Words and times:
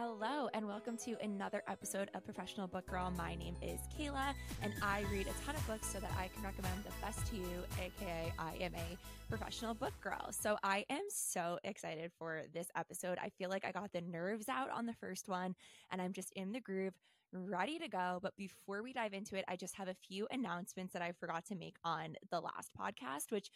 Hello, 0.00 0.48
and 0.54 0.64
welcome 0.64 0.96
to 0.98 1.16
another 1.24 1.64
episode 1.66 2.08
of 2.14 2.24
Professional 2.24 2.68
Book 2.68 2.86
Girl. 2.86 3.12
My 3.16 3.34
name 3.34 3.56
is 3.60 3.80
Kayla, 3.98 4.32
and 4.62 4.72
I 4.80 5.04
read 5.10 5.26
a 5.26 5.44
ton 5.44 5.56
of 5.56 5.66
books 5.66 5.88
so 5.88 5.98
that 5.98 6.12
I 6.16 6.28
can 6.28 6.44
recommend 6.44 6.84
the 6.84 6.92
best 7.02 7.26
to 7.32 7.36
you, 7.36 7.64
aka 7.80 8.32
I 8.38 8.54
am 8.60 8.76
a 8.76 8.96
professional 9.28 9.74
book 9.74 9.94
girl. 10.00 10.28
So 10.30 10.56
I 10.62 10.84
am 10.88 11.02
so 11.08 11.58
excited 11.64 12.12
for 12.16 12.44
this 12.54 12.68
episode. 12.76 13.18
I 13.20 13.30
feel 13.30 13.50
like 13.50 13.64
I 13.64 13.72
got 13.72 13.92
the 13.92 14.00
nerves 14.00 14.48
out 14.48 14.70
on 14.70 14.86
the 14.86 14.94
first 15.00 15.28
one, 15.28 15.56
and 15.90 16.00
I'm 16.00 16.12
just 16.12 16.32
in 16.36 16.52
the 16.52 16.60
groove, 16.60 16.94
ready 17.32 17.80
to 17.80 17.88
go. 17.88 18.20
But 18.22 18.36
before 18.36 18.84
we 18.84 18.92
dive 18.92 19.14
into 19.14 19.34
it, 19.34 19.44
I 19.48 19.56
just 19.56 19.74
have 19.74 19.88
a 19.88 19.96
few 20.08 20.28
announcements 20.30 20.92
that 20.92 21.02
I 21.02 21.10
forgot 21.10 21.44
to 21.46 21.56
make 21.56 21.74
on 21.82 22.14
the 22.30 22.40
last 22.40 22.70
podcast, 22.78 23.32
which 23.32 23.50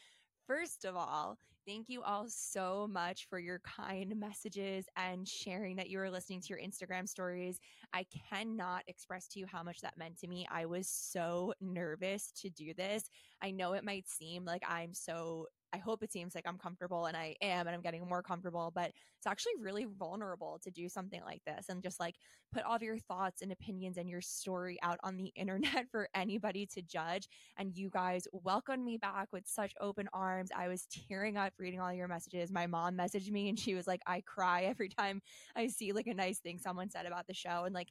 First 0.46 0.84
of 0.84 0.96
all, 0.96 1.38
thank 1.66 1.88
you 1.88 2.02
all 2.02 2.26
so 2.28 2.88
much 2.90 3.28
for 3.30 3.38
your 3.38 3.60
kind 3.60 4.14
messages 4.18 4.86
and 4.96 5.26
sharing 5.26 5.76
that 5.76 5.88
you 5.88 5.98
were 5.98 6.10
listening 6.10 6.40
to 6.40 6.48
your 6.48 6.58
Instagram 6.58 7.08
stories. 7.08 7.60
I 7.92 8.06
cannot 8.28 8.82
express 8.88 9.28
to 9.28 9.38
you 9.38 9.46
how 9.46 9.62
much 9.62 9.80
that 9.82 9.96
meant 9.96 10.18
to 10.18 10.26
me. 10.26 10.46
I 10.50 10.66
was 10.66 10.88
so 10.88 11.54
nervous 11.60 12.32
to 12.42 12.50
do 12.50 12.74
this. 12.74 13.04
I 13.40 13.52
know 13.52 13.74
it 13.74 13.84
might 13.84 14.08
seem 14.08 14.44
like 14.44 14.64
I'm 14.68 14.94
so 14.94 15.46
I 15.72 15.78
hope 15.78 16.02
it 16.02 16.12
seems 16.12 16.34
like 16.34 16.46
I'm 16.46 16.58
comfortable 16.58 17.06
and 17.06 17.16
I 17.16 17.34
am 17.40 17.66
and 17.66 17.74
I'm 17.74 17.80
getting 17.80 18.06
more 18.06 18.22
comfortable, 18.22 18.70
but 18.74 18.86
it's 18.86 19.26
actually 19.26 19.52
really 19.60 19.86
vulnerable 19.98 20.60
to 20.62 20.70
do 20.70 20.88
something 20.88 21.22
like 21.24 21.42
this 21.46 21.66
and 21.68 21.82
just 21.82 21.98
like 21.98 22.16
put 22.52 22.62
all 22.64 22.76
of 22.76 22.82
your 22.82 22.98
thoughts 22.98 23.40
and 23.40 23.52
opinions 23.52 23.96
and 23.96 24.08
your 24.08 24.20
story 24.20 24.78
out 24.82 24.98
on 25.02 25.16
the 25.16 25.32
internet 25.36 25.86
for 25.90 26.08
anybody 26.14 26.66
to 26.74 26.82
judge. 26.82 27.26
And 27.56 27.76
you 27.76 27.88
guys 27.90 28.28
welcomed 28.32 28.84
me 28.84 28.98
back 28.98 29.28
with 29.32 29.46
such 29.46 29.72
open 29.80 30.08
arms. 30.12 30.50
I 30.54 30.68
was 30.68 30.86
tearing 31.08 31.36
up 31.36 31.54
reading 31.58 31.80
all 31.80 31.92
your 31.92 32.08
messages. 32.08 32.52
My 32.52 32.66
mom 32.66 32.96
messaged 32.96 33.30
me 33.30 33.48
and 33.48 33.58
she 33.58 33.74
was 33.74 33.86
like, 33.86 34.02
I 34.06 34.22
cry 34.22 34.64
every 34.64 34.88
time 34.88 35.22
I 35.56 35.68
see 35.68 35.92
like 35.92 36.06
a 36.06 36.14
nice 36.14 36.38
thing 36.38 36.58
someone 36.58 36.90
said 36.90 37.06
about 37.06 37.26
the 37.26 37.34
show. 37.34 37.64
And 37.64 37.74
like, 37.74 37.88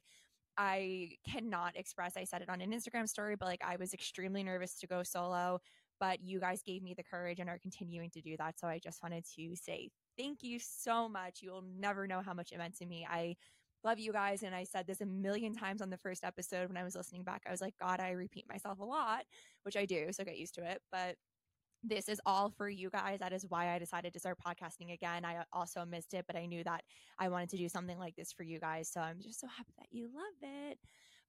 I 0.56 1.12
cannot 1.28 1.76
express. 1.76 2.16
I 2.16 2.24
said 2.24 2.42
it 2.42 2.48
on 2.48 2.60
an 2.60 2.72
Instagram 2.72 3.08
story, 3.08 3.36
but 3.36 3.46
like 3.46 3.62
I 3.66 3.76
was 3.76 3.94
extremely 3.94 4.42
nervous 4.42 4.78
to 4.80 4.86
go 4.86 5.02
solo 5.02 5.60
but 6.02 6.20
you 6.20 6.40
guys 6.40 6.64
gave 6.64 6.82
me 6.82 6.94
the 6.94 7.04
courage 7.04 7.38
and 7.38 7.48
are 7.48 7.60
continuing 7.60 8.10
to 8.10 8.20
do 8.20 8.36
that. 8.36 8.58
So 8.58 8.66
I 8.66 8.80
just 8.80 9.04
wanted 9.04 9.24
to 9.36 9.54
say 9.54 9.88
thank 10.18 10.42
you 10.42 10.58
so 10.58 11.08
much. 11.08 11.42
You 11.42 11.52
will 11.52 11.62
never 11.78 12.08
know 12.08 12.20
how 12.20 12.34
much 12.34 12.50
it 12.50 12.58
meant 12.58 12.76
to 12.78 12.86
me. 12.86 13.06
I 13.08 13.36
love 13.84 14.00
you 14.00 14.12
guys. 14.12 14.42
And 14.42 14.52
I 14.52 14.64
said 14.64 14.88
this 14.88 15.00
a 15.00 15.06
million 15.06 15.54
times 15.54 15.80
on 15.80 15.90
the 15.90 15.96
first 15.96 16.24
episode 16.24 16.66
when 16.66 16.76
I 16.76 16.82
was 16.82 16.96
listening 16.96 17.22
back. 17.22 17.44
I 17.46 17.52
was 17.52 17.60
like, 17.60 17.74
God, 17.80 18.00
I 18.00 18.10
repeat 18.10 18.48
myself 18.48 18.80
a 18.80 18.84
lot, 18.84 19.22
which 19.62 19.76
I 19.76 19.86
do. 19.86 20.08
So 20.10 20.24
get 20.24 20.38
used 20.38 20.56
to 20.56 20.68
it. 20.68 20.82
But 20.90 21.14
this 21.84 22.08
is 22.08 22.20
all 22.26 22.50
for 22.50 22.68
you 22.68 22.90
guys. 22.90 23.20
That 23.20 23.32
is 23.32 23.46
why 23.48 23.72
I 23.72 23.78
decided 23.78 24.12
to 24.14 24.18
start 24.18 24.38
podcasting 24.44 24.92
again. 24.92 25.24
I 25.24 25.44
also 25.52 25.84
missed 25.84 26.14
it, 26.14 26.24
but 26.26 26.34
I 26.34 26.46
knew 26.46 26.64
that 26.64 26.82
I 27.20 27.28
wanted 27.28 27.50
to 27.50 27.56
do 27.58 27.68
something 27.68 27.98
like 27.98 28.16
this 28.16 28.32
for 28.32 28.42
you 28.42 28.58
guys. 28.58 28.88
So 28.88 29.00
I'm 29.00 29.20
just 29.20 29.40
so 29.40 29.46
happy 29.46 29.74
that 29.78 29.86
you 29.92 30.08
love 30.12 30.34
it. 30.42 30.80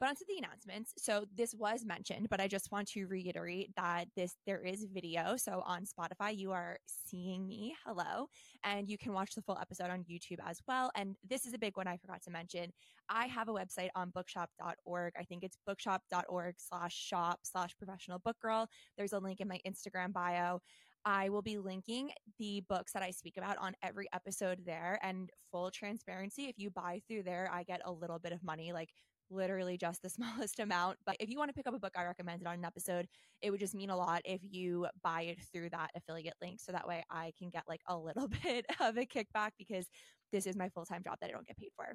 But 0.03 0.09
onto 0.09 0.25
the 0.27 0.37
announcements. 0.37 0.93
So 0.97 1.23
this 1.33 1.55
was 1.55 1.85
mentioned, 1.85 2.27
but 2.29 2.41
I 2.41 2.47
just 2.49 2.73
want 2.73 2.89
to 2.89 3.05
reiterate 3.05 3.69
that 3.77 4.09
this 4.17 4.35
there 4.45 4.59
is 4.59 4.85
video. 4.93 5.37
So 5.37 5.63
on 5.65 5.85
Spotify, 5.85 6.37
you 6.37 6.51
are 6.51 6.77
seeing 6.85 7.47
me. 7.47 7.73
Hello. 7.85 8.27
And 8.65 8.89
you 8.89 8.97
can 8.97 9.13
watch 9.13 9.33
the 9.33 9.41
full 9.41 9.57
episode 9.61 9.89
on 9.89 10.03
YouTube 10.03 10.39
as 10.45 10.59
well. 10.67 10.91
And 10.95 11.15
this 11.25 11.45
is 11.45 11.53
a 11.53 11.57
big 11.57 11.77
one 11.77 11.87
I 11.87 11.95
forgot 11.95 12.21
to 12.23 12.31
mention. 12.31 12.73
I 13.07 13.27
have 13.27 13.47
a 13.47 13.53
website 13.53 13.91
on 13.95 14.09
bookshop.org. 14.09 15.13
I 15.17 15.23
think 15.23 15.41
it's 15.41 15.55
bookshop.org 15.65 16.55
slash 16.57 16.93
shop 16.93 17.39
slash 17.43 17.73
professional 17.77 18.19
book 18.19 18.35
girl. 18.41 18.67
There's 18.97 19.13
a 19.13 19.19
link 19.19 19.39
in 19.39 19.47
my 19.47 19.61
Instagram 19.65 20.11
bio. 20.11 20.59
I 21.05 21.29
will 21.29 21.41
be 21.41 21.57
linking 21.57 22.11
the 22.39 22.61
books 22.67 22.91
that 22.91 23.03
I 23.03 23.11
speak 23.11 23.37
about 23.37 23.57
on 23.57 23.73
every 23.81 24.07
episode 24.13 24.59
there. 24.65 24.99
And 25.01 25.29
full 25.49 25.71
transparency, 25.71 26.45
if 26.45 26.55
you 26.57 26.71
buy 26.71 27.01
through 27.07 27.23
there, 27.23 27.49
I 27.53 27.63
get 27.63 27.81
a 27.85 27.91
little 27.91 28.19
bit 28.19 28.33
of 28.33 28.43
money, 28.43 28.73
like 28.73 28.89
literally 29.29 29.77
just 29.77 30.01
the 30.01 30.09
smallest 30.09 30.59
amount. 30.59 30.97
But 31.05 31.17
if 31.19 31.29
you 31.29 31.37
want 31.37 31.49
to 31.49 31.53
pick 31.53 31.67
up 31.67 31.73
a 31.73 31.79
book 31.79 31.93
I 31.95 32.03
recommended 32.03 32.47
on 32.47 32.55
an 32.55 32.65
episode, 32.65 33.07
it 33.41 33.51
would 33.51 33.59
just 33.59 33.75
mean 33.75 33.89
a 33.89 33.97
lot 33.97 34.21
if 34.25 34.41
you 34.43 34.87
buy 35.03 35.23
it 35.23 35.39
through 35.51 35.69
that 35.71 35.91
affiliate 35.95 36.35
link. 36.41 36.59
So 36.59 36.71
that 36.71 36.87
way 36.87 37.03
I 37.09 37.33
can 37.37 37.49
get 37.49 37.63
like 37.67 37.81
a 37.87 37.97
little 37.97 38.27
bit 38.43 38.65
of 38.79 38.97
a 38.97 39.05
kickback 39.05 39.51
because 39.57 39.87
this 40.31 40.47
is 40.47 40.55
my 40.55 40.69
full 40.69 40.85
time 40.85 41.03
job 41.03 41.17
that 41.21 41.29
I 41.29 41.33
don't 41.33 41.47
get 41.47 41.57
paid 41.57 41.71
for. 41.75 41.93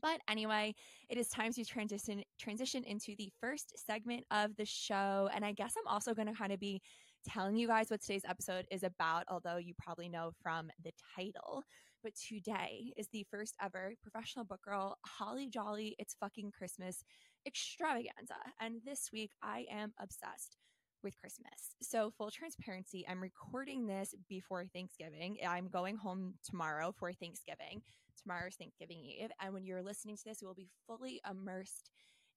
But 0.00 0.20
anyway, 0.28 0.74
it 1.08 1.16
is 1.16 1.28
time 1.28 1.52
to 1.54 1.64
transition 1.64 2.22
transition 2.38 2.84
into 2.84 3.14
the 3.16 3.30
first 3.40 3.72
segment 3.86 4.24
of 4.30 4.54
the 4.56 4.66
show. 4.66 5.30
And 5.34 5.44
I 5.44 5.52
guess 5.52 5.74
I'm 5.78 5.86
also 5.86 6.14
going 6.14 6.28
to 6.28 6.34
kind 6.34 6.52
of 6.52 6.60
be 6.60 6.82
telling 7.26 7.56
you 7.56 7.66
guys 7.66 7.90
what 7.90 8.00
today's 8.00 8.24
episode 8.28 8.66
is 8.70 8.82
about, 8.82 9.24
although 9.28 9.56
you 9.56 9.74
probably 9.78 10.08
know 10.08 10.32
from 10.42 10.68
the 10.84 10.92
title. 11.16 11.64
But 12.02 12.12
today 12.14 12.92
is 12.96 13.08
the 13.08 13.26
first 13.30 13.54
ever 13.60 13.94
professional 14.02 14.44
book 14.44 14.62
girl 14.62 14.98
Holly 15.04 15.48
Jolly 15.48 15.96
It's 15.98 16.14
Fucking 16.20 16.52
Christmas 16.56 17.02
extravaganza. 17.46 18.34
And 18.60 18.80
this 18.84 19.10
week 19.12 19.32
I 19.42 19.66
am 19.70 19.92
obsessed 20.00 20.56
with 21.02 21.18
Christmas. 21.18 21.74
So, 21.82 22.10
full 22.16 22.30
transparency, 22.30 23.06
I'm 23.08 23.22
recording 23.22 23.86
this 23.86 24.14
before 24.28 24.64
Thanksgiving. 24.66 25.38
I'm 25.46 25.68
going 25.68 25.96
home 25.96 26.34
tomorrow 26.44 26.92
for 26.96 27.12
Thanksgiving. 27.12 27.82
Tomorrow's 28.20 28.56
Thanksgiving 28.56 28.98
Eve. 28.98 29.30
And 29.40 29.54
when 29.54 29.64
you're 29.64 29.82
listening 29.82 30.16
to 30.16 30.24
this, 30.24 30.42
will 30.42 30.54
be 30.54 30.68
fully 30.86 31.20
immersed 31.30 31.90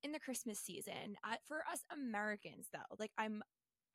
in 0.04 0.12
the 0.12 0.20
Christmas 0.20 0.60
season. 0.60 1.16
Uh, 1.24 1.36
for 1.48 1.64
us 1.72 1.84
Americans, 1.92 2.68
though, 2.72 2.96
like 3.00 3.12
I'm 3.18 3.42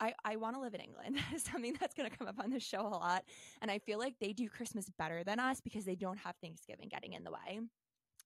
I, 0.00 0.12
I 0.24 0.36
want 0.36 0.56
to 0.56 0.60
live 0.60 0.74
in 0.74 0.80
England. 0.80 1.16
That 1.16 1.36
is 1.36 1.42
something 1.52 1.76
that's 1.78 1.94
going 1.94 2.10
to 2.10 2.16
come 2.16 2.26
up 2.26 2.38
on 2.38 2.50
the 2.50 2.60
show 2.60 2.80
a 2.80 2.88
lot. 2.88 3.24
And 3.62 3.70
I 3.70 3.78
feel 3.78 3.98
like 3.98 4.14
they 4.20 4.32
do 4.32 4.48
Christmas 4.48 4.90
better 4.98 5.22
than 5.24 5.38
us 5.38 5.60
because 5.60 5.84
they 5.84 5.94
don't 5.94 6.18
have 6.18 6.34
Thanksgiving 6.42 6.88
getting 6.88 7.12
in 7.12 7.24
the 7.24 7.30
way 7.30 7.60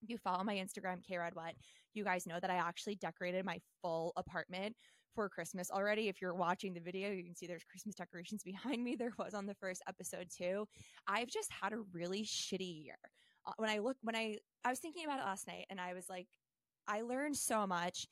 if 0.03 0.11
you 0.11 0.19
follow 0.19 0.45
my 0.45 0.55
Instagram, 0.55 1.03
K 1.03 1.19
What, 1.33 1.55
you 1.95 2.05
guys 2.05 2.27
know 2.27 2.39
that 2.41 2.51
I 2.51 2.57
actually 2.57 2.97
decorated 2.97 3.45
my 3.45 3.61
full 3.83 4.13
apartment 4.17 4.77
for 5.15 5.29
Christmas 5.29 5.71
already. 5.71 6.09
If 6.09 6.21
you're 6.21 6.35
watching 6.35 6.75
the 6.75 6.81
video, 6.81 7.11
you 7.11 7.25
can 7.25 7.35
see 7.35 7.47
there's 7.47 7.65
Christmas 7.65 7.95
decorations 7.95 8.43
behind 8.45 8.83
me. 8.83 8.97
There 8.97 9.13
was 9.19 9.35
on 9.35 9.47
the 9.47 9.55
first 9.55 9.83
episode 9.89 10.29
too. 10.37 10.67
I've 11.07 11.29
just 11.29 11.51
had 11.51 11.73
a 11.73 11.81
really 11.93 12.23
shitty 12.23 12.85
year. 12.85 12.99
Uh, 13.47 13.53
when 13.57 13.71
I 13.71 13.79
look, 13.79 13.97
when 14.03 14.17
I, 14.17 14.39
I 14.65 14.71
was 14.71 14.79
thinking 14.79 15.05
about 15.05 15.21
it 15.21 15.25
last 15.25 15.47
night 15.47 15.67
and 15.71 15.81
I 15.81 15.95
was 15.95 16.09
like, 16.09 16.27
I 16.87 17.03
learned 17.03 17.37
so 17.37 17.67
much 17.67 18.07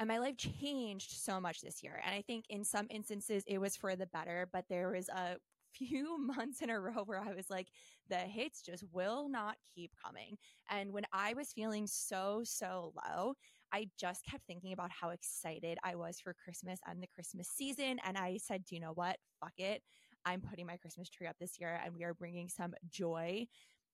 and 0.00 0.08
my 0.08 0.18
life 0.18 0.36
changed 0.38 1.12
so 1.12 1.38
much 1.38 1.60
this 1.60 1.82
year. 1.82 2.00
And 2.04 2.14
I 2.14 2.22
think 2.22 2.46
in 2.48 2.64
some 2.64 2.86
instances 2.88 3.44
it 3.46 3.58
was 3.60 3.76
for 3.76 3.94
the 3.94 4.06
better, 4.06 4.48
but 4.50 4.64
there 4.70 4.90
was 4.92 5.10
a 5.10 5.36
few 5.74 6.18
months 6.26 6.62
in 6.62 6.70
a 6.70 6.80
row 6.80 7.04
where 7.04 7.20
I 7.20 7.34
was 7.34 7.50
like, 7.50 7.68
the 8.08 8.16
hits 8.16 8.62
just 8.62 8.82
will 8.92 9.28
not 9.28 9.56
keep 9.74 9.92
coming. 10.02 10.38
And 10.70 10.92
when 10.92 11.04
I 11.12 11.34
was 11.34 11.52
feeling 11.52 11.86
so, 11.86 12.40
so 12.44 12.94
low, 13.06 13.34
I 13.72 13.88
just 14.00 14.24
kept 14.24 14.46
thinking 14.46 14.72
about 14.72 14.90
how 14.90 15.10
excited 15.10 15.78
I 15.84 15.94
was 15.96 16.18
for 16.18 16.34
Christmas 16.34 16.80
and 16.88 17.00
the 17.02 17.06
Christmas 17.14 17.48
season. 17.48 17.98
And 18.04 18.16
I 18.16 18.38
said, 18.38 18.64
do 18.64 18.74
you 18.74 18.80
know 18.80 18.92
what? 18.94 19.18
Fuck 19.38 19.52
it. 19.58 19.82
I'm 20.24 20.40
putting 20.40 20.66
my 20.66 20.78
Christmas 20.78 21.10
tree 21.10 21.26
up 21.26 21.36
this 21.38 21.60
year 21.60 21.78
and 21.84 21.94
we 21.94 22.04
are 22.04 22.14
bringing 22.14 22.48
some 22.48 22.72
joy 22.90 23.46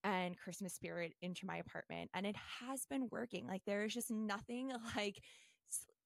and 0.05 0.39
Christmas 0.39 0.75
spirit 0.75 1.15
into 1.21 1.47
my 1.47 1.57
apartment. 1.57 2.11
And 2.15 2.27
it 2.27 2.37
has 2.61 2.87
been 2.87 3.09
working. 3.11 3.47
Like, 3.47 3.63
there 3.67 3.85
is 3.85 3.93
just 3.93 4.11
nothing 4.11 4.71
like 4.97 5.19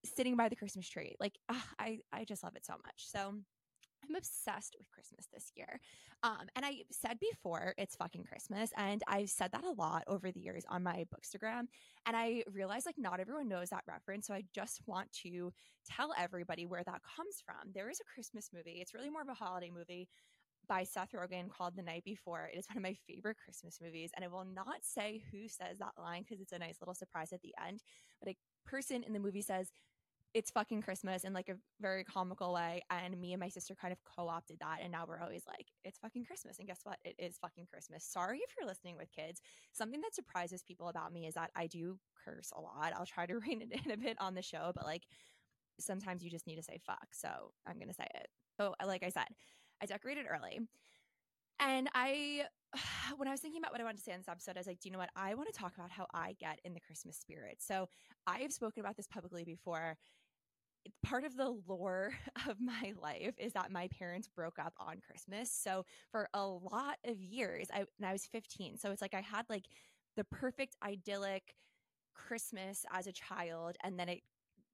sitting 0.05 0.37
by 0.37 0.49
the 0.49 0.57
Christmas 0.57 0.89
tree. 0.89 1.17
Like, 1.21 1.39
uh, 1.49 1.55
I, 1.79 1.99
I 2.13 2.25
just 2.25 2.43
love 2.43 2.57
it 2.57 2.65
so 2.65 2.75
much. 2.75 3.07
So, 3.09 3.35
I'm 4.09 4.17
obsessed 4.17 4.77
with 4.79 4.91
Christmas 4.91 5.27
this 5.33 5.53
year. 5.55 5.81
Um, 6.23 6.49
and 6.57 6.65
I 6.65 6.83
said 6.91 7.19
before, 7.21 7.75
it's 7.79 7.97
fucking 7.97 8.25
Christmas. 8.25 8.71
And 8.77 9.03
I've 9.09 9.31
said 9.31 9.53
that 9.53 9.65
a 9.65 9.71
lot 9.71 10.05
over 10.07 10.31
the 10.31 10.41
years 10.41 10.65
on 10.69 10.83
my 10.83 11.07
Bookstagram. 11.15 11.67
And 12.07 12.17
I 12.17 12.43
realized 12.53 12.87
like 12.87 12.99
not 12.99 13.21
everyone 13.21 13.49
knows 13.49 13.71
that 13.71 13.85
reference. 13.87 14.27
So 14.27 14.35
I 14.35 14.45
just 14.55 14.81
want 14.87 15.11
to 15.23 15.53
tell 15.89 16.13
everybody 16.19 16.67
where 16.67 16.85
that 16.85 17.01
comes 17.17 17.43
from. 17.45 17.73
There 17.75 17.91
is 17.91 18.01
a 18.01 18.15
Christmas 18.15 18.51
movie, 18.53 18.79
it's 18.81 18.95
really 18.95 19.11
more 19.11 19.23
of 19.23 19.29
a 19.29 19.35
holiday 19.35 19.71
movie 19.71 20.09
by 20.69 20.85
Seth 20.85 21.13
Rogen 21.13 21.49
called 21.49 21.75
The 21.75 21.83
Night 21.83 22.05
Before. 22.05 22.49
It 22.53 22.59
is 22.59 22.67
one 22.69 22.77
of 22.77 22.83
my 22.83 22.97
favorite 23.09 23.39
Christmas 23.43 23.79
movies. 23.83 24.11
And 24.15 24.25
I 24.25 24.29
will 24.29 24.45
not 24.45 24.83
say 24.83 25.23
who 25.33 25.49
says 25.49 25.79
that 25.79 25.99
line 25.99 26.23
because 26.23 26.41
it's 26.41 26.53
a 26.53 26.59
nice 26.59 26.77
little 26.81 26.95
surprise 26.95 27.33
at 27.33 27.43
the 27.43 27.55
end. 27.67 27.83
But 28.21 28.31
a 28.31 28.37
person 28.67 29.03
in 29.03 29.13
the 29.13 29.19
movie 29.19 29.43
says, 29.43 29.71
it's 30.33 30.51
fucking 30.51 30.81
Christmas 30.83 31.25
in 31.25 31.33
like 31.33 31.49
a 31.49 31.57
very 31.81 32.05
comical 32.05 32.53
way. 32.55 32.83
And 32.91 33.21
me 33.21 33.33
and 33.33 33.41
my 33.41 33.49
sister 33.49 33.75
kind 33.75 33.93
of 33.93 33.99
co 34.05 34.29
opted 34.29 34.59
that. 34.61 34.79
And 34.83 34.93
now 34.93 35.05
we're 35.07 35.21
always 35.21 35.43
like, 35.47 35.67
it's 35.85 35.99
fucking 35.99 36.25
Christmas. 36.25 36.59
And 36.59 36.69
guess 36.69 36.81
what? 36.85 36.99
It 37.05 37.17
is 37.19 37.37
fucking 37.39 37.67
Christmas. 37.67 38.05
Sorry 38.05 38.39
if 38.39 38.55
you're 38.57 38.69
listening 38.69 38.97
with 38.97 39.11
kids. 39.11 39.41
Something 39.73 40.01
that 40.03 40.15
surprises 40.15 40.63
people 40.63 40.89
about 40.89 41.13
me 41.13 41.27
is 41.27 41.35
that 41.35 41.51
I 41.57 41.67
do 41.67 41.99
curse 42.25 42.53
a 42.55 42.61
lot. 42.61 42.93
I'll 42.95 43.07
try 43.07 43.27
to 43.27 43.39
rein 43.47 43.63
it 43.63 43.85
in 43.85 43.91
a 43.91 43.97
bit 43.97 44.17
on 44.21 44.35
the 44.35 44.43
show, 44.43 44.71
but 44.75 44.85
like 44.85 45.03
sometimes 45.81 46.23
you 46.23 46.31
just 46.31 46.47
need 46.47 46.57
to 46.57 46.63
say 46.63 46.79
fuck. 46.87 47.09
So 47.13 47.53
I'm 47.67 47.77
going 47.77 47.89
to 47.89 47.95
say 47.95 48.07
it. 48.15 48.29
So, 48.57 48.75
like 48.87 49.03
I 49.03 49.09
said, 49.09 49.27
I 49.83 49.87
decorated 49.87 50.27
early. 50.31 50.61
And 51.59 51.89
I 51.95 52.45
when 53.17 53.29
I 53.29 53.33
was 53.33 53.41
thinking 53.41 53.61
about 53.61 53.73
what 53.73 53.81
I 53.81 53.85
wanted 53.85 53.99
to 53.99 54.03
say 54.05 54.13
on 54.13 54.19
this 54.19 54.29
episode, 54.29 54.57
I 54.57 54.61
was 54.61 54.67
like, 54.67 54.81
do 54.81 54.89
you 54.89 54.93
know 54.93 54.99
what? 54.99 55.11
I 55.17 55.35
want 55.35 55.53
to 55.53 55.59
talk 55.59 55.75
about 55.77 55.91
how 55.91 56.07
I 56.15 56.35
get 56.39 56.61
in 56.65 56.75
the 56.75 56.81
Christmas 56.81 57.17
spirit. 57.17 57.59
So 57.61 57.89
I 58.27 58.39
have 58.39 58.53
spoken 58.53 58.81
about 58.81 58.97
this 58.97 59.07
publicly 59.07 59.45
before 59.45 59.97
part 61.03 61.25
of 61.25 61.37
the 61.37 61.57
lore 61.69 62.13
of 62.49 62.57
my 62.61 62.93
life 63.01 63.35
is 63.39 63.53
that 63.53 63.71
my 63.71 63.89
parents 63.89 64.29
broke 64.29 64.59
up 64.59 64.75
on 64.79 65.01
Christmas. 65.07 65.51
So 65.51 65.85
for 66.11 66.29
a 66.35 66.47
lot 66.47 66.97
of 67.05 67.21
years, 67.21 67.69
I 67.73 67.85
and 67.99 68.07
I 68.07 68.13
was 68.13 68.27
15. 68.27 68.79
So 68.79 68.91
it's 68.91 69.03
like 69.03 69.15
I 69.15 69.21
had 69.21 69.47
like 69.49 69.65
the 70.17 70.25
perfect 70.25 70.77
idyllic 70.85 71.55
Christmas 72.15 72.85
as 72.93 73.07
a 73.07 73.13
child. 73.13 73.77
And 73.83 73.99
then 73.99 74.09
it 74.09 74.21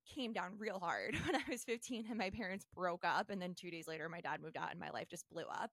came 0.07 0.33
down 0.33 0.53
real 0.59 0.79
hard 0.79 1.17
when 1.27 1.37
I 1.37 1.43
was 1.51 1.65
15 1.65 2.07
and 2.09 2.19
my 2.19 2.31
parents 2.31 2.67
broke 2.75 3.05
up. 3.05 3.31
And 3.31 3.41
then 3.41 3.55
two 3.55 3.71
days 3.71 3.89
later, 3.89 4.09
my 4.09 4.21
dad 4.21 4.41
moved 4.41 4.57
out 4.57 4.71
and 4.71 4.81
my 4.81 4.91
life 4.91 5.09
just 5.09 5.29
blew 5.31 5.45
up. 5.45 5.73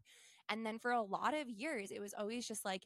And 0.50 0.66
then 0.66 0.80
for 0.80 0.92
a 0.92 1.02
lot 1.02 1.34
of 1.34 1.50
years, 1.50 1.92
it 1.92 2.00
was 2.00 2.14
always 2.18 2.48
just 2.48 2.66
like, 2.66 2.84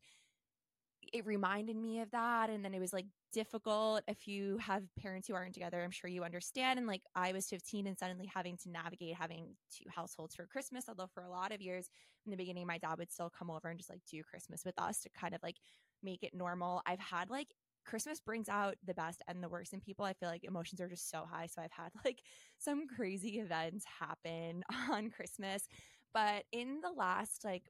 it 1.14 1.26
reminded 1.26 1.76
me 1.78 2.02
of 2.02 2.12
that. 2.12 2.50
And 2.50 2.66
then 2.66 2.74
it 2.74 2.80
was 2.80 2.92
like 2.92 3.06
difficult 3.32 4.02
if 4.08 4.28
you 4.28 4.58
have 4.58 4.84
parents 5.00 5.28
who 5.28 5.36
aren't 5.36 5.54
together. 5.54 5.82
I'm 5.82 5.92
sure 5.92 6.10
you 6.10 6.24
understand. 6.24 6.80
And 6.80 6.88
like 6.88 7.02
I 7.16 7.32
was 7.32 7.48
15 7.48 7.88
and 7.88 7.98
suddenly 7.98 8.30
having 8.34 8.58
to 8.58 8.70
navigate 8.70 9.16
having 9.16 9.56
two 9.72 9.86
households 9.90 10.36
for 10.36 10.46
Christmas. 10.46 10.86
Although 10.90 11.08
for 11.14 11.24
a 11.24 11.30
lot 11.30 11.54
of 11.54 11.62
years 11.62 11.90
in 12.26 12.32
the 12.32 12.38
beginning, 12.38 12.68
my 12.68 12.78
dad 12.78 12.98
would 12.98 13.12
still 13.12 13.30
come 13.30 13.50
over 13.50 13.70
and 13.70 13.80
just 13.80 13.90
like 13.90 14.02
do 14.10 14.22
Christmas 14.24 14.64
with 14.66 14.78
us 14.78 15.00
to 15.02 15.10
kind 15.10 15.34
of 15.34 15.42
like 15.44 15.58
make 16.04 16.24
it 16.24 16.34
normal. 16.34 16.82
I've 16.86 17.00
had 17.00 17.30
like 17.30 17.54
Christmas 17.86 18.20
brings 18.20 18.50
out 18.50 18.76
the 18.86 18.94
best 18.94 19.22
and 19.30 19.42
the 19.42 19.50
worst 19.50 19.74
in 19.74 19.80
people. 19.80 20.04
I 20.04 20.14
feel 20.14 20.30
like 20.30 20.44
emotions 20.44 20.82
are 20.82 20.90
just 20.90 21.10
so 21.10 21.26
high. 21.30 21.46
So 21.48 21.62
I've 21.62 21.72
had 21.72 21.92
like 22.06 22.22
some 22.58 22.86
crazy 22.88 23.40
events 23.40 23.86
happen 24.00 24.64
on 24.92 25.10
Christmas. 25.10 25.68
But 26.14 26.44
in 26.52 26.80
the 26.82 26.92
last 26.92 27.44
like 27.46 27.64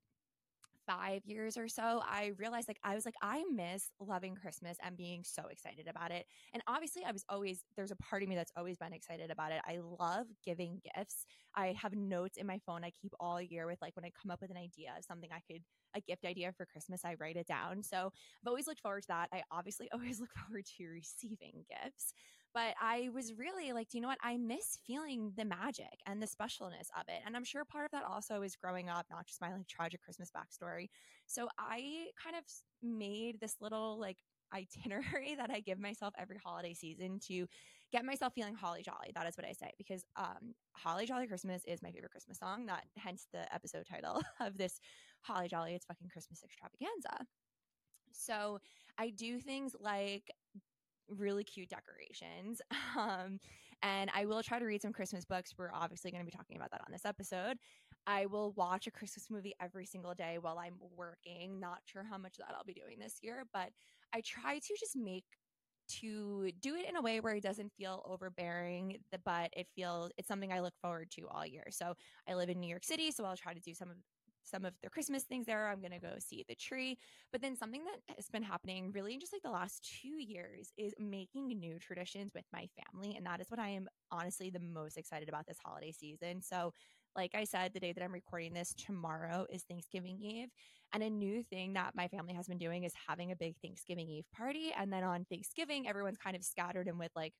five 0.88 1.22
years 1.25 1.57
or 1.57 1.68
so, 1.68 2.01
I 2.06 2.31
realized 2.38 2.68
like 2.68 2.80
I 2.84 2.95
was 2.95 3.06
like, 3.06 3.16
I 3.22 3.44
miss 3.54 3.92
loving 4.00 4.36
Christmas 4.36 4.78
and 4.81 4.95
being 4.95 5.24
so 5.24 5.44
excited 5.51 5.88
about 5.88 6.12
it. 6.12 6.25
And 6.54 6.63
obviously, 6.68 7.04
I 7.06 7.12
was 7.12 7.25
always, 7.30 7.63
there's 7.75 7.92
a 7.92 7.95
part 7.98 8.24
of 8.24 8.30
me 8.30 8.36
that's 8.36 8.54
always 8.56 8.78
been 8.78 8.94
excited 8.94 9.30
about 9.30 9.51
it. 9.51 9.62
I 9.68 9.80
love 10.00 10.28
giving 10.44 10.81
gifts. 10.95 11.25
I 11.56 11.75
have 11.80 11.94
notes 11.94 12.38
in 12.38 12.48
my 12.48 12.60
phone 12.66 12.84
I 12.84 12.92
keep 13.01 13.13
all 13.19 13.42
year 13.42 13.68
with 13.68 13.81
like 13.81 13.95
when 13.95 14.06
I 14.06 14.12
come 14.19 14.31
up 14.31 14.42
with 14.42 14.51
an 14.51 14.57
idea 14.57 14.94
of 14.98 15.04
something 15.04 15.30
I 15.31 15.42
could, 15.51 15.62
a 15.95 16.01
gift 16.01 16.25
idea 16.25 16.51
for 16.54 16.66
Christmas, 16.66 17.01
I 17.04 17.16
write 17.19 17.36
it 17.36 17.48
down. 17.48 17.84
So 17.84 17.98
I've 17.98 18.48
always 18.48 18.68
looked 18.68 18.81
forward 18.81 19.01
to 19.04 19.07
that. 19.10 19.30
I 19.34 19.44
obviously 19.51 19.89
always 19.94 20.19
look 20.19 20.31
forward 20.34 20.66
to 20.78 20.88
receiving 20.88 21.66
gifts. 21.69 22.13
But 22.57 22.74
I 22.81 23.09
was 23.13 23.36
really 23.38 23.71
like, 23.71 23.89
do 23.89 24.00
you 24.00 24.01
know 24.01 24.07
what? 24.07 24.18
I 24.24 24.36
miss 24.36 24.80
feeling 24.88 25.31
the 25.38 25.45
magic 25.45 26.01
and 26.07 26.19
the 26.19 26.25
specialness 26.25 26.89
of 27.00 27.04
it. 27.07 27.21
And 27.24 27.36
I'm 27.36 27.44
sure 27.44 27.63
part 27.63 27.86
of 27.86 27.92
that 27.92 28.04
also 28.04 28.42
is 28.42 28.56
growing 28.56 28.89
up, 28.89 29.06
not 29.12 29.27
just 29.27 29.39
my 29.42 29.54
like 29.54 29.68
tragic 29.68 30.01
Christmas 30.01 30.31
backstory. 30.36 30.88
So 31.27 31.50
I 31.59 32.07
kind 32.19 32.36
of 32.36 32.44
made 32.81 33.39
this 33.39 33.57
little 33.62 34.00
like 34.00 34.18
itinerary 34.56 35.36
that 35.36 35.51
I 35.51 35.59
give 35.59 35.77
myself 35.77 36.15
every 36.18 36.38
holiday 36.44 36.74
season 36.74 37.19
to 37.27 37.45
get 37.92 38.04
myself 38.04 38.33
feeling 38.33 38.56
holly 38.56 38.81
jolly. 38.81 39.12
That 39.13 39.27
is 39.27 39.38
what 39.38 39.45
I 39.45 39.51
say 39.51 39.69
because 39.77 40.03
um, 40.15 40.56
Holly 40.71 41.06
Jolly 41.06 41.27
Christmas 41.27 41.62
is 41.68 41.83
my 41.83 41.92
favorite 41.92 42.10
Christmas 42.12 42.39
song. 42.39 42.65
That 42.65 42.86
hence 42.98 43.27
the 43.31 43.53
episode 43.53 43.86
title 43.86 44.24
of 44.39 44.57
this 44.57 44.80
Holly 45.21 45.48
Jolly. 45.48 45.75
It's 45.75 45.86
fucking 45.86 46.10
Christmas 46.10 46.42
extravaganza. 46.44 47.27
So 48.13 48.57
I 48.98 49.12
do 49.12 49.39
things 49.39 49.75
like 49.80 50.31
really 51.09 51.44
cute 51.44 51.69
decorations. 51.69 52.62
Um, 52.98 53.39
and 53.83 54.09
I 54.15 54.25
will 54.25 54.42
try 54.42 54.57
to 54.57 54.65
read 54.65 54.81
some 54.81 54.92
Christmas 54.92 55.24
books. 55.24 55.54
We're 55.56 55.71
obviously 55.71 56.09
going 56.09 56.25
to 56.25 56.25
be 56.25 56.36
talking 56.36 56.57
about 56.57 56.71
that 56.71 56.81
on 56.81 56.92
this 56.92 57.06
episode. 57.06 57.57
I 58.07 58.25
will 58.25 58.54
watch 58.54 58.88
a 58.88 58.92
Christmas 58.92 59.27
movie 59.30 59.54
every 59.62 59.86
single 59.86 60.15
day 60.15 60.38
while 60.42 60.57
I'm 60.57 60.77
working. 60.95 61.59
Not 61.59 61.80
sure 61.86 62.04
how 62.04 62.18
much 62.18 62.38
that 62.38 62.56
I'll 62.57 62.63
be 62.63 62.74
doing 62.74 62.98
this 63.00 63.19
year, 63.21 63.44
but 63.54 63.69
I 64.13 64.21
try 64.21 64.57
to 64.57 64.74
just 64.80 64.95
make 64.95 65.25
to 65.89 66.50
do 66.62 66.75
it 66.75 66.89
in 66.89 66.95
a 66.95 67.01
way 67.01 67.19
where 67.19 67.36
it 67.36 67.44
doesn't 67.44 67.71
feel 67.77 68.03
overbearing, 68.06 68.98
but 69.24 69.51
it 69.56 69.68
feels 69.75 70.12
it's 70.18 70.27
something 70.27 70.51
I 70.51 70.62
look 70.62 70.74
forward 70.81 71.12
to 71.12 71.27
all 71.30 71.45
year. 71.45 71.65
So 71.69 71.94
I 72.27 72.33
live 72.33 72.50
in 72.50 72.60
New 72.60 72.68
York 72.68 72.83
City, 72.83 73.12
so 73.12 73.25
I'll 73.25 73.38
try 73.38 73.53
to 73.53 73.60
do 73.60 73.74
some 73.74 73.89
of 73.89 73.98
some 74.47 74.65
of 74.65 74.73
the 74.81 74.89
Christmas 74.89 75.23
things 75.23 75.45
there. 75.45 75.67
I'm 75.67 75.79
going 75.81 75.91
to 75.91 75.99
go 75.99 76.13
see 76.19 76.45
the 76.47 76.55
tree. 76.55 76.97
But 77.31 77.41
then 77.41 77.55
something 77.55 77.83
that 77.85 78.15
has 78.15 78.29
been 78.29 78.44
happening 78.44 78.91
really 78.91 79.13
in 79.13 79.19
just 79.19 79.33
like 79.33 79.44
the 79.44 79.51
last 79.51 79.88
two 80.01 80.21
years 80.21 80.71
is 80.77 80.94
making 80.99 81.47
new 81.47 81.79
traditions 81.79 82.31
with 82.33 82.45
my 82.53 82.67
family. 82.91 83.15
And 83.15 83.25
that 83.25 83.41
is 83.41 83.49
what 83.49 83.59
I 83.59 83.69
am 83.69 83.88
honestly 84.11 84.49
the 84.49 84.59
most 84.59 84.97
excited 84.97 85.29
about 85.29 85.45
this 85.47 85.57
holiday 85.63 85.91
season. 85.91 86.41
So, 86.41 86.73
like 87.15 87.33
I 87.33 87.45
said, 87.45 87.73
the 87.73 87.79
day 87.79 87.94
that 87.94 88.03
I'm 88.03 88.13
recording 88.13 88.53
this 88.53 88.75
tomorrow 88.75 89.47
is 89.49 89.63
Thanksgiving 89.63 90.19
Eve. 90.21 90.50
And 90.93 91.03
a 91.03 91.09
new 91.09 91.43
thing 91.43 91.73
that 91.73 91.95
my 91.95 92.07
family 92.07 92.33
has 92.33 92.47
been 92.47 92.59
doing 92.59 92.83
is 92.83 92.93
having 93.07 93.31
a 93.31 93.35
big 93.35 93.55
Thanksgiving 93.61 94.07
Eve 94.07 94.25
party. 94.31 94.71
And 94.77 94.93
then 94.93 95.03
on 95.03 95.25
Thanksgiving, 95.25 95.88
everyone's 95.88 96.17
kind 96.17 96.35
of 96.35 96.43
scattered 96.43 96.88
and 96.88 97.00
with 97.00 97.11
like 97.15 97.33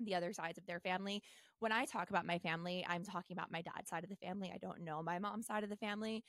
the 0.00 0.14
other 0.14 0.32
sides 0.32 0.58
of 0.58 0.66
their 0.66 0.80
family. 0.80 1.22
When 1.60 1.72
I 1.72 1.84
talk 1.84 2.10
about 2.10 2.26
my 2.26 2.38
family, 2.38 2.84
I'm 2.88 3.04
talking 3.04 3.36
about 3.36 3.52
my 3.52 3.62
dad's 3.62 3.88
side 3.88 4.04
of 4.04 4.10
the 4.10 4.16
family. 4.16 4.50
I 4.54 4.58
don't 4.58 4.82
know 4.82 5.02
my 5.02 5.18
mom's 5.18 5.46
side 5.46 5.64
of 5.64 5.70
the 5.70 5.76
family. 5.76 6.22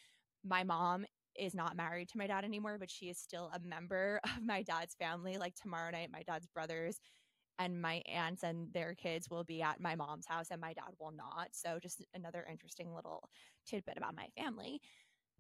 My 0.44 0.64
mom 0.64 1.06
is 1.36 1.54
not 1.54 1.76
married 1.78 2.10
to 2.10 2.18
my 2.18 2.28
dad 2.28 2.44
anymore, 2.44 2.78
but 2.80 2.90
she 2.90 3.10
is 3.10 3.18
still 3.18 3.52
a 3.54 3.60
member 3.60 4.20
of 4.38 4.44
my 4.44 4.64
dad's 4.64 4.96
family. 4.96 5.38
Like 5.38 5.56
tomorrow 5.56 5.92
night, 5.92 6.10
my 6.12 6.24
dad's 6.24 6.48
brothers 6.48 7.00
and 7.60 7.82
my 7.82 8.04
aunts 8.08 8.44
and 8.44 8.72
their 8.74 8.94
kids 8.94 9.30
will 9.30 9.44
be 9.44 9.62
at 9.62 9.82
my 9.82 9.96
mom's 9.96 10.28
house 10.28 10.48
and 10.52 10.62
my 10.62 10.74
dad 10.74 10.94
will 11.00 11.12
not. 11.12 11.50
So 11.52 11.80
just 11.82 12.04
another 12.14 12.46
interesting 12.50 12.94
little 12.94 13.30
tidbit 13.66 13.98
about 13.98 14.16
my 14.16 14.28
family. 14.38 14.80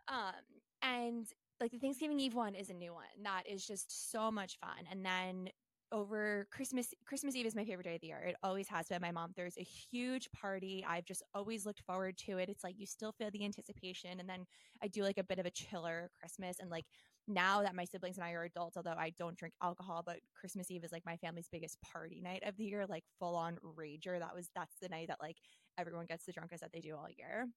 Um, 0.07 0.33
and 0.81 1.27
like 1.59 1.71
the 1.71 1.80
Thanksgiving 1.80 2.19
Eve 2.19 2.33
one 2.35 2.56
is 2.56 2.69
a 2.69 2.73
new 2.73 2.94
one 2.94 3.06
that 3.23 3.44
is 3.47 3.65
just 3.65 4.12
so 4.12 4.31
much 4.31 4.57
fun. 4.59 4.85
And 4.91 5.06
then 5.06 5.50
over 5.91 6.47
Christmas 6.51 6.93
Christmas 7.05 7.35
Eve 7.35 7.45
is 7.45 7.55
my 7.55 7.65
favorite 7.65 7.85
day 7.85 7.95
of 7.95 8.01
the 8.01 8.07
year. 8.07 8.19
It 8.19 8.35
always 8.43 8.67
has 8.67 8.87
been. 8.87 9.01
My 9.01 9.11
mom 9.11 9.33
throws 9.33 9.57
a 9.57 9.63
huge 9.63 10.29
party. 10.31 10.85
I've 10.87 11.05
just 11.05 11.23
always 11.33 11.65
looked 11.65 11.81
forward 11.81 12.17
to 12.25 12.37
it. 12.37 12.49
It's 12.49 12.63
like 12.63 12.75
you 12.77 12.85
still 12.85 13.11
feel 13.11 13.29
the 13.31 13.45
anticipation 13.45 14.19
and 14.19 14.29
then 14.29 14.45
I 14.83 14.87
do 14.87 15.03
like 15.03 15.17
a 15.17 15.23
bit 15.23 15.39
of 15.39 15.45
a 15.45 15.51
chiller 15.51 16.11
Christmas 16.19 16.57
and 16.59 16.69
like 16.69 16.85
now 17.27 17.61
that 17.61 17.75
my 17.75 17.85
siblings 17.85 18.17
and 18.17 18.25
I 18.25 18.31
are 18.31 18.43
adults, 18.43 18.77
although 18.77 18.91
I 18.91 19.11
don't 19.17 19.37
drink 19.37 19.53
alcohol, 19.61 20.01
but 20.05 20.19
Christmas 20.33 20.71
Eve 20.71 20.83
is 20.83 20.91
like 20.91 21.05
my 21.05 21.17
family's 21.17 21.49
biggest 21.51 21.77
party 21.81 22.21
night 22.21 22.43
of 22.45 22.55
the 22.57 22.65
year, 22.65 22.85
like 22.87 23.03
full 23.19 23.35
on 23.35 23.57
rager. 23.77 24.19
That 24.19 24.35
was 24.35 24.49
that's 24.55 24.75
the 24.81 24.89
night 24.89 25.09
that 25.09 25.19
like 25.21 25.37
everyone 25.77 26.05
gets 26.05 26.25
the 26.25 26.31
drunkest 26.31 26.61
that 26.61 26.71
they 26.73 26.79
do 26.79 26.95
all 26.95 27.07
year. 27.17 27.47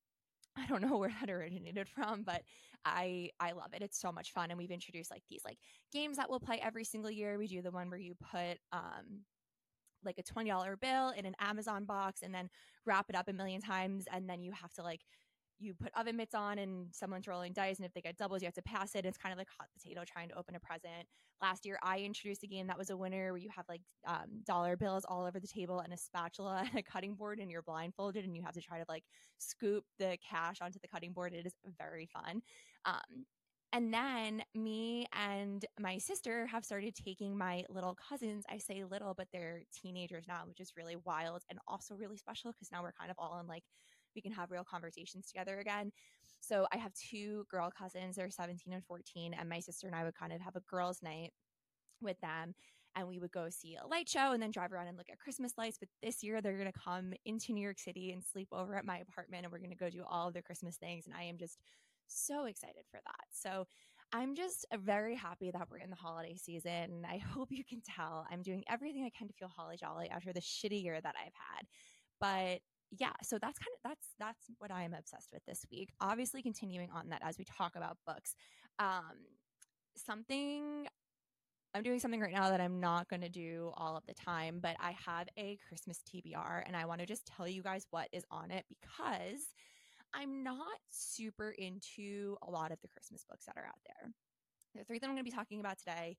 I 0.56 0.66
don't 0.66 0.82
know 0.82 0.98
where 0.98 1.14
that 1.20 1.30
originated 1.30 1.88
from, 1.88 2.22
but 2.24 2.42
I 2.84 3.30
I 3.40 3.52
love 3.52 3.74
it. 3.74 3.82
It's 3.82 3.98
so 4.00 4.12
much 4.12 4.32
fun 4.32 4.50
and 4.50 4.58
we've 4.58 4.70
introduced 4.70 5.10
like 5.10 5.22
these 5.28 5.44
like 5.44 5.58
games 5.92 6.16
that 6.16 6.30
we'll 6.30 6.40
play 6.40 6.60
every 6.62 6.84
single 6.84 7.10
year. 7.10 7.38
We 7.38 7.46
do 7.46 7.62
the 7.62 7.70
one 7.70 7.90
where 7.90 7.98
you 7.98 8.14
put 8.32 8.58
um 8.72 9.24
like 10.04 10.18
a 10.18 10.22
$20 10.22 10.76
bill 10.76 11.10
in 11.10 11.26
an 11.26 11.34
Amazon 11.40 11.84
box 11.84 12.22
and 12.22 12.34
then 12.34 12.48
wrap 12.86 13.06
it 13.10 13.16
up 13.16 13.28
a 13.28 13.32
million 13.32 13.60
times 13.60 14.06
and 14.10 14.28
then 14.28 14.42
you 14.42 14.52
have 14.52 14.72
to 14.74 14.82
like 14.82 15.02
you 15.60 15.74
put 15.74 15.92
oven 15.96 16.16
mitts 16.16 16.34
on 16.34 16.58
and 16.58 16.86
someone's 16.92 17.26
rolling 17.26 17.52
dice 17.52 17.76
and 17.76 17.86
if 17.86 17.92
they 17.92 18.00
get 18.00 18.16
doubles 18.16 18.42
you 18.42 18.46
have 18.46 18.54
to 18.54 18.62
pass 18.62 18.94
it 18.94 19.04
it's 19.04 19.18
kind 19.18 19.32
of 19.32 19.38
like 19.38 19.48
hot 19.58 19.68
potato 19.72 20.02
trying 20.06 20.28
to 20.28 20.38
open 20.38 20.54
a 20.54 20.60
present 20.60 21.06
last 21.42 21.64
year 21.64 21.78
i 21.82 21.98
introduced 21.98 22.42
a 22.42 22.46
game 22.46 22.66
that 22.66 22.78
was 22.78 22.90
a 22.90 22.96
winner 22.96 23.32
where 23.32 23.40
you 23.40 23.48
have 23.54 23.64
like 23.68 23.82
um, 24.06 24.26
dollar 24.44 24.76
bills 24.76 25.04
all 25.08 25.24
over 25.24 25.38
the 25.38 25.46
table 25.46 25.80
and 25.80 25.92
a 25.92 25.96
spatula 25.96 26.64
and 26.70 26.78
a 26.78 26.82
cutting 26.82 27.14
board 27.14 27.38
and 27.38 27.50
you're 27.50 27.62
blindfolded 27.62 28.24
and 28.24 28.34
you 28.36 28.42
have 28.42 28.54
to 28.54 28.60
try 28.60 28.78
to 28.78 28.84
like 28.88 29.04
scoop 29.38 29.84
the 29.98 30.16
cash 30.28 30.56
onto 30.60 30.78
the 30.80 30.88
cutting 30.88 31.12
board 31.12 31.32
it 31.32 31.46
is 31.46 31.54
very 31.78 32.06
fun 32.06 32.40
um, 32.84 33.24
and 33.72 33.94
then 33.94 34.42
me 34.54 35.06
and 35.12 35.64
my 35.78 35.98
sister 35.98 36.46
have 36.46 36.64
started 36.64 36.94
taking 36.96 37.38
my 37.38 37.64
little 37.68 37.94
cousins. 37.94 38.44
I 38.50 38.58
say 38.58 38.82
little, 38.82 39.14
but 39.14 39.28
they're 39.32 39.62
teenagers 39.80 40.24
now, 40.26 40.42
which 40.46 40.58
is 40.58 40.72
really 40.76 40.96
wild 41.04 41.42
and 41.48 41.60
also 41.68 41.94
really 41.94 42.16
special 42.16 42.50
because 42.50 42.72
now 42.72 42.82
we're 42.82 42.92
kind 42.92 43.12
of 43.12 43.16
all 43.18 43.38
in 43.38 43.46
like 43.46 43.62
we 44.14 44.22
can 44.22 44.32
have 44.32 44.50
real 44.50 44.64
conversations 44.64 45.26
together 45.26 45.58
again. 45.58 45.92
So 46.40 46.66
I 46.72 46.78
have 46.78 46.92
two 46.94 47.46
girl 47.50 47.70
cousins, 47.70 48.16
they're 48.16 48.30
17 48.30 48.72
and 48.72 48.84
14, 48.84 49.34
and 49.34 49.48
my 49.48 49.60
sister 49.60 49.86
and 49.86 49.94
I 49.94 50.04
would 50.04 50.14
kind 50.14 50.32
of 50.32 50.40
have 50.40 50.56
a 50.56 50.60
girls' 50.60 51.02
night 51.02 51.32
with 52.00 52.18
them 52.20 52.54
and 52.96 53.06
we 53.06 53.18
would 53.18 53.30
go 53.30 53.48
see 53.50 53.76
a 53.76 53.86
light 53.86 54.08
show 54.08 54.32
and 54.32 54.42
then 54.42 54.50
drive 54.50 54.72
around 54.72 54.88
and 54.88 54.96
look 54.96 55.10
at 55.10 55.18
Christmas 55.18 55.52
lights. 55.56 55.78
But 55.78 55.88
this 56.02 56.22
year 56.22 56.40
they're 56.40 56.58
going 56.58 56.72
to 56.72 56.78
come 56.78 57.12
into 57.24 57.52
New 57.52 57.62
York 57.62 57.78
City 57.78 58.12
and 58.12 58.22
sleep 58.24 58.48
over 58.52 58.76
at 58.76 58.84
my 58.84 58.98
apartment 58.98 59.44
and 59.44 59.52
we're 59.52 59.58
going 59.58 59.70
to 59.70 59.76
go 59.76 59.90
do 59.90 60.02
all 60.08 60.28
of 60.28 60.34
the 60.34 60.42
Christmas 60.42 60.76
things. 60.76 61.06
And 61.06 61.14
I 61.14 61.24
am 61.24 61.38
just 61.38 61.58
so 62.06 62.46
excited 62.46 62.82
for 62.90 63.00
that. 63.04 63.26
So 63.30 63.66
I'm 64.12 64.34
just 64.34 64.66
uh, 64.72 64.76
very 64.78 65.14
happy 65.14 65.50
that 65.52 65.68
we're 65.70 65.78
in 65.78 65.90
the 65.90 65.96
holiday 65.96 66.36
season. 66.36 67.06
I 67.08 67.18
hope 67.32 67.48
you 67.50 67.64
can 67.64 67.80
tell 67.80 68.26
I'm 68.30 68.42
doing 68.42 68.64
everything 68.68 69.04
I 69.04 69.16
can 69.16 69.28
to 69.28 69.34
feel 69.34 69.52
holly 69.54 69.76
jolly 69.76 70.08
after 70.10 70.32
the 70.32 70.40
shitty 70.40 70.82
year 70.82 71.00
that 71.00 71.14
I've 71.16 71.32
had. 71.32 71.66
But 72.20 72.60
yeah, 72.98 73.12
so 73.22 73.38
that's 73.40 73.58
kind 73.58 73.72
of 73.76 73.80
that's 73.90 74.06
that's 74.18 74.50
what 74.58 74.70
I 74.70 74.82
am 74.82 74.94
obsessed 74.94 75.30
with 75.32 75.44
this 75.46 75.64
week. 75.70 75.90
Obviously, 76.00 76.42
continuing 76.42 76.90
on 76.90 77.08
that 77.10 77.22
as 77.24 77.38
we 77.38 77.44
talk 77.44 77.76
about 77.76 77.98
books, 78.06 78.34
um, 78.78 79.16
something 79.96 80.86
I'm 81.72 81.84
doing 81.84 82.00
something 82.00 82.20
right 82.20 82.32
now 82.32 82.50
that 82.50 82.60
I'm 82.60 82.80
not 82.80 83.08
going 83.08 83.20
to 83.20 83.28
do 83.28 83.70
all 83.76 83.96
of 83.96 84.04
the 84.06 84.14
time, 84.14 84.58
but 84.60 84.74
I 84.80 84.96
have 85.06 85.28
a 85.38 85.56
Christmas 85.68 86.00
TBR 86.12 86.64
and 86.66 86.76
I 86.76 86.84
want 86.84 87.00
to 87.00 87.06
just 87.06 87.26
tell 87.26 87.46
you 87.46 87.62
guys 87.62 87.86
what 87.90 88.08
is 88.12 88.24
on 88.30 88.50
it 88.50 88.64
because 88.68 89.46
I'm 90.12 90.42
not 90.42 90.78
super 90.90 91.54
into 91.56 92.36
a 92.42 92.50
lot 92.50 92.72
of 92.72 92.80
the 92.82 92.88
Christmas 92.88 93.24
books 93.28 93.46
that 93.46 93.56
are 93.56 93.66
out 93.66 93.78
there. 93.86 94.10
The 94.74 94.84
three 94.84 94.98
that 94.98 95.06
I'm 95.06 95.14
going 95.14 95.24
to 95.24 95.30
be 95.30 95.36
talking 95.36 95.60
about 95.60 95.78
today, 95.78 96.16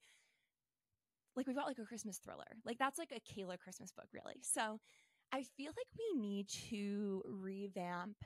like 1.35 1.47
we've 1.47 1.55
got 1.55 1.67
like 1.67 1.79
a 1.79 1.85
Christmas 1.85 2.17
thriller. 2.17 2.57
Like 2.65 2.77
that's 2.77 2.97
like 2.97 3.11
a 3.11 3.19
Kayla 3.19 3.59
Christmas 3.59 3.91
book, 3.91 4.07
really. 4.13 4.39
So 4.43 4.79
I 5.33 5.43
feel 5.57 5.71
like 5.71 5.87
we 5.97 6.19
need 6.19 6.47
to 6.69 7.21
revamp 7.25 8.17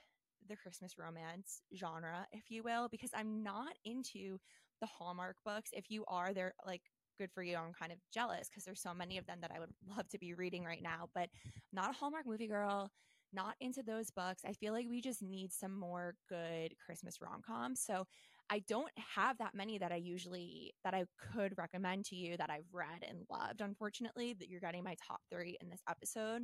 the 0.47 0.55
Christmas 0.55 0.97
romance 0.97 1.61
genre, 1.75 2.25
if 2.31 2.49
you 2.49 2.63
will, 2.63 2.87
because 2.89 3.11
I'm 3.13 3.43
not 3.43 3.73
into 3.83 4.39
the 4.81 4.87
Hallmark 4.87 5.37
books. 5.45 5.69
If 5.73 5.89
you 5.89 6.03
are, 6.07 6.33
they're 6.33 6.53
like 6.65 6.81
good 7.17 7.31
for 7.31 7.43
you. 7.43 7.55
I'm 7.55 7.73
kind 7.73 7.91
of 7.91 7.99
jealous 8.13 8.49
because 8.49 8.65
there's 8.65 8.81
so 8.81 8.93
many 8.93 9.17
of 9.17 9.25
them 9.25 9.39
that 9.41 9.51
I 9.55 9.59
would 9.59 9.71
love 9.87 10.07
to 10.09 10.19
be 10.19 10.33
reading 10.33 10.63
right 10.63 10.81
now, 10.81 11.09
but 11.13 11.29
not 11.71 11.89
a 11.89 11.93
Hallmark 11.93 12.25
movie 12.25 12.47
girl, 12.47 12.91
not 13.33 13.55
into 13.59 13.83
those 13.83 14.11
books. 14.11 14.41
I 14.45 14.53
feel 14.53 14.73
like 14.73 14.87
we 14.89 15.01
just 15.01 15.21
need 15.21 15.51
some 15.51 15.77
more 15.77 16.15
good 16.29 16.73
Christmas 16.83 17.21
rom 17.21 17.41
coms. 17.45 17.81
So 17.81 18.05
I 18.49 18.59
don't 18.67 18.91
have 19.15 19.37
that 19.39 19.55
many 19.55 19.77
that 19.77 19.91
I 19.91 19.95
usually 19.95 20.73
that 20.83 20.93
I 20.93 21.05
could 21.33 21.57
recommend 21.57 22.05
to 22.05 22.15
you 22.15 22.37
that 22.37 22.49
I've 22.49 22.71
read 22.71 23.03
and 23.07 23.25
loved. 23.29 23.61
Unfortunately, 23.61 24.35
that 24.39 24.49
you're 24.49 24.59
getting 24.59 24.83
my 24.83 24.95
top 25.07 25.21
three 25.31 25.57
in 25.61 25.69
this 25.69 25.81
episode. 25.89 26.43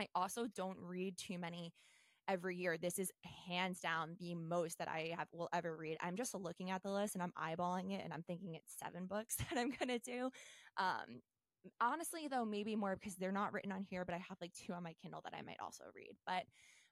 I 0.00 0.08
also 0.14 0.46
don't 0.46 0.78
read 0.80 1.16
too 1.16 1.38
many 1.38 1.72
every 2.28 2.56
year. 2.56 2.76
This 2.78 2.98
is 2.98 3.10
hands 3.48 3.80
down 3.80 4.16
the 4.20 4.34
most 4.34 4.78
that 4.78 4.88
I 4.88 5.14
have 5.16 5.28
will 5.32 5.48
ever 5.52 5.76
read. 5.76 5.96
I'm 6.00 6.16
just 6.16 6.34
looking 6.34 6.70
at 6.70 6.82
the 6.82 6.90
list 6.90 7.14
and 7.14 7.22
I'm 7.22 7.32
eyeballing 7.38 7.92
it 7.92 8.02
and 8.04 8.12
I'm 8.12 8.22
thinking 8.22 8.54
it's 8.54 8.76
seven 8.82 9.06
books 9.06 9.36
that 9.50 9.58
I'm 9.58 9.72
gonna 9.78 9.98
do. 9.98 10.30
Um, 10.76 11.20
honestly, 11.80 12.28
though, 12.28 12.44
maybe 12.44 12.76
more 12.76 12.96
because 12.96 13.16
they're 13.16 13.32
not 13.32 13.52
written 13.52 13.72
on 13.72 13.82
here, 13.82 14.04
but 14.04 14.14
I 14.14 14.18
have 14.28 14.38
like 14.40 14.52
two 14.52 14.72
on 14.72 14.82
my 14.82 14.94
Kindle 15.02 15.20
that 15.24 15.34
I 15.36 15.42
might 15.42 15.60
also 15.60 15.84
read. 15.94 16.16
But 16.26 16.44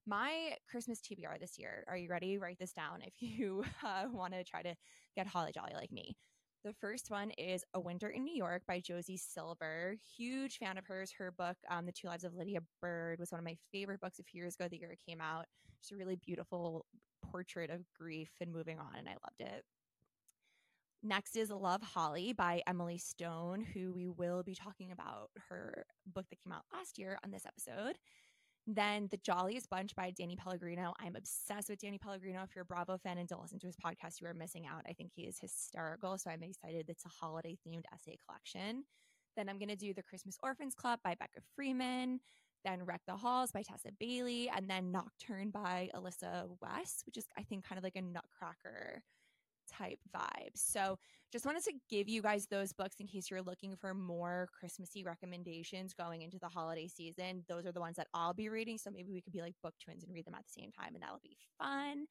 my 0.07 0.57
Christmas 0.69 1.01
TBR 1.01 1.39
this 1.39 1.59
year, 1.59 1.85
are 1.89 1.97
you 1.97 2.09
ready? 2.09 2.39
Write 2.39 2.59
this 2.59 2.73
down 2.73 3.03
if 3.03 3.15
you 3.21 3.65
uh, 3.85 4.07
want 4.11 4.35
to 4.35 4.45
try 4.45 4.63
to 4.63 4.75
get 5.17 5.27
Holly 5.27 5.53
Jolly 5.55 5.75
like 5.75 5.93
me. 5.93 6.17
The 6.63 6.75
first 6.75 7.11
one 7.11 7.31
is 7.39 7.65
A 7.73 7.81
Winter 7.81 8.11
in 8.11 8.23
New 8.23 8.35
York 8.35 8.63
by 8.69 8.81
Josie 8.81 9.17
Silver. 9.17 9.97
Huge 10.19 10.59
fan 10.59 10.77
of 10.77 10.85
hers. 10.85 11.11
Her 11.17 11.31
book, 11.31 11.57
um, 11.71 11.87
The 11.87 11.93
Two 11.93 12.09
Lives 12.09 12.23
of 12.23 12.35
Lydia 12.35 12.61
Bird, 12.83 13.19
was 13.19 13.33
one 13.33 13.39
of 13.39 13.47
my 13.47 13.57
favorite 13.73 14.01
books 14.01 14.19
a 14.19 14.23
few 14.23 14.43
years 14.43 14.57
ago, 14.57 14.69
the 14.69 14.77
year 14.77 14.93
it 14.93 14.99
came 15.09 15.23
out. 15.23 15.47
Just 15.81 15.93
a 15.93 15.97
really 15.97 16.17
beautiful 16.17 16.85
portrait 17.31 17.71
of 17.71 17.81
grief 17.99 18.29
and 18.43 18.53
moving 18.53 18.79
on, 18.79 18.95
and 18.99 19.09
I 19.09 19.13
loved 19.13 19.41
it. 19.41 19.65
Next 21.03 21.35
is 21.35 21.49
Love 21.49 21.81
Holly 21.81 22.35
by 22.35 22.63
Emily 22.67 22.99
Stone, 22.99 23.65
who 23.73 23.95
we 23.95 24.07
will 24.07 24.43
be 24.43 24.55
talking 24.55 24.93
about 24.93 25.31
her 25.49 25.87
book 26.13 26.27
that 26.29 26.43
came 26.43 26.53
out 26.53 26.65
last 26.75 26.99
year 26.99 27.19
on 27.25 27.31
this 27.31 27.47
episode. 27.47 27.97
Then 28.67 29.09
The 29.11 29.17
Jolliest 29.17 29.69
Bunch 29.69 29.95
by 29.97 30.11
Danny 30.11 30.37
Pellegrino. 30.37 30.95
I'm 31.01 31.17
obsessed 31.17 31.71
with 31.71 31.81
Danny 31.81 31.99
Pellegrino. 31.99 32.43
If 32.43 32.55
you're 32.55 32.63
a 32.63 32.67
Bravo 32.67 32.99
fan 32.99 33.19
and 33.19 33.29
don't 33.29 33.43
listen 33.43 33.59
to 33.61 33.67
his 33.67 33.77
podcast, 33.77 34.21
you 34.21 34.29
are 34.29 34.35
missing 34.35 34.67
out. 34.67 34.83
I 34.89 34.93
think 34.93 35.11
he 35.15 35.23
is 35.23 35.39
hysterical. 35.39 36.19
So 36.19 36.31
I'm 36.31 36.43
excited. 36.43 36.89
It's 36.89 37.05
a 37.05 37.09
holiday 37.09 37.57
themed 37.67 37.85
essay 37.93 38.19
collection. 38.27 38.85
Then 39.37 39.49
I'm 39.49 39.59
going 39.59 39.71
to 39.71 39.77
do 39.77 39.95
The 39.95 40.03
Christmas 40.03 40.37
Orphans 40.43 40.75
Club 40.75 41.01
by 41.03 41.15
Becca 41.15 41.41
Freeman. 41.57 42.21
Then 42.65 42.85
Wreck 42.85 43.01
the 43.07 43.17
Halls 43.17 43.53
by 43.53 43.63
Tessa 43.63 43.91
Bailey. 43.99 44.51
And 44.55 44.69
then 44.69 44.93
Nocturne 44.93 45.51
by 45.51 45.91
Alyssa 45.95 46.49
Wees, 46.61 47.03
which 47.07 47.17
is, 47.17 47.27
I 47.39 47.43
think, 47.43 47.67
kind 47.67 47.79
of 47.79 47.85
like 47.85 47.97
a 47.97 48.03
nutcracker 48.03 49.03
type 49.71 49.99
vibe. 50.15 50.55
So 50.55 50.99
just 51.33 51.47
wanted 51.47 51.63
to 51.65 51.73
give 51.89 52.09
you 52.09 52.23
guys 52.23 52.47
those 52.47 52.73
books 52.73 52.97
in 52.99 53.07
case 53.07 53.31
you're 53.31 53.43
looking 53.43 53.77
for 53.77 53.95
more 53.95 54.49
Christmassy 54.59 55.05
recommendations 55.05 55.95
going 55.95 56.23
into 56.23 56.39
the 56.39 56.49
holiday 56.49 56.89
season. 56.89 57.45
Those 57.49 57.67
are 57.67 57.73
the 57.73 57.81
ones 57.81 57.97
that 57.97 58.09
I'll 58.15 58.35
be 58.35 58.49
reading. 58.49 58.79
So 58.79 58.91
maybe 58.91 59.13
we 59.13 59.21
could 59.21 59.33
be 59.33 59.43
like 59.43 59.55
book 59.63 59.75
twins 59.83 60.03
and 60.03 60.13
read 60.13 60.27
them 60.27 60.35
at 60.35 60.45
the 60.45 60.61
same 60.61 60.73
time, 60.73 60.95
and 60.95 61.03
that'll 61.03 61.21
be 61.23 61.37
fun. 61.59 62.07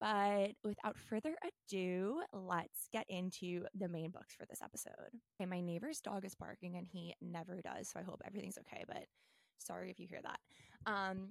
But 0.00 0.52
without 0.64 0.98
further 0.98 1.34
ado, 1.70 2.20
let's 2.32 2.88
get 2.92 3.06
into 3.08 3.64
the 3.74 3.88
main 3.88 4.10
books 4.10 4.34
for 4.34 4.44
this 4.46 4.60
episode. 4.62 4.92
Okay, 5.40 5.48
my 5.48 5.60
neighbor's 5.60 6.00
dog 6.00 6.24
is 6.24 6.34
barking 6.34 6.76
and 6.76 6.86
he 6.86 7.14
never 7.22 7.60
does. 7.62 7.90
So 7.90 8.00
I 8.00 8.02
hope 8.02 8.20
everything's 8.26 8.58
okay. 8.58 8.84
But 8.86 9.04
sorry 9.58 9.90
if 9.90 10.00
you 10.00 10.06
hear 10.08 10.20
that. 10.22 10.40
Um, 10.86 11.30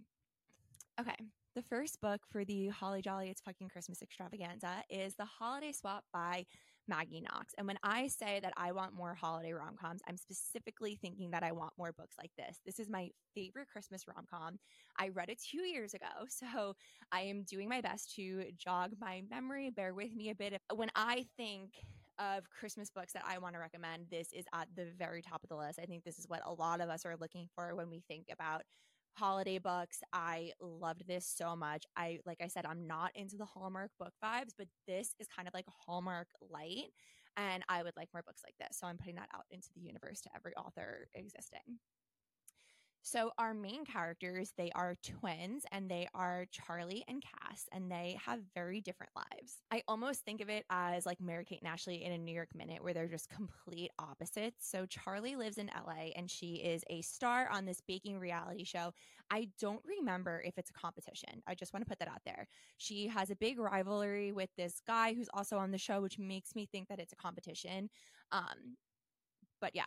okay, 0.99 1.15
the 1.55 1.61
first 1.61 1.99
book 2.01 2.21
for 2.31 2.45
the 2.45 2.67
Holly 2.67 3.01
Jolly 3.01 3.29
It's 3.29 3.41
Fucking 3.41 3.69
Christmas 3.69 4.01
extravaganza 4.01 4.83
is 4.89 5.15
The 5.15 5.25
Holiday 5.25 5.71
Swap 5.71 6.03
by 6.13 6.45
Maggie 6.87 7.21
Knox. 7.21 7.53
And 7.57 7.65
when 7.65 7.77
I 7.83 8.07
say 8.07 8.39
that 8.41 8.53
I 8.57 8.71
want 8.73 8.93
more 8.93 9.15
holiday 9.15 9.53
rom 9.53 9.75
coms, 9.79 10.01
I'm 10.07 10.17
specifically 10.17 10.99
thinking 11.01 11.31
that 11.31 11.41
I 11.41 11.51
want 11.51 11.73
more 11.77 11.93
books 11.93 12.15
like 12.19 12.31
this. 12.37 12.59
This 12.65 12.79
is 12.79 12.89
my 12.89 13.09
favorite 13.33 13.69
Christmas 13.71 14.03
rom 14.07 14.25
com. 14.29 14.59
I 14.99 15.09
read 15.09 15.29
it 15.29 15.41
two 15.41 15.61
years 15.61 15.93
ago, 15.93 16.05
so 16.29 16.75
I 17.11 17.21
am 17.21 17.43
doing 17.43 17.69
my 17.69 17.81
best 17.81 18.13
to 18.15 18.43
jog 18.57 18.91
my 18.99 19.23
memory. 19.29 19.71
Bear 19.71 19.93
with 19.93 20.13
me 20.15 20.29
a 20.29 20.35
bit. 20.35 20.59
When 20.75 20.89
I 20.95 21.25
think 21.37 21.71
of 22.19 22.43
Christmas 22.49 22.91
books 22.91 23.13
that 23.13 23.23
I 23.27 23.39
want 23.39 23.55
to 23.55 23.59
recommend, 23.59 24.05
this 24.11 24.27
is 24.31 24.45
at 24.53 24.67
the 24.75 24.87
very 24.99 25.23
top 25.23 25.41
of 25.43 25.49
the 25.49 25.55
list. 25.55 25.79
I 25.81 25.85
think 25.85 26.03
this 26.03 26.19
is 26.19 26.27
what 26.27 26.41
a 26.45 26.53
lot 26.53 26.81
of 26.81 26.89
us 26.89 27.05
are 27.05 27.15
looking 27.19 27.47
for 27.55 27.75
when 27.75 27.89
we 27.89 28.03
think 28.07 28.27
about 28.31 28.61
holiday 29.15 29.59
books. 29.59 29.99
I 30.11 30.51
loved 30.59 31.07
this 31.07 31.25
so 31.25 31.55
much. 31.55 31.85
I 31.95 32.19
like 32.25 32.39
I 32.41 32.47
said 32.47 32.65
I'm 32.65 32.87
not 32.87 33.11
into 33.15 33.37
the 33.37 33.45
Hallmark 33.45 33.91
book 33.99 34.13
vibes, 34.23 34.53
but 34.57 34.67
this 34.87 35.13
is 35.19 35.27
kind 35.27 35.47
of 35.47 35.53
like 35.53 35.65
Hallmark 35.85 36.27
light 36.51 36.91
and 37.37 37.63
I 37.69 37.83
would 37.83 37.93
like 37.97 38.09
more 38.13 38.23
books 38.23 38.41
like 38.45 38.55
this. 38.59 38.77
So 38.77 38.87
I'm 38.87 38.97
putting 38.97 39.15
that 39.15 39.29
out 39.33 39.45
into 39.51 39.69
the 39.75 39.81
universe 39.81 40.21
to 40.21 40.29
every 40.35 40.53
author 40.55 41.07
existing. 41.15 41.79
So 43.05 43.31
our 43.37 43.53
main 43.53 43.83
characters, 43.83 44.53
they 44.57 44.71
are 44.75 44.95
twins 45.03 45.65
and 45.73 45.91
they 45.91 46.07
are 46.15 46.45
Charlie 46.51 47.03
and 47.09 47.21
Cass 47.21 47.67
and 47.73 47.91
they 47.91 48.17
have 48.25 48.39
very 48.55 48.79
different 48.79 49.11
lives. 49.13 49.57
I 49.71 49.83
almost 49.89 50.21
think 50.21 50.39
of 50.39 50.49
it 50.49 50.63
as 50.69 51.05
like 51.05 51.19
Mary 51.19 51.43
Kate 51.43 51.59
and 51.61 51.67
Ashley 51.67 52.01
in 52.05 52.13
a 52.13 52.17
New 52.17 52.33
York 52.33 52.55
minute 52.55 52.81
where 52.81 52.93
they're 52.93 53.09
just 53.09 53.27
complete 53.29 53.91
opposites. 53.99 54.69
So 54.69 54.85
Charlie 54.85 55.35
lives 55.35 55.57
in 55.57 55.69
LA 55.75 56.11
and 56.15 56.31
she 56.31 56.55
is 56.55 56.81
a 56.89 57.01
star 57.01 57.49
on 57.51 57.65
this 57.65 57.81
baking 57.85 58.19
reality 58.19 58.63
show. 58.63 58.93
I 59.29 59.49
don't 59.59 59.83
remember 59.85 60.41
if 60.45 60.57
it's 60.57 60.69
a 60.69 60.73
competition. 60.73 61.43
I 61.45 61.55
just 61.55 61.73
want 61.73 61.83
to 61.85 61.89
put 61.89 61.99
that 61.99 62.07
out 62.07 62.21
there. 62.25 62.47
She 62.77 63.07
has 63.07 63.29
a 63.29 63.35
big 63.35 63.59
rivalry 63.59 64.31
with 64.31 64.49
this 64.57 64.81
guy 64.87 65.13
who's 65.13 65.29
also 65.33 65.57
on 65.57 65.71
the 65.71 65.77
show 65.77 66.01
which 66.01 66.17
makes 66.17 66.55
me 66.55 66.67
think 66.71 66.87
that 66.87 66.99
it's 66.99 67.11
a 67.11 67.17
competition. 67.17 67.89
Um 68.31 68.77
but 69.61 69.71
yeah, 69.75 69.85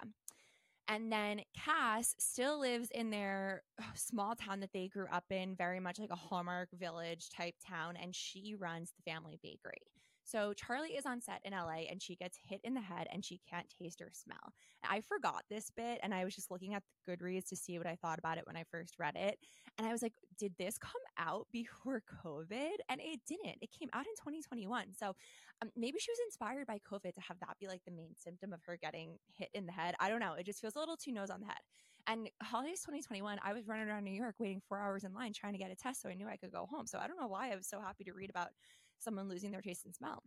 and 0.88 1.10
then 1.10 1.40
Cass 1.54 2.14
still 2.18 2.60
lives 2.60 2.88
in 2.90 3.10
their 3.10 3.62
small 3.94 4.34
town 4.34 4.60
that 4.60 4.72
they 4.72 4.88
grew 4.88 5.06
up 5.12 5.24
in, 5.30 5.54
very 5.56 5.80
much 5.80 5.98
like 5.98 6.10
a 6.10 6.16
Hallmark 6.16 6.68
village 6.72 7.28
type 7.30 7.54
town, 7.66 7.96
and 8.00 8.14
she 8.14 8.54
runs 8.58 8.92
the 8.96 9.10
family 9.10 9.38
bakery. 9.42 9.82
So 10.26 10.52
Charlie 10.54 10.96
is 10.96 11.06
on 11.06 11.20
set 11.20 11.40
in 11.44 11.52
LA 11.52 11.86
and 11.88 12.02
she 12.02 12.16
gets 12.16 12.36
hit 12.42 12.60
in 12.64 12.74
the 12.74 12.80
head 12.80 13.06
and 13.12 13.24
she 13.24 13.40
can't 13.48 13.72
taste 13.80 14.02
or 14.02 14.10
smell. 14.12 14.52
I 14.82 15.00
forgot 15.00 15.44
this 15.48 15.70
bit 15.70 16.00
and 16.02 16.12
I 16.12 16.24
was 16.24 16.34
just 16.34 16.50
looking 16.50 16.74
at 16.74 16.82
the 17.06 17.16
Goodreads 17.16 17.48
to 17.50 17.56
see 17.56 17.78
what 17.78 17.86
I 17.86 17.94
thought 17.94 18.18
about 18.18 18.36
it 18.36 18.44
when 18.44 18.56
I 18.56 18.64
first 18.68 18.96
read 18.98 19.14
it. 19.14 19.38
And 19.78 19.86
I 19.86 19.92
was 19.92 20.02
like, 20.02 20.14
did 20.36 20.52
this 20.58 20.78
come 20.78 20.90
out 21.16 21.46
before 21.52 22.02
COVID? 22.24 22.74
And 22.88 23.00
it 23.00 23.20
didn't. 23.28 23.58
It 23.62 23.70
came 23.70 23.88
out 23.92 24.04
in 24.06 24.14
2021. 24.16 24.94
So 24.98 25.14
um, 25.62 25.70
maybe 25.76 26.00
she 26.00 26.10
was 26.10 26.18
inspired 26.26 26.66
by 26.66 26.80
COVID 26.90 27.14
to 27.14 27.20
have 27.20 27.38
that 27.38 27.56
be 27.60 27.68
like 27.68 27.84
the 27.84 27.92
main 27.92 28.16
symptom 28.16 28.52
of 28.52 28.60
her 28.66 28.76
getting 28.76 29.18
hit 29.32 29.50
in 29.54 29.64
the 29.64 29.72
head. 29.72 29.94
I 30.00 30.08
don't 30.08 30.20
know. 30.20 30.34
It 30.34 30.44
just 30.44 30.60
feels 30.60 30.74
a 30.74 30.80
little 30.80 30.96
too 30.96 31.12
nose 31.12 31.30
on 31.30 31.38
the 31.38 31.46
head. 31.46 31.62
And 32.08 32.30
holidays 32.42 32.80
2021, 32.80 33.38
I 33.44 33.52
was 33.52 33.66
running 33.66 33.88
around 33.88 34.04
New 34.04 34.12
York 34.12 34.36
waiting 34.38 34.60
four 34.68 34.78
hours 34.78 35.04
in 35.04 35.12
line 35.12 35.32
trying 35.32 35.54
to 35.54 35.58
get 35.58 35.72
a 35.72 35.76
test 35.76 36.02
so 36.02 36.08
I 36.08 36.14
knew 36.14 36.28
I 36.28 36.36
could 36.36 36.52
go 36.52 36.66
home. 36.70 36.86
So 36.86 36.98
I 36.98 37.06
don't 37.06 37.20
know 37.20 37.26
why 37.26 37.52
I 37.52 37.56
was 37.56 37.66
so 37.66 37.80
happy 37.80 38.04
to 38.04 38.12
read 38.12 38.30
about 38.30 38.48
someone 38.98 39.28
losing 39.28 39.50
their 39.50 39.62
taste 39.62 39.84
and 39.84 39.94
smell. 39.94 40.22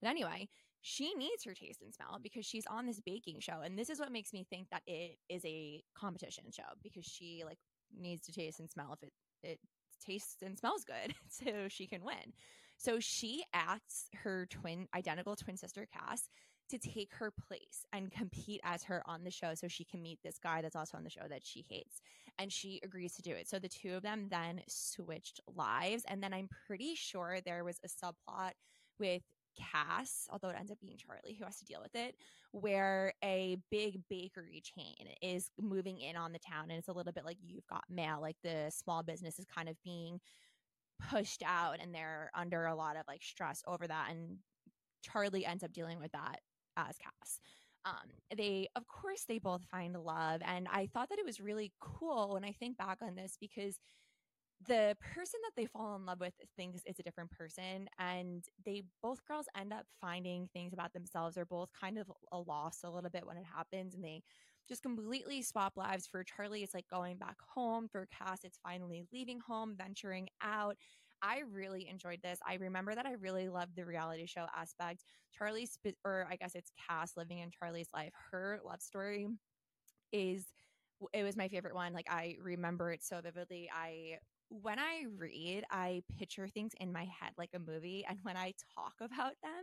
But 0.00 0.10
anyway, 0.10 0.48
she 0.82 1.14
needs 1.14 1.44
her 1.44 1.54
taste 1.54 1.82
and 1.82 1.94
smell 1.94 2.18
because 2.22 2.46
she's 2.46 2.66
on 2.66 2.86
this 2.86 3.00
baking 3.00 3.40
show. 3.40 3.60
And 3.62 3.78
this 3.78 3.90
is 3.90 4.00
what 4.00 4.12
makes 4.12 4.32
me 4.32 4.46
think 4.48 4.68
that 4.70 4.82
it 4.86 5.18
is 5.28 5.44
a 5.44 5.82
competition 5.94 6.44
show 6.52 6.62
because 6.82 7.04
she 7.04 7.42
like 7.44 7.58
needs 7.96 8.22
to 8.22 8.32
taste 8.32 8.60
and 8.60 8.70
smell 8.70 8.94
if 8.94 9.02
it, 9.02 9.12
it 9.42 9.58
tastes 10.04 10.42
and 10.42 10.58
smells 10.58 10.84
good 10.84 11.14
so 11.28 11.68
she 11.68 11.86
can 11.86 12.04
win. 12.04 12.32
So 12.78 12.98
she 12.98 13.44
asks 13.52 14.06
her 14.22 14.46
twin, 14.48 14.88
identical 14.96 15.36
twin 15.36 15.58
sister 15.58 15.86
Cass 15.92 16.30
to 16.70 16.78
take 16.78 17.12
her 17.14 17.30
place 17.30 17.84
and 17.92 18.10
compete 18.10 18.60
as 18.64 18.84
her 18.84 19.02
on 19.06 19.24
the 19.24 19.30
show 19.30 19.54
so 19.54 19.68
she 19.68 19.84
can 19.84 20.02
meet 20.02 20.18
this 20.22 20.38
guy 20.38 20.62
that's 20.62 20.76
also 20.76 20.96
on 20.96 21.04
the 21.04 21.10
show 21.10 21.26
that 21.28 21.44
she 21.44 21.64
hates. 21.68 22.00
And 22.38 22.52
she 22.52 22.80
agrees 22.82 23.14
to 23.16 23.22
do 23.22 23.32
it. 23.32 23.48
So 23.48 23.58
the 23.58 23.68
two 23.68 23.94
of 23.94 24.02
them 24.02 24.28
then 24.30 24.62
switched 24.68 25.40
lives. 25.54 26.04
And 26.08 26.22
then 26.22 26.32
I'm 26.32 26.48
pretty 26.66 26.94
sure 26.94 27.38
there 27.44 27.64
was 27.64 27.80
a 27.84 27.88
subplot 27.88 28.52
with 28.98 29.22
Cass, 29.58 30.28
although 30.30 30.48
it 30.48 30.56
ends 30.58 30.70
up 30.70 30.80
being 30.80 30.96
Charlie 30.96 31.36
who 31.38 31.44
has 31.44 31.58
to 31.58 31.64
deal 31.64 31.80
with 31.82 31.94
it, 31.94 32.14
where 32.52 33.12
a 33.22 33.58
big 33.70 34.00
bakery 34.08 34.62
chain 34.62 35.08
is 35.20 35.50
moving 35.60 35.98
in 35.98 36.16
on 36.16 36.32
the 36.32 36.38
town. 36.38 36.70
And 36.70 36.78
it's 36.78 36.88
a 36.88 36.92
little 36.92 37.12
bit 37.12 37.24
like 37.24 37.38
you've 37.42 37.66
got 37.66 37.84
mail, 37.90 38.20
like 38.20 38.36
the 38.42 38.70
small 38.70 39.02
business 39.02 39.38
is 39.38 39.46
kind 39.46 39.68
of 39.68 39.76
being 39.82 40.20
pushed 41.10 41.42
out 41.44 41.78
and 41.80 41.94
they're 41.94 42.30
under 42.34 42.66
a 42.66 42.74
lot 42.74 42.96
of 42.96 43.02
like 43.08 43.22
stress 43.22 43.62
over 43.66 43.86
that. 43.86 44.08
And 44.10 44.38
Charlie 45.02 45.46
ends 45.46 45.64
up 45.64 45.72
dealing 45.72 45.98
with 45.98 46.12
that 46.12 46.40
as 46.88 46.96
Cass. 46.98 47.40
Um, 47.84 48.10
they, 48.36 48.68
of 48.76 48.86
course, 48.88 49.24
they 49.26 49.38
both 49.38 49.64
find 49.64 49.94
love. 49.96 50.42
And 50.44 50.68
I 50.70 50.86
thought 50.86 51.08
that 51.08 51.18
it 51.18 51.24
was 51.24 51.40
really 51.40 51.72
cool 51.80 52.34
when 52.34 52.44
I 52.44 52.52
think 52.52 52.76
back 52.76 52.98
on 53.02 53.14
this 53.14 53.36
because 53.40 53.78
the 54.66 54.94
person 55.14 55.40
that 55.44 55.52
they 55.56 55.66
fall 55.66 55.96
in 55.96 56.04
love 56.04 56.20
with 56.20 56.34
thinks 56.56 56.82
it's 56.84 56.98
a 57.00 57.02
different 57.02 57.30
person 57.30 57.88
and 57.98 58.44
they 58.66 58.82
both 59.02 59.24
girls 59.26 59.46
end 59.56 59.72
up 59.72 59.86
finding 60.00 60.48
things 60.52 60.72
about 60.74 60.92
themselves 60.92 61.34
they're 61.34 61.46
both 61.46 61.70
kind 61.78 61.96
of 61.98 62.10
a 62.32 62.38
loss 62.38 62.80
a 62.84 62.90
little 62.90 63.08
bit 63.08 63.26
when 63.26 63.38
it 63.38 63.44
happens 63.44 63.94
and 63.94 64.04
they 64.04 64.22
just 64.68 64.82
completely 64.82 65.40
swap 65.40 65.76
lives 65.76 66.06
for 66.06 66.22
charlie 66.22 66.62
it's 66.62 66.74
like 66.74 66.86
going 66.90 67.16
back 67.16 67.36
home 67.54 67.88
for 67.88 68.06
cass 68.16 68.40
it's 68.44 68.58
finally 68.62 69.02
leaving 69.12 69.40
home 69.40 69.74
venturing 69.78 70.28
out 70.42 70.76
I 71.22 71.40
really 71.52 71.88
enjoyed 71.88 72.20
this. 72.22 72.38
I 72.46 72.54
remember 72.54 72.94
that 72.94 73.06
I 73.06 73.12
really 73.12 73.48
loved 73.48 73.76
the 73.76 73.84
reality 73.84 74.26
show 74.26 74.46
aspect. 74.56 75.04
Charlie's, 75.36 75.78
or 76.04 76.26
I 76.30 76.36
guess 76.36 76.54
it's 76.54 76.72
Cass 76.88 77.12
living 77.16 77.38
in 77.38 77.50
Charlie's 77.50 77.88
life. 77.94 78.12
Her 78.30 78.58
love 78.64 78.80
story 78.80 79.28
is 80.12 80.46
it 81.12 81.22
was 81.22 81.36
my 81.36 81.48
favorite 81.48 81.74
one. 81.74 81.92
Like 81.92 82.08
I 82.10 82.36
remember 82.42 82.92
it 82.92 83.02
so 83.02 83.20
vividly. 83.22 83.70
I 83.74 84.18
when 84.48 84.78
I 84.78 85.04
read, 85.18 85.64
I 85.70 86.02
picture 86.18 86.48
things 86.48 86.72
in 86.80 86.92
my 86.92 87.04
head 87.04 87.32
like 87.38 87.50
a 87.54 87.58
movie, 87.60 88.04
and 88.08 88.18
when 88.22 88.36
I 88.36 88.54
talk 88.74 88.94
about 89.00 89.34
them, 89.42 89.62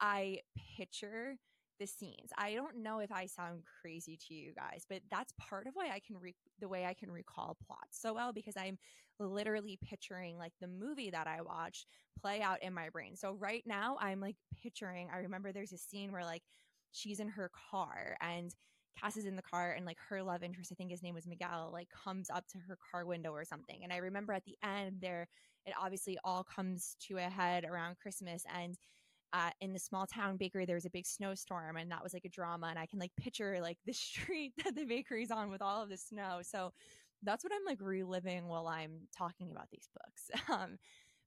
I 0.00 0.40
picture 0.76 1.36
the 1.80 1.86
scenes. 1.86 2.30
I 2.36 2.54
don't 2.54 2.82
know 2.82 2.98
if 2.98 3.12
I 3.12 3.26
sound 3.26 3.62
crazy 3.80 4.18
to 4.28 4.34
you 4.34 4.52
guys, 4.52 4.84
but 4.88 5.00
that's 5.10 5.32
part 5.38 5.66
of 5.66 5.74
why 5.74 5.90
I 5.90 6.00
can 6.00 6.16
re- 6.18 6.34
the 6.60 6.68
way 6.68 6.84
I 6.84 6.94
can 6.94 7.10
recall 7.10 7.56
plots 7.66 8.00
so 8.00 8.14
well 8.14 8.32
because 8.32 8.54
I'm 8.56 8.78
literally 9.18 9.78
picturing 9.82 10.38
like 10.38 10.52
the 10.60 10.68
movie 10.68 11.10
that 11.10 11.26
I 11.26 11.42
watched 11.42 11.86
play 12.20 12.40
out 12.40 12.62
in 12.62 12.74
my 12.74 12.88
brain. 12.90 13.16
So 13.16 13.36
right 13.38 13.62
now 13.66 13.96
I'm 14.00 14.20
like 14.20 14.36
picturing 14.62 15.08
I 15.12 15.18
remember 15.18 15.52
there's 15.52 15.72
a 15.72 15.78
scene 15.78 16.12
where 16.12 16.24
like 16.24 16.42
she's 16.92 17.20
in 17.20 17.28
her 17.28 17.50
car 17.70 18.16
and 18.20 18.54
Cass 19.00 19.16
is 19.16 19.26
in 19.26 19.36
the 19.36 19.42
car 19.42 19.72
and 19.72 19.86
like 19.86 19.98
her 20.08 20.22
love 20.22 20.42
interest, 20.42 20.72
I 20.72 20.74
think 20.74 20.90
his 20.90 21.04
name 21.04 21.14
was 21.14 21.26
Miguel, 21.26 21.70
like 21.72 21.88
comes 21.90 22.30
up 22.30 22.48
to 22.48 22.58
her 22.58 22.76
car 22.90 23.06
window 23.06 23.30
or 23.30 23.44
something. 23.44 23.80
And 23.84 23.92
I 23.92 23.98
remember 23.98 24.32
at 24.32 24.44
the 24.44 24.56
end 24.64 24.96
there, 25.00 25.28
it 25.66 25.74
obviously 25.80 26.18
all 26.24 26.42
comes 26.42 26.96
to 27.06 27.18
a 27.18 27.22
head 27.22 27.64
around 27.64 27.98
Christmas 27.98 28.42
and 28.52 28.76
uh, 29.32 29.50
in 29.60 29.72
the 29.72 29.78
small 29.78 30.06
town 30.06 30.36
bakery 30.36 30.64
there 30.64 30.76
was 30.76 30.86
a 30.86 30.90
big 30.90 31.06
snowstorm 31.06 31.76
and 31.76 31.90
that 31.90 32.02
was 32.02 32.14
like 32.14 32.24
a 32.24 32.30
drama 32.30 32.68
and 32.68 32.78
i 32.78 32.86
can 32.86 32.98
like 32.98 33.12
picture 33.16 33.58
like 33.60 33.76
the 33.84 33.92
street 33.92 34.52
that 34.64 34.74
the 34.74 34.84
bakery's 34.84 35.30
on 35.30 35.50
with 35.50 35.60
all 35.60 35.82
of 35.82 35.88
the 35.88 35.96
snow 35.96 36.40
so 36.42 36.72
that's 37.22 37.44
what 37.44 37.52
i'm 37.52 37.64
like 37.66 37.80
reliving 37.80 38.46
while 38.46 38.66
i'm 38.66 39.08
talking 39.16 39.50
about 39.50 39.68
these 39.70 39.88
books. 39.94 40.30
Um, 40.52 40.78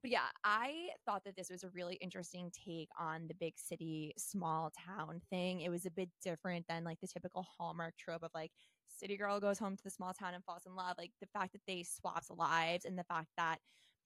but 0.02 0.10
yeah 0.12 0.30
i 0.44 0.88
thought 1.06 1.24
that 1.26 1.36
this 1.36 1.50
was 1.52 1.64
a 1.64 1.70
really 1.70 1.96
interesting 1.96 2.52
take 2.52 2.90
on 3.00 3.28
the 3.28 3.36
big 3.36 3.54
city 3.58 4.14
small 4.18 4.72
town 4.72 5.22
thing. 5.30 5.62
It 5.62 5.70
was 5.70 5.86
a 5.86 5.92
bit 5.92 6.10
different 6.24 6.66
than 6.68 6.84
like 6.84 7.00
the 7.00 7.08
typical 7.08 7.46
hallmark 7.58 7.96
trope 7.98 8.24
of 8.24 8.32
like 8.34 8.52
city 8.88 9.16
girl 9.16 9.40
goes 9.40 9.60
home 9.60 9.76
to 9.78 9.84
the 9.84 9.90
small 9.92 10.14
town 10.14 10.34
and 10.34 10.44
falls 10.44 10.64
in 10.66 10.76
love 10.76 10.96
like 10.98 11.12
the 11.22 11.28
fact 11.28 11.54
that 11.54 11.62
they 11.68 11.84
swapped 11.84 12.32
lives 12.32 12.86
and 12.86 12.98
the 12.98 13.04
fact 13.04 13.28
that 13.38 13.60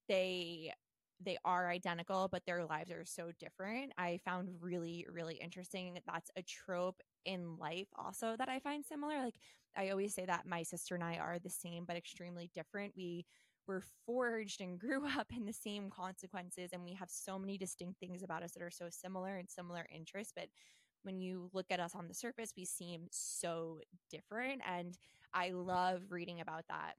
they 0.08 0.72
they 1.24 1.38
are 1.46 1.70
identical, 1.70 2.28
but 2.32 2.46
their 2.46 2.66
lives 2.66 2.92
are 2.92 3.06
so 3.06 3.32
different. 3.40 3.94
I 3.98 4.20
found 4.26 4.50
really, 4.60 5.06
really 5.12 5.36
interesting. 5.36 6.00
That's 6.06 6.30
a 6.36 6.42
trope 6.44 7.02
in 7.26 7.58
life 7.58 7.88
also 7.98 8.36
that 8.38 8.50
I 8.50 8.60
find 8.60 8.86
similar. 8.86 9.24
Like 9.24 9.36
I 9.78 9.90
always 9.90 10.14
say 10.14 10.26
that 10.26 10.46
my 10.46 10.64
sister 10.64 10.96
and 10.96 11.04
I 11.04 11.18
are 11.18 11.40
the 11.40 11.50
same, 11.50 11.86
but 11.86 11.96
extremely 11.98 12.50
different. 12.54 12.94
We 12.96 13.26
were 13.68 13.84
forged 14.06 14.62
and 14.62 14.80
grew 14.80 15.06
up 15.08 15.28
in 15.36 15.46
the 15.46 15.54
same 15.54 15.90
consequences, 15.90 16.70
and 16.74 16.84
we 16.84 16.94
have 16.94 17.10
so 17.10 17.40
many 17.40 17.58
distinct 17.58 18.00
things 18.00 18.24
about 18.24 18.44
us 18.44 18.52
that 18.54 18.64
are 18.64 18.72
so 18.72 18.88
similar 18.90 19.38
and 19.38 19.50
similar 19.50 19.86
interests. 19.94 20.34
But 20.36 20.50
when 21.04 21.20
you 21.20 21.50
look 21.54 21.68
at 21.70 21.80
us 21.80 21.96
on 21.96 22.08
the 22.08 22.14
surface, 22.14 22.54
we 22.58 22.66
seem 22.66 23.08
so 23.12 23.80
different. 24.10 24.62
And 24.68 24.98
I 25.34 25.52
love 25.52 26.02
reading 26.10 26.42
about 26.42 26.66
that 26.70 26.96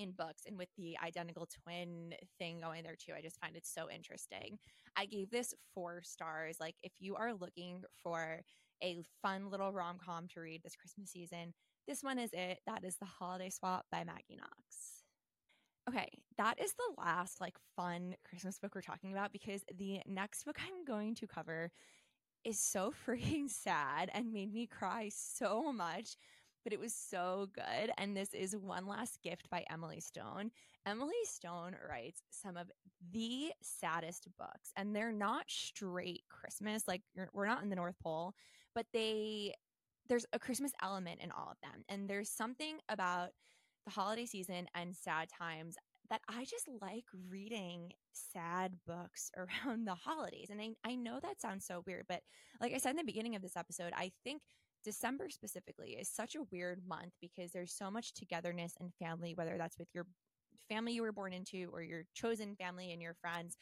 in 0.00 0.12
books 0.12 0.42
and 0.46 0.56
with 0.56 0.68
the 0.76 0.96
identical 1.04 1.46
twin 1.62 2.14
thing 2.38 2.60
going 2.60 2.82
there 2.82 2.96
too. 2.96 3.12
I 3.16 3.20
just 3.20 3.38
find 3.38 3.54
it 3.54 3.66
so 3.66 3.90
interesting. 3.90 4.58
I 4.96 5.06
gave 5.06 5.30
this 5.30 5.54
four 5.74 6.00
stars. 6.02 6.56
Like, 6.58 6.76
if 6.82 6.92
you 6.98 7.16
are 7.16 7.34
looking 7.34 7.82
for 8.02 8.40
a 8.82 9.02
fun 9.20 9.50
little 9.50 9.72
rom 9.72 9.98
com 10.04 10.26
to 10.28 10.40
read 10.40 10.62
this 10.62 10.76
Christmas 10.76 11.10
season, 11.10 11.52
this 11.86 12.02
one 12.02 12.18
is 12.18 12.30
it. 12.32 12.58
That 12.66 12.84
is 12.84 12.96
The 12.96 13.06
Holiday 13.06 13.50
Swap 13.50 13.84
by 13.92 14.04
Maggie 14.04 14.36
Knox. 14.36 15.04
Okay, 15.88 16.08
that 16.38 16.60
is 16.60 16.72
the 16.72 17.02
last 17.02 17.40
like 17.40 17.56
fun 17.76 18.14
Christmas 18.28 18.58
book 18.58 18.74
we're 18.74 18.80
talking 18.80 19.12
about 19.12 19.32
because 19.32 19.62
the 19.76 20.00
next 20.06 20.44
book 20.44 20.58
I'm 20.60 20.84
going 20.84 21.14
to 21.16 21.26
cover 21.26 21.70
is 22.44 22.58
so 22.58 22.92
freaking 23.06 23.50
sad 23.50 24.10
and 24.14 24.32
made 24.32 24.52
me 24.52 24.66
cry 24.66 25.10
so 25.12 25.72
much 25.72 26.16
but 26.64 26.72
it 26.72 26.80
was 26.80 26.94
so 26.94 27.48
good. 27.54 27.90
And 27.98 28.16
this 28.16 28.32
is 28.34 28.56
One 28.56 28.86
Last 28.86 29.20
Gift 29.22 29.48
by 29.50 29.64
Emily 29.70 30.00
Stone. 30.00 30.50
Emily 30.86 31.14
Stone 31.24 31.76
writes 31.88 32.22
some 32.30 32.56
of 32.56 32.70
the 33.12 33.50
saddest 33.62 34.28
books, 34.38 34.72
and 34.76 34.94
they're 34.94 35.12
not 35.12 35.44
straight 35.48 36.22
Christmas. 36.28 36.88
Like, 36.88 37.02
we're 37.32 37.46
not 37.46 37.62
in 37.62 37.70
the 37.70 37.76
North 37.76 37.96
Pole, 38.02 38.34
but 38.74 38.86
they, 38.92 39.54
there's 40.08 40.26
a 40.32 40.38
Christmas 40.38 40.72
element 40.82 41.20
in 41.22 41.30
all 41.30 41.50
of 41.50 41.60
them. 41.62 41.84
And 41.88 42.08
there's 42.08 42.30
something 42.30 42.78
about 42.88 43.30
the 43.84 43.92
holiday 43.92 44.26
season 44.26 44.66
and 44.74 44.94
sad 44.94 45.28
times 45.28 45.76
that 46.10 46.20
I 46.28 46.44
just 46.44 46.68
like 46.82 47.04
reading 47.28 47.92
sad 48.12 48.74
books 48.86 49.30
around 49.36 49.86
the 49.86 49.94
holidays. 49.94 50.48
And 50.50 50.60
I, 50.60 50.70
I 50.84 50.94
know 50.96 51.20
that 51.22 51.40
sounds 51.40 51.64
so 51.64 51.82
weird, 51.86 52.04
but 52.08 52.22
like 52.60 52.74
I 52.74 52.78
said 52.78 52.90
in 52.90 52.96
the 52.96 53.04
beginning 53.04 53.36
of 53.36 53.42
this 53.42 53.56
episode, 53.56 53.92
I 53.96 54.10
think 54.24 54.42
December 54.84 55.28
specifically 55.30 55.96
is 56.00 56.08
such 56.08 56.34
a 56.34 56.42
weird 56.50 56.80
month 56.86 57.12
because 57.20 57.52
there's 57.52 57.72
so 57.72 57.90
much 57.90 58.14
togetherness 58.14 58.74
and 58.80 58.92
family, 58.94 59.34
whether 59.34 59.56
that's 59.58 59.78
with 59.78 59.88
your 59.94 60.06
family 60.68 60.92
you 60.92 61.02
were 61.02 61.12
born 61.12 61.32
into 61.32 61.68
or 61.72 61.82
your 61.82 62.04
chosen 62.14 62.56
family 62.56 62.92
and 62.92 63.02
your 63.02 63.14
friends. 63.20 63.56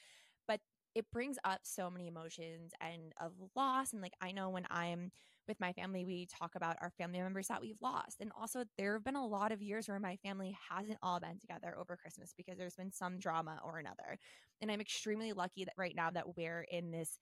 But 0.47 0.61
it 0.95 1.07
brings 1.13 1.39
up 1.45 1.61
so 1.63 1.91
many 1.91 2.09
emotions 2.09 2.73
and 2.81 3.13
of 3.21 3.33
loss. 3.57 3.93
And 3.93 4.03
like, 4.03 4.15
I 4.21 4.33
know 4.33 4.51
when 4.51 4.67
I'm 4.71 5.11
with 5.47 5.61
my 5.61 5.73
family, 5.73 6.05
we 6.05 6.27
talk 6.27 6.55
about 6.55 6.77
our 6.81 6.91
family 6.99 7.21
members 7.21 7.49
that 7.49 7.61
we've 7.61 7.81
lost. 7.81 8.21
And 8.21 8.31
also, 8.39 8.65
there 8.77 8.93
have 8.95 9.05
been 9.05 9.17
a 9.17 9.27
lot 9.27 9.51
of 9.51 9.63
years 9.63 9.89
where 9.89 9.99
my 9.99 10.17
family 10.17 10.57
hasn't 10.71 10.99
all 11.03 11.21
been 11.21 11.39
together 11.39 11.77
over 11.79 11.97
Christmas 11.97 12.35
because 12.37 12.59
there's 12.59 12.77
been 12.77 12.93
some 12.93 13.19
drama 13.19 13.59
or 13.65 13.79
another. 13.79 14.19
And 14.61 14.71
I'm 14.71 14.81
extremely 14.81 15.33
lucky 15.33 15.65
that 15.65 15.75
right 15.79 15.95
now 15.97 16.11
that 16.11 16.37
we're 16.37 16.67
in 16.71 16.91
this 16.91 17.19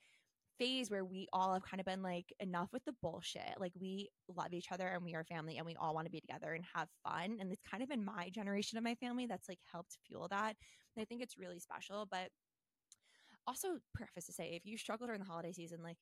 phase 0.58 0.90
where 0.90 1.04
we 1.04 1.28
all 1.32 1.52
have 1.52 1.62
kind 1.62 1.80
of 1.80 1.86
been 1.86 2.02
like 2.02 2.32
enough 2.40 2.68
with 2.72 2.84
the 2.84 2.94
bullshit 3.02 3.54
like 3.58 3.72
we 3.78 4.08
love 4.34 4.52
each 4.52 4.72
other 4.72 4.88
and 4.88 5.04
we 5.04 5.14
are 5.14 5.24
family 5.24 5.56
and 5.56 5.66
we 5.66 5.76
all 5.76 5.94
want 5.94 6.06
to 6.06 6.10
be 6.10 6.20
together 6.20 6.52
and 6.52 6.64
have 6.74 6.88
fun 7.04 7.36
and 7.40 7.52
it's 7.52 7.62
kind 7.68 7.82
of 7.82 7.90
in 7.90 8.04
my 8.04 8.30
generation 8.30 8.78
of 8.78 8.84
my 8.84 8.94
family 8.94 9.26
that's 9.26 9.48
like 9.48 9.58
helped 9.70 9.98
fuel 10.06 10.28
that 10.28 10.54
and 10.96 11.02
i 11.02 11.04
think 11.04 11.22
it's 11.22 11.38
really 11.38 11.58
special 11.58 12.06
but 12.10 12.28
also 13.46 13.78
preface 13.94 14.26
to 14.26 14.32
say 14.32 14.54
if 14.54 14.64
you 14.64 14.76
struggle 14.76 15.06
during 15.06 15.20
the 15.20 15.26
holiday 15.26 15.52
season 15.52 15.82
like 15.82 15.98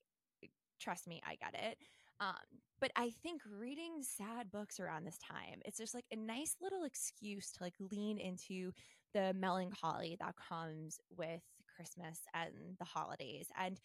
trust 0.79 1.07
me 1.07 1.21
i 1.25 1.35
get 1.35 1.53
it 1.53 1.77
um, 2.21 2.35
but 2.79 2.91
I 2.95 3.11
think 3.23 3.41
reading 3.59 4.01
sad 4.01 4.51
books 4.51 4.79
around 4.79 5.05
this 5.05 5.17
time, 5.17 5.61
it's 5.65 5.77
just 5.77 5.93
like 5.93 6.05
a 6.11 6.15
nice 6.15 6.55
little 6.61 6.83
excuse 6.83 7.51
to 7.53 7.63
like 7.63 7.73
lean 7.79 8.19
into 8.19 8.71
the 9.13 9.33
melancholy 9.33 10.17
that 10.19 10.35
comes 10.35 10.99
with 11.17 11.41
Christmas 11.75 12.21
and 12.33 12.77
the 12.79 12.85
holidays. 12.85 13.47
And 13.59 13.79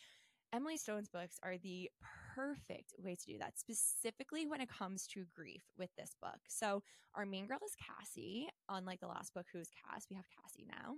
Emily 0.53 0.77
Stone's 0.77 1.09
books 1.09 1.39
are 1.43 1.59
the 1.59 1.91
perfect 2.35 2.95
way 2.99 3.15
to 3.15 3.27
do 3.27 3.39
that, 3.39 3.59
specifically 3.59 4.47
when 4.47 4.61
it 4.61 4.69
comes 4.69 5.07
to 5.09 5.25
grief 5.35 5.63
with 5.79 5.91
this 5.97 6.17
book. 6.21 6.41
So, 6.49 6.83
our 7.15 7.25
main 7.27 7.47
girl 7.47 7.59
is 7.65 7.75
Cassie. 7.77 8.49
Unlike 8.69 9.01
the 9.01 9.09
last 9.09 9.35
book, 9.35 9.47
who's 9.53 9.69
Cass, 9.71 10.07
we 10.11 10.17
have 10.17 10.27
Cassie 10.29 10.67
now. 10.69 10.95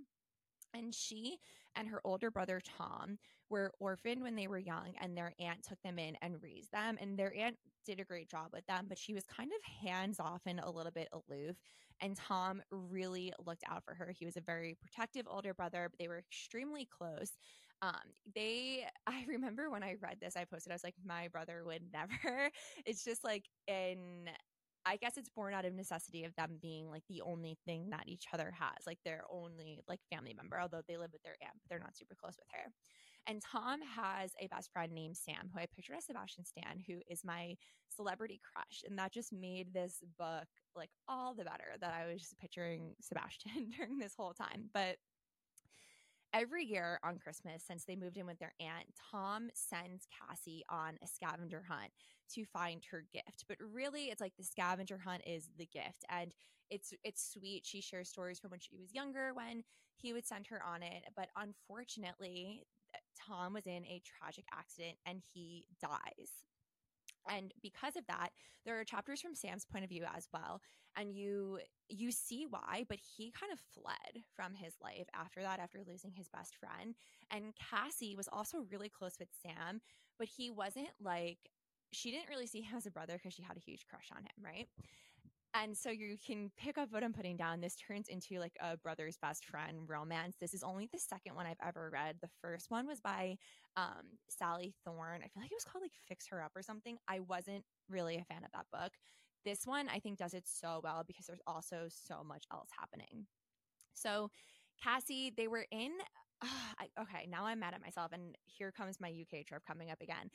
And 0.75 0.95
she 0.95 1.39
and 1.77 1.89
her 1.89 2.01
older 2.05 2.31
brother 2.31 2.61
Tom 2.79 3.19
were 3.51 3.73
orphaned 3.79 4.23
when 4.23 4.37
they 4.37 4.47
were 4.47 4.59
young, 4.59 4.95
and 5.01 5.17
their 5.17 5.35
aunt 5.39 5.63
took 5.63 5.81
them 5.83 5.99
in 5.99 6.17
and 6.23 6.43
raised 6.43 6.73
them. 6.73 6.97
And 7.01 7.19
their 7.19 7.35
aunt 7.35 7.57
did 7.85 8.01
a 8.01 8.05
great 8.05 8.31
job 8.31 8.49
with 8.53 8.67
them, 8.67 8.87
but 8.89 8.99
she 8.99 9.13
was 9.13 9.25
kind 9.25 9.51
of 9.51 9.89
hands 9.89 10.19
off 10.19 10.43
and 10.47 10.61
a 10.61 10.71
little 10.71 10.93
bit 10.93 11.09
aloof. 11.13 11.57
And 12.01 12.17
Tom 12.17 12.63
really 12.71 13.33
looked 13.45 13.65
out 13.71 13.85
for 13.85 13.95
her. 13.95 14.13
He 14.19 14.25
was 14.25 14.37
a 14.37 14.41
very 14.41 14.77
protective 14.81 15.27
older 15.29 15.55
brother, 15.55 15.89
but 15.91 15.99
they 15.99 16.09
were 16.09 16.19
extremely 16.19 16.87
close. 16.87 17.33
Um, 17.83 18.15
they, 18.35 18.87
I 19.07 19.25
remember 19.29 19.71
when 19.71 19.83
I 19.83 19.97
read 20.01 20.19
this, 20.21 20.37
I 20.37 20.45
posted, 20.45 20.73
I 20.73 20.77
was 20.77 20.85
like, 20.85 20.95
my 21.05 21.29
brother 21.29 21.65
would 21.67 21.83
never. 21.93 22.51
It's 22.87 23.05
just 23.05 23.25
like 23.25 23.47
in, 23.69 24.29
I 24.87 24.97
guess 24.97 25.17
it's 25.17 25.29
born 25.29 25.55
out 25.55 25.65
of 25.65 25.75
necessity 25.75 26.25
of 26.25 26.35
them 26.37 26.59
being 26.61 26.91
like 26.91 27.05
the 27.09 27.23
only 27.23 27.59
thing 27.67 27.91
that 27.91 28.05
each 28.07 28.25
other 28.33 28.53
has, 28.59 28.87
like 28.87 28.99
their 29.05 29.23
only 29.31 29.81
like 29.89 30.01
family 30.13 30.35
member, 30.35 30.61
although 30.61 30.83
they 30.89 30.97
live 30.97 31.13
with 31.13 31.23
their 31.23 31.37
aunt, 31.43 31.55
but 31.55 31.69
they're 31.71 31.79
not 31.79 31.97
super 31.97 32.17
close 32.21 32.37
with 32.39 32.49
her. 32.53 32.73
And 33.29 33.41
Tom 33.41 33.81
has 33.83 34.33
a 34.41 34.49
best 34.49 34.73
friend 34.73 34.93
named 34.93 35.17
Sam, 35.17 35.51
who 35.53 35.61
I 35.61 35.67
pictured 35.75 35.97
as 35.97 36.07
Sebastian 36.07 36.45
Stan, 36.45 36.83
who 36.87 37.01
is 37.09 37.25
my 37.25 37.55
celebrity 37.89 38.41
crush. 38.53 38.83
And 38.89 38.99
that 38.99 39.13
just 39.13 39.33
made 39.33 39.73
this 39.73 39.99
book 40.19 40.49
like 40.75 40.91
all 41.09 41.35
the 41.35 41.45
better 41.45 41.77
that 41.81 41.95
I 41.95 42.11
was 42.13 42.21
just 42.21 42.39
picturing 42.39 42.95
Sebastian 43.01 43.71
during 43.77 43.99
this 43.99 44.15
whole 44.17 44.35
time. 44.35 44.71
But 44.75 44.97
every 46.33 46.65
year 46.65 46.99
on 47.05 47.19
Christmas, 47.19 47.63
since 47.67 47.85
they 47.85 47.97
moved 47.97 48.17
in 48.17 48.27
with 48.27 48.39
their 48.39 48.55
aunt, 48.61 48.87
Tom 49.11 49.51
sends 49.55 50.07
Cassie 50.07 50.65
on 50.69 50.99
a 51.03 51.07
scavenger 51.07 51.65
hunt 51.69 51.91
to 52.35 52.45
find 52.47 52.83
her 52.91 53.05
gift. 53.13 53.45
But 53.49 53.59
really, 53.61 54.05
it's 54.07 54.21
like 54.21 54.37
the 54.37 54.45
scavenger 54.45 54.99
hunt 54.99 55.23
is 55.27 55.49
the 55.59 55.67
gift, 55.67 56.05
and 56.09 56.33
it's 56.71 56.93
it's 57.05 57.33
sweet. 57.33 57.63
She 57.67 57.81
shares 57.81 58.09
stories 58.09 58.39
from 58.41 58.51
when 58.51 58.61
she 58.61 58.77
was 58.77 58.95
younger 58.95 59.33
when 59.35 59.63
he 59.97 60.13
would 60.13 60.27
send 60.27 60.47
her 60.49 60.63
on 60.65 60.83
it. 60.83 61.05
But 61.17 61.29
unfortunately, 61.37 62.65
Tom 63.27 63.53
was 63.55 63.67
in 63.67 63.85
a 63.87 64.01
tragic 64.05 64.45
accident 64.53 64.99
and 65.07 65.23
he 65.33 65.67
dies. 65.81 66.43
and 67.29 67.53
because 67.63 67.97
of 67.97 68.07
that 68.07 68.31
there 68.65 68.79
are 68.79 68.85
chapters 68.85 69.21
from 69.21 69.35
sam's 69.35 69.65
point 69.65 69.85
of 69.85 69.91
view 69.91 70.05
as 70.17 70.29
well 70.33 70.61
and 70.97 71.15
you 71.15 71.59
you 71.89 72.11
see 72.11 72.47
why 72.49 72.85
but 72.89 72.99
he 73.17 73.33
kind 73.39 73.53
of 73.53 73.59
fled 73.75 74.25
from 74.35 74.55
his 74.55 74.75
life 74.83 75.07
after 75.15 75.43
that 75.43 75.59
after 75.59 75.79
losing 75.87 76.13
his 76.13 76.29
best 76.29 76.55
friend 76.57 76.95
and 77.31 77.55
cassie 77.57 78.17
was 78.17 78.29
also 78.33 78.67
really 78.71 78.89
close 78.89 79.15
with 79.19 79.29
sam 79.43 79.81
but 80.19 80.29
he 80.29 80.51
wasn't 80.51 80.89
like 81.03 81.39
she 81.93 82.11
didn't 82.11 82.29
really 82.29 82.47
see 82.47 82.63
him 82.63 82.77
as 82.77 82.87
a 82.87 82.91
brother 82.91 83.15
because 83.15 83.35
she 83.35 83.43
had 83.43 83.57
a 83.57 83.61
huge 83.61 83.87
crush 83.89 84.09
on 84.15 84.23
him 84.23 84.45
right 84.45 84.69
and 85.55 85.77
so 85.77 85.91
you 85.91 86.17
can 86.25 86.51
pick 86.57 86.79
up 86.79 86.93
what 86.93 87.05
I'm 87.05 87.13
putting 87.13 87.37
down. 87.37 87.61
This 87.61 87.77
turns 87.77 88.09
into 88.09 88.39
like 88.39 88.57
a 88.61 88.79
brother's 88.79 89.19
best 89.19 89.45
friend 89.45 89.81
romance. 89.87 90.37
This 90.41 90.55
is 90.55 90.63
only 90.63 90.89
the 90.91 90.99
second 90.99 91.35
one 91.35 91.47
I've 91.47 91.57
ever 91.67 91.91
read. 91.93 92.17
The 92.23 92.31
first 92.41 92.71
one 92.71 92.87
was 92.87 93.01
by 93.01 93.37
um, 93.77 94.17
Sally 94.29 94.75
Thorne. 94.85 95.21
I 95.23 95.29
feel 95.29 95.43
like 95.43 95.53
it 95.53 95.57
was 95.57 95.65
called 95.65 95.83
like 95.83 95.93
Fix 96.09 96.27
Her 96.29 96.43
Up 96.43 96.53
or 96.57 96.63
something. 96.63 96.97
I 97.07 97.21
wasn't 97.21 97.65
really 97.91 98.17
a 98.17 98.25
fan 98.25 98.45
of 98.45 98.53
that 98.53 98.67
book. 98.73 98.93
This 99.45 99.67
one 99.67 99.89
I 99.89 99.99
think 99.99 100.19
does 100.19 100.35
it 100.35 100.45
so 100.47 100.81
well 100.83 101.05
because 101.07 101.27
there's 101.27 101.41
also 101.47 101.87
so 101.89 102.23
much 102.25 102.45
else 102.53 102.69
happening. 102.79 103.27
So 103.95 104.31
Cassie, 104.83 105.33
they 105.37 105.49
were 105.49 105.67
in. 105.71 105.93
Uh, 106.43 106.47
I, 106.79 107.03
okay, 107.03 107.27
now 107.29 107.47
I'm 107.47 107.61
mad 107.61 107.75
at 107.75 107.81
myself, 107.81 108.13
and 108.13 108.37
here 108.45 108.73
comes 108.73 109.01
my 109.01 109.09
UK 109.11 109.47
trip 109.47 109.63
coming 109.67 109.91
up 109.91 110.01
again 110.01 110.31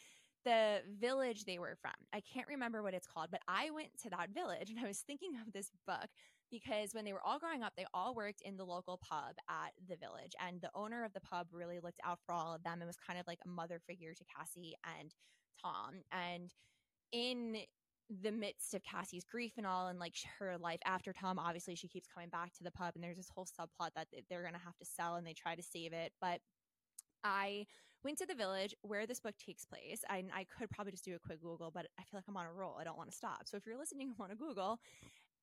the 0.47 0.79
village 0.97 1.43
they 1.43 1.59
were 1.59 1.77
from. 1.81 1.91
I 2.13 2.21
can't 2.21 2.47
remember 2.47 2.81
what 2.81 2.93
it's 2.93 3.05
called, 3.05 3.27
but 3.31 3.41
I 3.49 3.69
went 3.69 3.89
to 4.03 4.09
that 4.11 4.29
village 4.33 4.69
and 4.75 4.79
I 4.79 4.87
was 4.87 4.99
thinking 4.99 5.33
of 5.45 5.51
this 5.51 5.71
book 5.85 6.07
because 6.49 6.93
when 6.93 7.03
they 7.03 7.11
were 7.11 7.21
all 7.25 7.37
growing 7.37 7.63
up, 7.63 7.73
they 7.75 7.85
all 7.93 8.15
worked 8.15 8.41
in 8.41 8.55
the 8.55 8.63
local 8.63 8.97
pub 8.97 9.35
at 9.49 9.73
the 9.89 9.97
village. 9.97 10.33
And 10.39 10.61
the 10.61 10.71
owner 10.73 11.03
of 11.03 11.11
the 11.11 11.19
pub 11.19 11.47
really 11.51 11.79
looked 11.83 11.99
out 12.05 12.19
for 12.25 12.33
all 12.33 12.55
of 12.55 12.63
them 12.63 12.79
and 12.79 12.87
was 12.87 12.95
kind 12.95 13.19
of 13.19 13.27
like 13.27 13.39
a 13.45 13.49
mother 13.49 13.81
figure 13.85 14.13
to 14.13 14.23
Cassie 14.23 14.75
and 14.99 15.13
Tom. 15.61 15.95
And 16.13 16.53
in 17.11 17.57
the 18.21 18.31
midst 18.31 18.73
of 18.73 18.83
Cassie's 18.83 19.25
grief 19.25 19.53
and 19.57 19.65
all, 19.65 19.87
and 19.87 19.99
like 19.99 20.15
her 20.39 20.57
life 20.57 20.79
after 20.85 21.13
Tom, 21.13 21.37
obviously 21.39 21.75
she 21.75 21.87
keeps 21.87 22.07
coming 22.07 22.29
back 22.29 22.53
to 22.53 22.63
the 22.63 22.71
pub, 22.71 22.93
and 22.95 23.03
there's 23.03 23.17
this 23.17 23.29
whole 23.33 23.45
subplot 23.45 23.89
that 23.95 24.07
they're 24.29 24.41
going 24.41 24.53
to 24.53 24.59
have 24.59 24.77
to 24.77 24.85
sell 24.85 25.15
and 25.15 25.27
they 25.27 25.33
try 25.33 25.55
to 25.55 25.63
save 25.63 25.93
it. 25.93 26.13
But 26.21 26.39
I 27.23 27.65
went 28.03 28.17
to 28.19 28.25
the 28.25 28.35
village 28.35 28.73
where 28.81 29.05
this 29.05 29.19
book 29.19 29.35
takes 29.37 29.65
place. 29.65 30.01
I, 30.09 30.23
I 30.33 30.45
could 30.45 30.69
probably 30.69 30.91
just 30.91 31.03
do 31.03 31.15
a 31.15 31.19
quick 31.19 31.41
Google, 31.41 31.71
but 31.73 31.87
I 31.99 32.03
feel 32.03 32.17
like 32.17 32.25
I'm 32.27 32.37
on 32.37 32.45
a 32.45 32.53
roll. 32.53 32.77
I 32.79 32.83
don't 32.83 32.97
want 32.97 33.09
to 33.09 33.15
stop. 33.15 33.41
So 33.45 33.57
if 33.57 33.65
you're 33.65 33.77
listening 33.77 34.09
and 34.09 34.17
want 34.17 34.31
to 34.31 34.37
Google, 34.37 34.79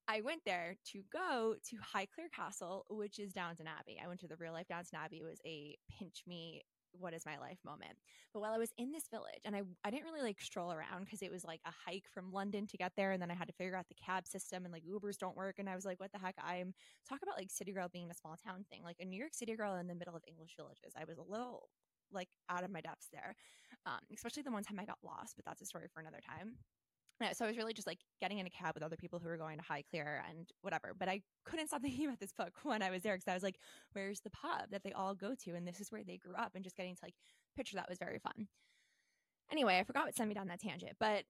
I 0.07 0.21
went 0.21 0.43
there 0.45 0.77
to 0.93 1.03
go 1.13 1.57
to 1.71 1.77
Highclere 1.77 2.31
Castle, 2.35 2.85
which 2.91 3.19
is 3.19 3.33
Downton 3.33 3.67
Abbey. 3.67 3.99
I 4.03 4.09
went 4.09 4.21
to 4.21 4.29
the 4.29 4.37
real 4.37 4.53
life 4.53 4.69
Downton 4.69 4.99
Abbey. 5.03 5.19
It 5.19 5.25
was 5.25 5.41
a 5.47 5.77
pinch 5.99 6.23
me 6.27 6.63
what 6.99 7.15
is 7.15 7.27
my 7.27 7.39
life 7.39 7.59
moment. 7.65 7.99
But 8.33 8.41
while 8.41 8.53
I 8.53 8.59
was 8.59 8.73
in 8.79 8.93
this 8.93 9.09
village, 9.09 9.43
and 9.45 9.55
I, 9.55 9.63
I 9.85 9.91
didn't 9.91 10.05
really 10.05 10.23
like 10.23 10.41
stroll 10.41 10.73
around 10.73 11.05
because 11.05 11.23
it 11.23 11.31
was 11.31 11.45
like 11.45 11.61
a 11.67 11.73
hike 11.87 12.07
from 12.13 12.33
London 12.33 12.67
to 12.67 12.77
get 12.77 12.93
there. 12.97 13.13
And 13.13 13.23
then 13.23 13.31
I 13.31 13.35
had 13.35 13.49
to 13.49 13.55
figure 13.55 13.77
out 13.77 13.89
the 13.89 13.95
cab 13.95 14.27
system 14.27 14.65
and 14.65 14.73
like 14.73 14.85
Ubers 14.85 15.19
don't 15.19 15.37
work. 15.37 15.57
And 15.59 15.69
I 15.69 15.75
was 15.75 15.85
like, 15.85 16.01
what 16.01 16.13
the 16.13 16.19
heck? 16.19 16.37
I'm 16.43 16.75
talk 17.09 17.21
about 17.23 17.37
like 17.37 17.51
city 17.51 17.73
girl 17.73 17.89
being 17.93 18.11
a 18.11 18.15
small 18.15 18.37
town 18.37 18.65
thing, 18.71 18.83
like 18.83 18.97
a 19.01 19.05
New 19.05 19.19
York 19.19 19.35
City 19.35 19.55
girl 19.55 19.75
in 19.77 19.87
the 19.87 19.95
middle 19.95 20.17
of 20.17 20.23
English 20.27 20.55
villages. 20.57 20.93
I 20.99 21.05
was 21.05 21.19
a 21.19 21.23
little 21.23 21.69
like 22.13 22.29
out 22.49 22.65
of 22.65 22.71
my 22.71 22.81
depths 22.81 23.09
there, 23.13 23.35
um, 23.87 24.01
especially 24.15 24.43
the 24.43 24.53
one 24.53 24.63
time 24.63 24.79
I 24.79 24.85
got 24.85 24.99
lost, 25.03 25.35
but 25.37 25.45
that's 25.45 25.63
a 25.63 25.67
story 25.67 25.87
for 25.93 26.01
another 26.01 26.21
time. 26.27 26.57
So 27.33 27.45
I 27.45 27.49
was 27.49 27.57
really 27.57 27.73
just 27.73 27.87
like 27.87 28.01
getting 28.21 28.39
in 28.39 28.47
a 28.47 28.51
cab 28.51 28.75
with 28.75 28.83
other 28.83 28.97
people 28.97 29.19
who 29.19 29.29
were 29.29 29.37
going 29.37 29.59
to 29.59 29.65
Highclere 29.65 30.21
and 30.29 30.49
whatever. 30.63 30.95
But 30.99 31.09
I 31.09 31.23
couldn't 31.45 31.69
stop 31.69 31.83
thinking 31.83 32.07
about 32.07 32.21
this 32.21 32.33
book 32.33 32.53
when 32.63 32.83
I 32.83 32.91
was 32.91 33.03
there 33.03 33.15
because 33.15 33.29
I 33.29 33.35
was 33.35 33.43
like, 33.43 33.59
where's 33.93 34.21
the 34.21 34.31
pub 34.31 34.71
that 34.71 34.83
they 34.83 34.93
all 34.93 35.15
go 35.15 35.35
to? 35.45 35.55
And 35.55 35.67
this 35.67 35.81
is 35.81 35.91
where 35.91 36.05
they 36.05 36.17
grew 36.17 36.35
up. 36.35 36.53
And 36.55 36.65
just 36.65 36.77
getting 36.77 36.95
to 36.95 37.05
like 37.05 37.15
picture 37.57 37.77
that 37.77 37.89
was 37.89 37.99
very 37.99 38.19
fun. 38.19 38.49
Anyway, 39.51 39.79
I 39.79 39.85
forgot 39.85 40.07
what 40.07 40.17
sent 40.17 40.29
me 40.29 40.35
down 40.35 40.49
that 40.49 40.61
tangent. 40.61 40.95
But 40.99 41.25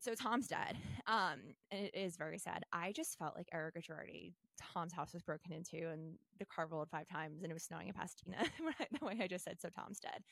so 0.00 0.14
Tom's 0.14 0.46
dead. 0.46 0.76
Um, 1.06 1.54
and 1.70 1.86
it 1.86 1.94
is 1.94 2.16
very 2.16 2.38
sad. 2.38 2.64
I 2.72 2.92
just 2.92 3.18
felt 3.18 3.36
like 3.36 3.48
Erika 3.52 3.80
Girardi, 3.80 4.32
Tom's 4.60 4.92
house 4.92 5.12
was 5.12 5.22
broken 5.22 5.52
into 5.52 5.88
and 5.88 6.16
the 6.38 6.46
car 6.46 6.66
rolled 6.66 6.88
five 6.90 7.08
times 7.08 7.42
and 7.42 7.50
it 7.50 7.54
was 7.54 7.64
snowing 7.64 7.88
in 7.88 7.94
Pasadena. 7.94 8.44
the 9.00 9.06
way 9.06 9.18
I 9.20 9.26
just 9.26 9.44
said, 9.44 9.60
so 9.60 9.68
Tom's 9.68 10.00
dead. 10.00 10.22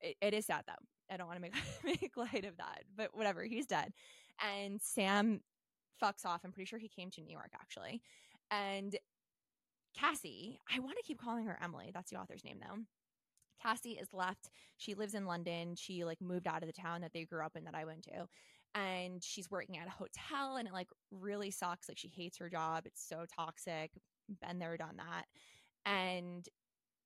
It, 0.00 0.16
it 0.20 0.34
is 0.34 0.46
sad 0.46 0.64
though. 0.66 0.84
I 1.10 1.16
don't 1.16 1.26
want 1.26 1.38
to 1.38 1.42
make 1.42 1.54
make 1.84 2.16
light 2.16 2.44
of 2.44 2.56
that, 2.58 2.84
but 2.96 3.16
whatever. 3.16 3.44
He's 3.44 3.66
dead, 3.66 3.92
and 4.40 4.80
Sam 4.80 5.40
fucks 6.02 6.24
off. 6.24 6.42
I'm 6.44 6.52
pretty 6.52 6.66
sure 6.66 6.78
he 6.78 6.88
came 6.88 7.10
to 7.10 7.20
New 7.20 7.32
York 7.32 7.50
actually, 7.54 8.00
and 8.50 8.96
Cassie. 9.96 10.58
I 10.74 10.78
want 10.80 10.96
to 10.96 11.04
keep 11.04 11.20
calling 11.20 11.44
her 11.46 11.58
Emily. 11.62 11.90
That's 11.92 12.10
the 12.10 12.16
author's 12.16 12.44
name 12.44 12.58
though. 12.60 12.82
Cassie 13.62 13.98
is 14.00 14.08
left. 14.12 14.50
She 14.78 14.94
lives 14.94 15.14
in 15.14 15.26
London. 15.26 15.74
She 15.76 16.04
like 16.04 16.20
moved 16.20 16.46
out 16.46 16.62
of 16.62 16.66
the 16.66 16.80
town 16.80 17.02
that 17.02 17.12
they 17.12 17.24
grew 17.24 17.44
up 17.44 17.56
in 17.56 17.64
that 17.64 17.74
I 17.74 17.84
went 17.84 18.04
to. 18.04 18.26
And 18.74 19.22
she's 19.22 19.50
working 19.50 19.76
at 19.76 19.88
a 19.88 19.90
hotel 19.90 20.56
and 20.56 20.68
it 20.68 20.72
like 20.72 20.88
really 21.10 21.50
sucks. 21.50 21.88
Like 21.88 21.98
she 21.98 22.08
hates 22.08 22.38
her 22.38 22.48
job. 22.48 22.84
It's 22.86 23.06
so 23.06 23.24
toxic. 23.34 23.90
Been 24.40 24.58
there, 24.58 24.76
done 24.76 24.96
that. 24.98 25.24
And 25.84 26.48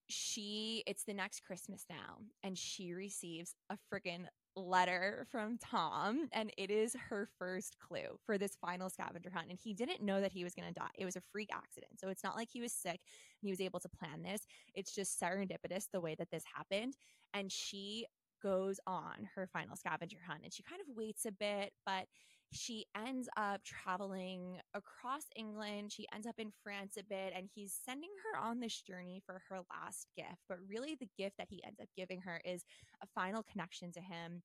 she 0.08 0.82
it's 0.86 1.04
the 1.04 1.14
next 1.14 1.44
Christmas 1.44 1.84
now, 1.88 2.18
and 2.42 2.56
she 2.58 2.92
receives 2.92 3.54
a 3.70 3.78
freaking 3.92 4.26
letter 4.56 5.26
from 5.30 5.58
Tom, 5.58 6.28
and 6.32 6.52
it 6.56 6.70
is 6.70 6.94
her 7.08 7.28
first 7.38 7.76
clue 7.80 8.18
for 8.24 8.38
this 8.38 8.56
final 8.60 8.88
scavenger 8.88 9.30
hunt. 9.30 9.48
And 9.50 9.58
he 9.62 9.74
didn't 9.74 10.02
know 10.02 10.20
that 10.20 10.32
he 10.32 10.44
was 10.44 10.54
going 10.54 10.68
to 10.68 10.74
die. 10.74 10.86
It 10.96 11.04
was 11.04 11.16
a 11.16 11.22
freak 11.32 11.50
accident. 11.52 11.98
So 11.98 12.08
it's 12.08 12.22
not 12.22 12.36
like 12.36 12.48
he 12.52 12.60
was 12.60 12.72
sick 12.72 13.00
and 13.00 13.42
he 13.42 13.50
was 13.50 13.60
able 13.60 13.80
to 13.80 13.88
plan 13.88 14.22
this. 14.22 14.46
It's 14.74 14.94
just 14.94 15.20
serendipitous 15.20 15.86
the 15.92 16.00
way 16.00 16.14
that 16.18 16.30
this 16.30 16.44
happened. 16.54 16.96
And 17.32 17.50
she 17.50 18.06
goes 18.42 18.78
on 18.86 19.28
her 19.34 19.48
final 19.52 19.74
scavenger 19.74 20.18
hunt 20.26 20.42
and 20.44 20.52
she 20.52 20.62
kind 20.62 20.80
of 20.80 20.96
waits 20.96 21.24
a 21.24 21.32
bit, 21.32 21.72
but 21.86 22.06
she 22.54 22.86
ends 22.96 23.28
up 23.36 23.62
traveling 23.64 24.58
across 24.74 25.24
England. 25.36 25.92
She 25.92 26.06
ends 26.14 26.26
up 26.26 26.38
in 26.38 26.52
France 26.62 26.96
a 26.98 27.02
bit, 27.02 27.32
and 27.36 27.48
he's 27.54 27.78
sending 27.84 28.10
her 28.24 28.40
on 28.40 28.60
this 28.60 28.80
journey 28.80 29.22
for 29.24 29.42
her 29.48 29.60
last 29.70 30.06
gift. 30.16 30.42
But 30.48 30.58
really, 30.68 30.96
the 30.98 31.08
gift 31.18 31.36
that 31.38 31.48
he 31.50 31.62
ends 31.64 31.80
up 31.80 31.88
giving 31.96 32.20
her 32.22 32.40
is 32.44 32.64
a 33.02 33.06
final 33.14 33.42
connection 33.42 33.92
to 33.92 34.00
him. 34.00 34.42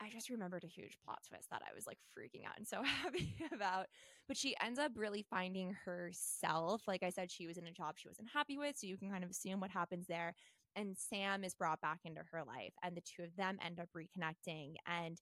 I 0.00 0.10
just 0.10 0.30
remembered 0.30 0.62
a 0.64 0.68
huge 0.68 0.96
plot 1.04 1.18
twist 1.28 1.48
that 1.50 1.62
I 1.68 1.74
was 1.74 1.86
like 1.86 1.98
freaking 2.16 2.46
out 2.46 2.56
and 2.56 2.66
so 2.66 2.82
happy 3.02 3.34
about. 3.52 3.86
But 4.28 4.36
she 4.36 4.54
ends 4.62 4.78
up 4.78 4.92
really 4.94 5.26
finding 5.28 5.76
herself. 5.84 6.82
Like 6.86 7.02
I 7.02 7.10
said, 7.10 7.30
she 7.30 7.46
was 7.46 7.58
in 7.58 7.66
a 7.66 7.72
job 7.72 7.94
she 7.96 8.08
wasn't 8.08 8.28
happy 8.32 8.56
with. 8.56 8.76
So 8.78 8.86
you 8.86 8.96
can 8.96 9.10
kind 9.10 9.24
of 9.24 9.30
assume 9.30 9.60
what 9.60 9.70
happens 9.70 10.06
there. 10.06 10.34
And 10.76 10.96
Sam 10.96 11.42
is 11.42 11.54
brought 11.54 11.80
back 11.80 12.00
into 12.04 12.20
her 12.30 12.44
life, 12.44 12.72
and 12.84 12.96
the 12.96 13.00
two 13.00 13.24
of 13.24 13.34
them 13.36 13.58
end 13.64 13.80
up 13.80 13.88
reconnecting. 13.96 14.74
And 14.86 15.20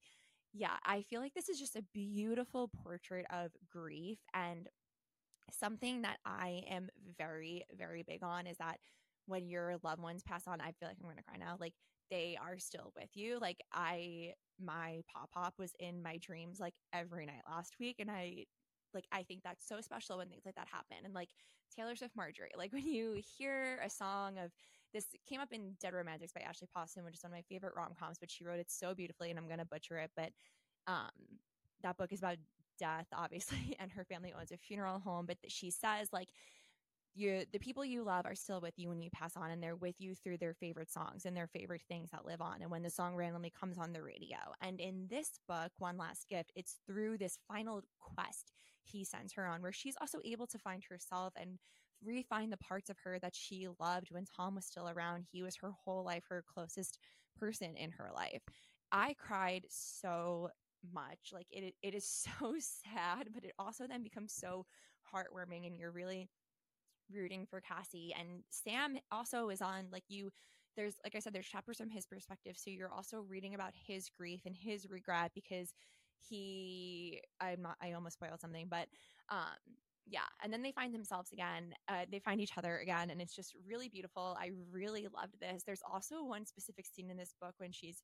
yeah, 0.56 0.76
I 0.84 1.02
feel 1.02 1.20
like 1.20 1.34
this 1.34 1.48
is 1.48 1.58
just 1.58 1.76
a 1.76 1.84
beautiful 1.92 2.70
portrait 2.82 3.26
of 3.30 3.50
grief 3.70 4.18
and 4.32 4.68
something 5.50 6.02
that 6.02 6.18
I 6.24 6.62
am 6.70 6.88
very, 7.18 7.64
very 7.76 8.02
big 8.02 8.22
on 8.22 8.46
is 8.46 8.56
that 8.58 8.78
when 9.26 9.48
your 9.48 9.76
loved 9.82 10.02
ones 10.02 10.22
pass 10.22 10.46
on, 10.46 10.60
I 10.60 10.72
feel 10.72 10.88
like 10.88 10.96
I'm 10.98 11.04
going 11.04 11.16
to 11.16 11.22
cry 11.22 11.36
now. 11.38 11.56
Like 11.60 11.74
they 12.10 12.38
are 12.40 12.58
still 12.58 12.92
with 12.96 13.10
you. 13.14 13.38
Like 13.40 13.60
I, 13.72 14.32
my 14.58 15.00
pop 15.12 15.30
pop 15.32 15.54
was 15.58 15.72
in 15.78 16.02
my 16.02 16.16
dreams 16.18 16.58
like 16.58 16.74
every 16.92 17.26
night 17.26 17.42
last 17.48 17.74
week. 17.78 17.96
And 17.98 18.10
I, 18.10 18.44
like, 18.94 19.06
I 19.12 19.24
think 19.24 19.42
that's 19.44 19.66
so 19.68 19.80
special 19.80 20.18
when 20.18 20.28
things 20.28 20.46
like 20.46 20.54
that 20.54 20.68
happen. 20.72 21.04
And 21.04 21.12
like 21.12 21.28
Taylor 21.76 21.96
Swift 21.96 22.16
Marjorie, 22.16 22.52
like 22.56 22.72
when 22.72 22.86
you 22.86 23.20
hear 23.36 23.80
a 23.84 23.90
song 23.90 24.38
of 24.38 24.52
this 24.96 25.06
came 25.28 25.40
up 25.40 25.52
in 25.52 25.76
Dead 25.80 25.92
Romantics 25.92 26.32
by 26.32 26.40
Ashley 26.40 26.68
Poston, 26.74 27.04
which 27.04 27.14
is 27.14 27.22
one 27.22 27.32
of 27.32 27.36
my 27.36 27.42
favorite 27.42 27.74
rom 27.76 27.92
coms, 27.98 28.16
but 28.18 28.30
she 28.30 28.44
wrote 28.44 28.58
it 28.58 28.70
so 28.70 28.94
beautifully, 28.94 29.30
and 29.30 29.38
I'm 29.38 29.46
going 29.46 29.58
to 29.58 29.66
butcher 29.66 29.98
it. 29.98 30.10
But 30.16 30.30
um, 30.86 31.10
that 31.82 31.98
book 31.98 32.12
is 32.12 32.20
about 32.20 32.38
death, 32.78 33.06
obviously, 33.14 33.76
and 33.80 33.92
her 33.92 34.04
family 34.04 34.32
owns 34.38 34.52
a 34.52 34.56
funeral 34.56 34.98
home. 34.98 35.26
But 35.26 35.36
she 35.48 35.70
says, 35.70 36.08
like, 36.12 36.28
you 37.14 37.44
the 37.52 37.58
people 37.58 37.84
you 37.84 38.02
love 38.02 38.26
are 38.26 38.34
still 38.34 38.60
with 38.60 38.74
you 38.76 38.88
when 38.88 39.00
you 39.00 39.08
pass 39.10 39.36
on 39.36 39.50
and 39.50 39.62
they're 39.62 39.76
with 39.76 39.94
you 39.98 40.14
through 40.14 40.36
their 40.36 40.52
favorite 40.52 40.90
songs 40.90 41.24
and 41.24 41.34
their 41.34 41.46
favorite 41.46 41.80
things 41.88 42.10
that 42.10 42.26
live 42.26 42.42
on 42.42 42.60
and 42.60 42.70
when 42.70 42.82
the 42.82 42.90
song 42.90 43.16
randomly 43.16 43.50
comes 43.58 43.78
on 43.78 43.94
the 43.94 44.02
radio 44.02 44.36
and 44.60 44.80
in 44.80 45.06
this 45.08 45.40
book 45.48 45.72
one 45.78 45.96
last 45.96 46.28
gift 46.28 46.52
it's 46.54 46.76
through 46.86 47.16
this 47.16 47.38
final 47.48 47.80
quest 47.98 48.52
he 48.84 49.02
sends 49.02 49.32
her 49.32 49.46
on 49.46 49.62
where 49.62 49.72
she's 49.72 49.96
also 49.98 50.18
able 50.26 50.46
to 50.46 50.58
find 50.58 50.84
herself 50.84 51.32
and 51.40 51.58
refine 52.04 52.50
the 52.50 52.56
parts 52.56 52.90
of 52.90 52.98
her 53.04 53.18
that 53.18 53.34
she 53.34 53.68
loved 53.80 54.08
when 54.10 54.24
Tom 54.24 54.54
was 54.54 54.66
still 54.66 54.88
around. 54.88 55.24
He 55.30 55.42
was 55.42 55.56
her 55.56 55.72
whole 55.84 56.04
life, 56.04 56.24
her 56.28 56.44
closest 56.46 56.98
person 57.38 57.76
in 57.76 57.90
her 57.92 58.10
life. 58.14 58.42
I 58.92 59.14
cried 59.14 59.66
so 59.68 60.50
much. 60.92 61.30
Like 61.32 61.46
it 61.50 61.74
it 61.82 61.94
is 61.94 62.08
so 62.40 62.54
sad, 62.58 63.28
but 63.34 63.44
it 63.44 63.52
also 63.58 63.86
then 63.86 64.02
becomes 64.02 64.32
so 64.34 64.66
heartwarming 65.12 65.66
and 65.66 65.76
you're 65.76 65.92
really 65.92 66.28
rooting 67.12 67.46
for 67.48 67.60
Cassie 67.60 68.14
and 68.18 68.42
Sam 68.50 68.98
also 69.12 69.48
is 69.50 69.62
on 69.62 69.86
like 69.92 70.04
you 70.08 70.30
there's 70.76 70.96
like 71.04 71.14
I 71.14 71.20
said 71.20 71.32
there's 71.32 71.46
chapters 71.46 71.78
from 71.78 71.90
his 71.90 72.06
perspective 72.06 72.56
so 72.56 72.70
you're 72.70 72.92
also 72.92 73.18
reading 73.20 73.54
about 73.54 73.72
his 73.86 74.08
grief 74.08 74.40
and 74.44 74.56
his 74.56 74.90
regret 74.90 75.30
because 75.34 75.72
he 76.28 77.20
I'm 77.40 77.62
not 77.62 77.76
I 77.80 77.92
almost 77.92 78.14
spoiled 78.14 78.40
something 78.40 78.66
but 78.68 78.88
um 79.30 79.56
yeah 80.06 80.20
and 80.42 80.52
then 80.52 80.62
they 80.62 80.72
find 80.72 80.94
themselves 80.94 81.32
again 81.32 81.74
uh, 81.88 82.04
they 82.10 82.18
find 82.18 82.40
each 82.40 82.56
other 82.56 82.78
again 82.78 83.10
and 83.10 83.20
it's 83.20 83.34
just 83.34 83.54
really 83.66 83.88
beautiful 83.88 84.36
i 84.40 84.50
really 84.70 85.06
loved 85.14 85.34
this 85.40 85.62
there's 85.64 85.82
also 85.90 86.22
one 86.24 86.46
specific 86.46 86.86
scene 86.86 87.10
in 87.10 87.16
this 87.16 87.34
book 87.40 87.54
when 87.58 87.72
she's 87.72 88.02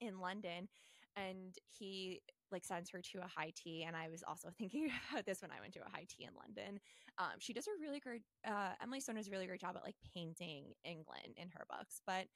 in 0.00 0.18
london 0.18 0.68
and 1.16 1.56
he 1.66 2.20
like 2.50 2.64
sends 2.64 2.90
her 2.90 3.00
to 3.00 3.18
a 3.18 3.26
high 3.26 3.52
tea 3.54 3.84
and 3.86 3.96
i 3.96 4.08
was 4.08 4.22
also 4.26 4.48
thinking 4.58 4.90
about 5.10 5.24
this 5.26 5.42
when 5.42 5.50
i 5.50 5.60
went 5.60 5.72
to 5.72 5.80
a 5.80 5.90
high 5.90 6.06
tea 6.08 6.24
in 6.24 6.30
london 6.36 6.80
um, 7.18 7.32
she 7.38 7.52
does 7.52 7.66
a 7.66 7.80
really 7.80 8.00
great 8.00 8.22
uh, 8.46 8.72
emily 8.82 9.00
stone 9.00 9.16
does 9.16 9.28
a 9.28 9.30
really 9.30 9.46
great 9.46 9.60
job 9.60 9.76
at 9.76 9.84
like 9.84 9.96
painting 10.14 10.66
england 10.84 11.34
in 11.36 11.48
her 11.48 11.64
books 11.68 12.00
but 12.06 12.26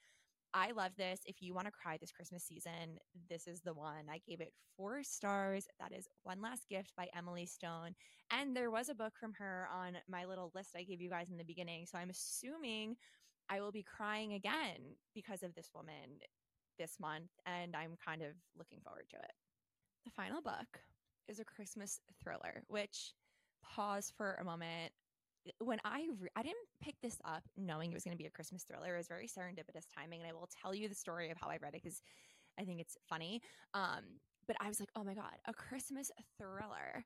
I 0.53 0.71
love 0.71 0.91
this. 0.97 1.19
If 1.25 1.37
you 1.41 1.53
want 1.53 1.65
to 1.65 1.71
cry 1.71 1.97
this 1.99 2.11
Christmas 2.11 2.43
season, 2.43 2.99
this 3.29 3.47
is 3.47 3.61
the 3.61 3.73
one. 3.73 4.05
I 4.11 4.19
gave 4.27 4.39
it 4.39 4.53
four 4.77 5.01
stars. 5.03 5.65
That 5.79 5.91
is 5.91 6.07
One 6.23 6.41
Last 6.41 6.69
Gift 6.69 6.93
by 6.95 7.07
Emily 7.17 7.47
Stone. 7.47 7.95
And 8.31 8.55
there 8.55 8.69
was 8.69 8.89
a 8.89 8.95
book 8.95 9.13
from 9.19 9.33
her 9.33 9.67
on 9.73 9.97
my 10.07 10.25
little 10.25 10.51
list 10.53 10.75
I 10.77 10.83
gave 10.83 11.01
you 11.01 11.09
guys 11.09 11.31
in 11.31 11.37
the 11.37 11.43
beginning. 11.43 11.87
So 11.87 11.97
I'm 11.97 12.11
assuming 12.11 12.95
I 13.49 13.61
will 13.61 13.71
be 13.71 13.83
crying 13.83 14.33
again 14.33 14.95
because 15.15 15.41
of 15.41 15.55
this 15.55 15.71
woman 15.73 16.19
this 16.77 16.97
month. 16.99 17.31
And 17.47 17.75
I'm 17.75 17.95
kind 18.05 18.21
of 18.21 18.33
looking 18.55 18.79
forward 18.83 19.05
to 19.09 19.17
it. 19.17 19.31
The 20.05 20.11
final 20.11 20.41
book 20.41 20.81
is 21.27 21.39
a 21.39 21.45
Christmas 21.45 21.99
thriller, 22.23 22.63
which 22.67 23.13
pause 23.63 24.13
for 24.15 24.37
a 24.39 24.43
moment. 24.43 24.91
When 25.59 25.79
I 25.83 26.07
re- 26.19 26.29
I 26.35 26.43
didn't 26.43 26.67
pick 26.81 26.95
this 27.01 27.17
up 27.25 27.43
knowing 27.57 27.91
it 27.91 27.93
was 27.93 28.03
going 28.03 28.15
to 28.15 28.21
be 28.21 28.27
a 28.27 28.31
Christmas 28.31 28.63
thriller. 28.63 28.95
It 28.95 28.97
was 28.97 29.07
very 29.07 29.27
serendipitous 29.27 29.85
timing, 29.93 30.21
and 30.21 30.29
I 30.29 30.33
will 30.33 30.49
tell 30.61 30.73
you 30.73 30.87
the 30.87 30.95
story 30.95 31.29
of 31.31 31.37
how 31.39 31.49
I 31.49 31.57
read 31.61 31.73
it 31.75 31.83
because 31.83 32.01
I 32.59 32.63
think 32.63 32.79
it's 32.79 32.97
funny. 33.09 33.41
Um, 33.73 34.03
but 34.47 34.57
I 34.59 34.67
was 34.67 34.79
like, 34.79 34.89
oh 34.95 35.03
my 35.03 35.13
god, 35.13 35.35
a 35.47 35.53
Christmas 35.53 36.11
thriller, 36.37 37.05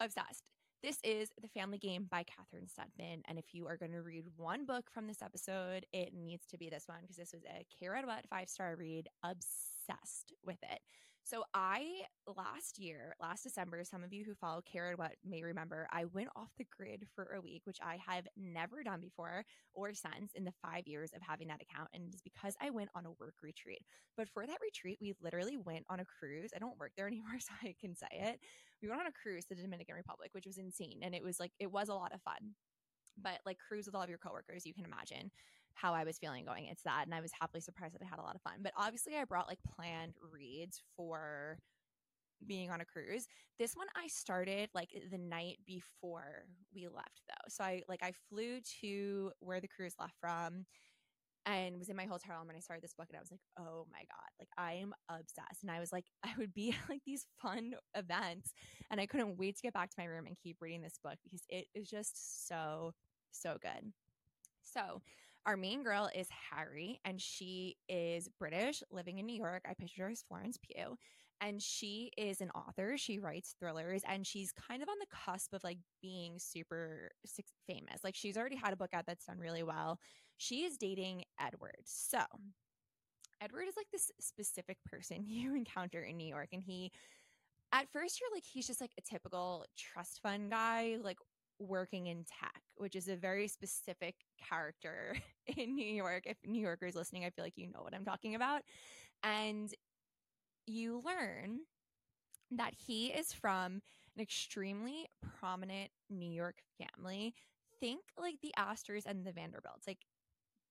obsessed. 0.00 0.44
This 0.82 0.98
is 1.04 1.28
The 1.40 1.48
Family 1.48 1.76
Game 1.76 2.06
by 2.10 2.24
Catherine 2.24 2.66
Steadman. 2.66 3.20
And 3.28 3.38
if 3.38 3.44
you 3.52 3.66
are 3.66 3.76
going 3.76 3.92
to 3.92 4.00
read 4.00 4.24
one 4.36 4.64
book 4.64 4.90
from 4.90 5.06
this 5.06 5.20
episode, 5.20 5.84
it 5.92 6.14
needs 6.14 6.46
to 6.46 6.56
be 6.56 6.70
this 6.70 6.84
one 6.86 7.00
because 7.02 7.16
this 7.16 7.32
was 7.34 7.42
a 7.44 7.66
K 7.78 7.88
Read 7.90 8.06
What 8.06 8.26
five 8.30 8.48
star 8.48 8.76
read. 8.76 9.08
Obsessed 9.22 10.32
with 10.42 10.56
it. 10.62 10.80
So 11.24 11.44
I 11.54 12.02
last 12.26 12.78
year, 12.78 13.14
last 13.20 13.44
December, 13.44 13.84
some 13.84 14.02
of 14.02 14.12
you 14.12 14.24
who 14.24 14.34
follow 14.34 14.62
K 14.62 14.80
Read 14.80 14.98
What 14.98 15.12
may 15.24 15.42
remember, 15.42 15.86
I 15.92 16.06
went 16.06 16.30
off 16.34 16.48
the 16.58 16.66
grid 16.76 17.06
for 17.14 17.34
a 17.36 17.40
week, 17.40 17.62
which 17.64 17.78
I 17.82 17.98
have 18.04 18.26
never 18.36 18.82
done 18.82 19.00
before 19.00 19.44
or 19.74 19.94
since 19.94 20.32
in 20.34 20.44
the 20.44 20.52
five 20.62 20.86
years 20.86 21.12
of 21.14 21.22
having 21.22 21.48
that 21.48 21.62
account. 21.62 21.88
And 21.94 22.04
it's 22.12 22.22
because 22.22 22.56
I 22.60 22.70
went 22.70 22.90
on 22.94 23.06
a 23.06 23.12
work 23.12 23.34
retreat. 23.42 23.82
But 24.16 24.28
for 24.28 24.46
that 24.46 24.58
retreat, 24.60 24.98
we 25.00 25.14
literally 25.22 25.56
went 25.56 25.84
on 25.88 26.00
a 26.00 26.04
cruise. 26.04 26.50
I 26.54 26.58
don't 26.58 26.78
work 26.78 26.92
there 26.96 27.06
anymore, 27.06 27.26
so 27.38 27.52
I 27.62 27.74
can 27.80 27.94
say 27.94 28.08
it. 28.10 28.40
We 28.82 28.88
went 28.88 29.00
on 29.00 29.06
a 29.06 29.12
cruise 29.12 29.44
to 29.46 29.54
the 29.54 29.62
Dominican 29.62 29.94
Republic, 29.94 30.30
which 30.32 30.46
was 30.46 30.58
insane. 30.58 31.00
And 31.02 31.14
it 31.14 31.22
was 31.22 31.38
like, 31.38 31.52
it 31.60 31.70
was 31.70 31.88
a 31.88 31.94
lot 31.94 32.14
of 32.14 32.22
fun 32.22 32.54
but 33.22 33.40
like 33.44 33.58
cruise 33.58 33.86
with 33.86 33.94
all 33.94 34.02
of 34.02 34.08
your 34.08 34.18
coworkers, 34.18 34.64
you 34.64 34.72
can 34.72 34.84
imagine 34.84 35.30
how 35.74 35.94
I 35.94 36.04
was 36.04 36.18
feeling 36.18 36.44
going 36.44 36.66
into 36.66 36.82
that. 36.84 37.02
And 37.04 37.14
I 37.14 37.20
was 37.20 37.32
happily 37.38 37.60
surprised 37.60 37.94
that 37.94 38.02
I 38.02 38.08
had 38.08 38.18
a 38.18 38.22
lot 38.22 38.34
of 38.34 38.42
fun. 38.42 38.60
But 38.62 38.72
obviously, 38.76 39.16
I 39.16 39.24
brought 39.24 39.48
like 39.48 39.58
planned 39.76 40.14
reads 40.32 40.82
for 40.96 41.58
being 42.46 42.70
on 42.70 42.80
a 42.80 42.84
cruise. 42.84 43.26
This 43.58 43.74
one 43.74 43.86
I 43.96 44.06
started 44.08 44.70
like 44.74 44.90
the 45.10 45.18
night 45.18 45.58
before 45.66 46.44
we 46.74 46.88
left 46.88 47.22
though. 47.28 47.48
So 47.48 47.64
I 47.64 47.82
like 47.88 48.02
I 48.02 48.12
flew 48.28 48.60
to 48.80 49.32
where 49.40 49.60
the 49.60 49.68
cruise 49.68 49.94
left 49.98 50.14
from 50.20 50.64
and 51.46 51.78
was 51.78 51.88
in 51.88 51.96
my 51.96 52.04
hotel 52.04 52.36
room 52.38 52.48
and 52.48 52.56
I 52.56 52.60
started 52.60 52.82
this 52.82 52.94
book 52.94 53.06
and 53.08 53.16
I 53.16 53.20
was 53.20 53.30
like, 53.30 53.40
"Oh 53.58 53.86
my 53.90 53.98
god, 53.98 54.30
like 54.38 54.48
I 54.58 54.74
am 54.74 54.92
obsessed." 55.08 55.62
And 55.62 55.70
I 55.70 55.80
was 55.80 55.92
like 55.92 56.06
I 56.24 56.30
would 56.38 56.54
be 56.54 56.70
at 56.70 56.88
like 56.88 57.02
these 57.04 57.26
fun 57.40 57.74
events 57.94 58.52
and 58.90 59.00
I 59.00 59.06
couldn't 59.06 59.38
wait 59.38 59.56
to 59.56 59.62
get 59.62 59.74
back 59.74 59.90
to 59.90 59.96
my 59.98 60.04
room 60.04 60.26
and 60.26 60.36
keep 60.42 60.58
reading 60.60 60.82
this 60.82 60.98
book 61.02 61.16
because 61.24 61.42
it 61.48 61.66
is 61.74 61.88
just 61.88 62.48
so 62.48 62.92
so 63.32 63.56
good. 63.60 63.92
So, 64.62 65.02
our 65.46 65.56
main 65.56 65.82
girl 65.82 66.10
is 66.14 66.28
Harry, 66.50 67.00
and 67.04 67.20
she 67.20 67.76
is 67.88 68.28
British, 68.38 68.82
living 68.90 69.18
in 69.18 69.26
New 69.26 69.36
York. 69.36 69.64
I 69.68 69.74
picture 69.74 70.04
her 70.04 70.10
as 70.10 70.22
Florence 70.22 70.58
Pugh, 70.58 70.96
and 71.40 71.62
she 71.62 72.10
is 72.16 72.40
an 72.40 72.50
author. 72.50 72.96
She 72.98 73.18
writes 73.18 73.54
thrillers, 73.58 74.02
and 74.06 74.26
she's 74.26 74.52
kind 74.52 74.82
of 74.82 74.88
on 74.88 74.96
the 75.00 75.06
cusp 75.06 75.52
of 75.54 75.64
like 75.64 75.78
being 76.02 76.38
super 76.38 77.10
famous. 77.66 78.04
Like 78.04 78.14
she's 78.14 78.36
already 78.36 78.56
had 78.56 78.72
a 78.72 78.76
book 78.76 78.90
out 78.92 79.04
that's 79.06 79.24
done 79.24 79.38
really 79.38 79.62
well. 79.62 79.98
She 80.36 80.64
is 80.64 80.76
dating 80.76 81.24
Edward. 81.40 81.80
So 81.84 82.20
Edward 83.40 83.68
is 83.68 83.76
like 83.76 83.90
this 83.90 84.10
specific 84.20 84.76
person 84.84 85.18
you 85.26 85.54
encounter 85.54 86.02
in 86.02 86.16
New 86.16 86.28
York, 86.28 86.48
and 86.52 86.62
he 86.62 86.92
at 87.72 87.88
first 87.92 88.20
you're 88.20 88.30
like 88.34 88.44
he's 88.44 88.66
just 88.66 88.80
like 88.80 88.90
a 88.98 89.02
typical 89.02 89.64
trust 89.76 90.20
fund 90.22 90.50
guy 90.50 90.96
like 91.02 91.18
working 91.60 92.06
in 92.06 92.24
tech, 92.24 92.62
which 92.76 92.96
is 92.96 93.08
a 93.08 93.16
very 93.16 93.46
specific 93.46 94.16
character 94.48 95.16
in 95.56 95.74
New 95.74 95.86
York. 95.86 96.24
If 96.26 96.38
New 96.44 96.60
Yorkers 96.60 96.94
listening, 96.94 97.24
I 97.24 97.30
feel 97.30 97.44
like 97.44 97.56
you 97.56 97.68
know 97.68 97.82
what 97.82 97.94
I'm 97.94 98.04
talking 98.04 98.34
about. 98.34 98.62
And 99.22 99.72
you 100.66 101.02
learn 101.04 101.60
that 102.50 102.74
he 102.74 103.08
is 103.08 103.32
from 103.32 103.82
an 104.16 104.22
extremely 104.22 105.06
prominent 105.38 105.90
New 106.08 106.30
York 106.30 106.56
family. 106.78 107.34
Think 107.78 108.00
like 108.18 108.36
the 108.42 108.52
Astors 108.56 109.06
and 109.06 109.24
the 109.24 109.32
Vanderbilts, 109.32 109.86
like 109.86 110.00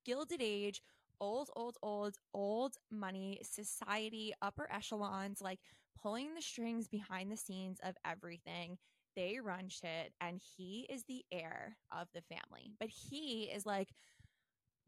Gilded 0.06 0.42
Age, 0.42 0.82
old, 1.22 1.50
old, 1.56 1.78
old, 1.82 2.16
old 2.34 2.76
money, 2.92 3.40
society, 3.44 4.34
upper 4.42 4.68
echelons, 4.72 5.42
like 5.42 5.60
pulling 6.02 6.34
the 6.34 6.42
strings 6.42 6.88
behind 6.88 7.32
the 7.32 7.38
scenes 7.38 7.80
of 7.84 7.96
everything 8.06 8.78
they 9.16 9.40
run 9.42 9.70
shit 9.70 10.14
and 10.22 10.40
he 10.58 10.88
is 10.90 11.04
the 11.08 11.24
heir 11.32 11.78
of 11.92 12.08
the 12.14 12.22
family. 12.22 12.72
But 12.80 12.90
he 12.90 13.44
is 13.54 13.66
like, 13.66 13.90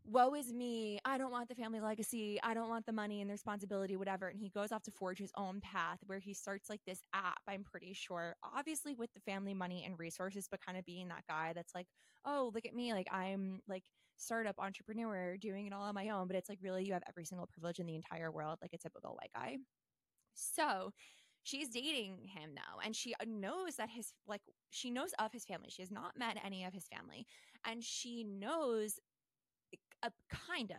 woe 0.03 0.34
is 0.34 0.51
me. 0.51 0.99
I 1.05 1.17
don't 1.17 1.31
want 1.31 1.47
the 1.47 1.55
family 1.55 1.79
legacy. 1.79 2.39
I 2.41 2.53
don't 2.53 2.69
want 2.69 2.86
the 2.86 2.91
money 2.91 3.21
and 3.21 3.29
the 3.29 3.34
responsibility, 3.34 3.97
whatever. 3.97 4.27
And 4.27 4.39
he 4.39 4.49
goes 4.49 4.71
off 4.71 4.84
to 4.84 4.91
forge 4.91 5.19
his 5.19 5.31
own 5.38 5.62
path 5.62 5.99
where 6.05 6.19
he 6.19 6.34
starts 6.34 6.69
like 6.69 6.81
this 6.88 7.03
app, 7.13 7.41
I'm 7.47 7.63
pretty 7.63 7.93
sure, 7.93 8.36
obviously 8.43 8.95
with 8.95 9.13
the 9.13 9.21
family 9.21 9.53
money 9.53 9.84
and 9.86 9.99
resources, 9.99 10.47
but 10.49 10.65
kind 10.65 10.77
of 10.77 10.86
being 10.86 11.07
that 11.10 11.23
guy 11.29 11.53
that's 11.53 11.75
like, 11.75 11.88
oh, 12.25 12.51
look 12.53 12.65
at 12.65 12.73
me. 12.73 12.93
Like 12.93 13.07
I'm 13.12 13.60
like 13.67 13.84
startup 14.17 14.55
entrepreneur 14.60 15.38
doing 15.38 15.67
it 15.67 15.73
all 15.73 15.84
on 15.84 15.95
my 15.95 16.10
own. 16.10 16.27
But 16.27 16.36
it's 16.36 16.49
like, 16.49 16.60
really, 16.62 16.84
you 16.84 16.93
have 16.93 17.03
every 17.07 17.25
single 17.25 17.47
privilege 17.47 17.79
in 17.79 17.86
the 17.86 17.95
entire 17.95 18.31
world, 18.31 18.57
like 18.62 18.73
a 18.73 18.77
typical 18.77 19.17
white 19.19 19.31
guy. 19.36 19.57
So 20.34 20.91
she's 21.43 21.69
dating 21.69 22.17
him 22.23 22.54
now 22.54 22.80
and 22.84 22.95
she 22.95 23.13
uh, 23.15 23.25
knows 23.27 23.75
that 23.75 23.89
his 23.89 24.13
like 24.27 24.41
she 24.69 24.89
knows 24.89 25.12
of 25.19 25.32
his 25.32 25.45
family 25.45 25.69
she 25.69 25.82
has 25.82 25.91
not 25.91 26.17
met 26.17 26.38
any 26.43 26.63
of 26.63 26.73
his 26.73 26.88
family 26.88 27.25
and 27.65 27.84
she 27.84 28.23
knows 28.23 28.99
a, 29.73 30.08
uh, 30.08 30.10
kind 30.30 30.71
of 30.71 30.77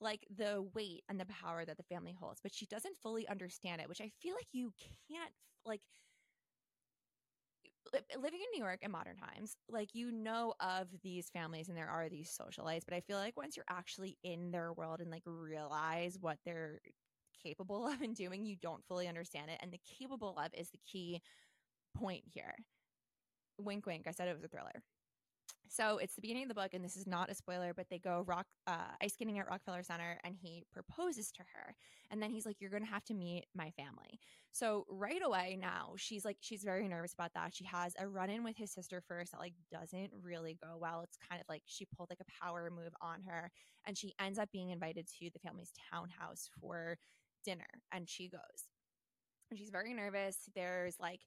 like 0.00 0.26
the 0.34 0.64
weight 0.74 1.02
and 1.08 1.20
the 1.20 1.26
power 1.26 1.64
that 1.64 1.76
the 1.76 1.82
family 1.82 2.16
holds 2.18 2.40
but 2.42 2.54
she 2.54 2.66
doesn't 2.66 2.96
fully 2.96 3.28
understand 3.28 3.80
it 3.80 3.88
which 3.88 4.00
i 4.00 4.10
feel 4.20 4.34
like 4.34 4.48
you 4.52 4.72
can't 5.08 5.32
like 5.66 5.80
living 8.16 8.40
in 8.40 8.46
New 8.58 8.64
York 8.64 8.80
in 8.82 8.90
modern 8.90 9.16
times, 9.16 9.56
like 9.68 9.94
you 9.94 10.10
know 10.10 10.54
of 10.60 10.88
these 11.02 11.28
families 11.30 11.68
and 11.68 11.76
there 11.76 11.88
are 11.88 12.08
these 12.08 12.36
socialites, 12.40 12.82
but 12.84 12.94
I 12.94 13.00
feel 13.00 13.18
like 13.18 13.36
once 13.36 13.56
you're 13.56 13.64
actually 13.68 14.16
in 14.22 14.50
their 14.50 14.72
world 14.72 15.00
and 15.00 15.10
like 15.10 15.22
realize 15.24 16.18
what 16.20 16.38
they're 16.44 16.80
capable 17.42 17.86
of 17.86 18.00
and 18.00 18.14
doing, 18.14 18.44
you 18.44 18.56
don't 18.60 18.84
fully 18.86 19.08
understand 19.08 19.50
it. 19.50 19.58
And 19.62 19.72
the 19.72 19.80
capable 19.98 20.36
of 20.38 20.52
is 20.54 20.70
the 20.70 20.78
key 20.90 21.20
point 21.96 22.22
here. 22.26 22.54
Wink, 23.58 23.86
wink. 23.86 24.06
I 24.06 24.12
said 24.12 24.28
it 24.28 24.34
was 24.34 24.44
a 24.44 24.48
thriller. 24.48 24.82
So 25.68 25.98
it's 25.98 26.16
the 26.16 26.20
beginning 26.20 26.42
of 26.42 26.48
the 26.48 26.54
book, 26.56 26.74
and 26.74 26.84
this 26.84 26.96
is 26.96 27.06
not 27.06 27.30
a 27.30 27.34
spoiler, 27.34 27.72
but 27.72 27.86
they 27.88 28.00
go 28.00 28.24
rock 28.26 28.46
uh, 28.66 28.90
ice 29.00 29.12
skating 29.12 29.38
at 29.38 29.48
Rockefeller 29.48 29.84
Center, 29.84 30.18
and 30.24 30.34
he 30.34 30.64
proposes 30.72 31.30
to 31.30 31.42
her, 31.54 31.76
and 32.10 32.20
then 32.20 32.30
he's 32.30 32.44
like, 32.44 32.56
"You're 32.60 32.70
going 32.70 32.84
to 32.84 32.90
have 32.90 33.04
to 33.04 33.14
meet 33.14 33.44
my 33.54 33.70
family." 33.70 34.18
So 34.50 34.84
right 34.90 35.22
away 35.24 35.56
now, 35.60 35.92
she's 35.96 36.24
like, 36.24 36.38
she's 36.40 36.64
very 36.64 36.88
nervous 36.88 37.14
about 37.14 37.34
that. 37.34 37.54
She 37.54 37.64
has 37.66 37.94
a 38.00 38.08
run 38.08 38.30
in 38.30 38.42
with 38.42 38.56
his 38.56 38.72
sister 38.72 39.00
first 39.06 39.30
that 39.30 39.38
like 39.38 39.52
doesn't 39.70 40.10
really 40.20 40.58
go 40.60 40.76
well. 40.76 41.02
It's 41.02 41.16
kind 41.28 41.40
of 41.40 41.46
like 41.48 41.62
she 41.66 41.86
pulled 41.96 42.10
like 42.10 42.18
a 42.20 42.44
power 42.44 42.68
move 42.68 42.92
on 43.00 43.22
her, 43.28 43.52
and 43.86 43.96
she 43.96 44.12
ends 44.20 44.40
up 44.40 44.50
being 44.50 44.70
invited 44.70 45.06
to 45.20 45.30
the 45.32 45.38
family's 45.38 45.72
townhouse 45.92 46.50
for 46.60 46.98
dinner 47.44 47.82
and 47.92 48.08
she 48.08 48.28
goes. 48.28 48.68
And 49.50 49.58
she's 49.58 49.70
very 49.70 49.94
nervous. 49.94 50.36
There's 50.54 50.96
like 51.00 51.20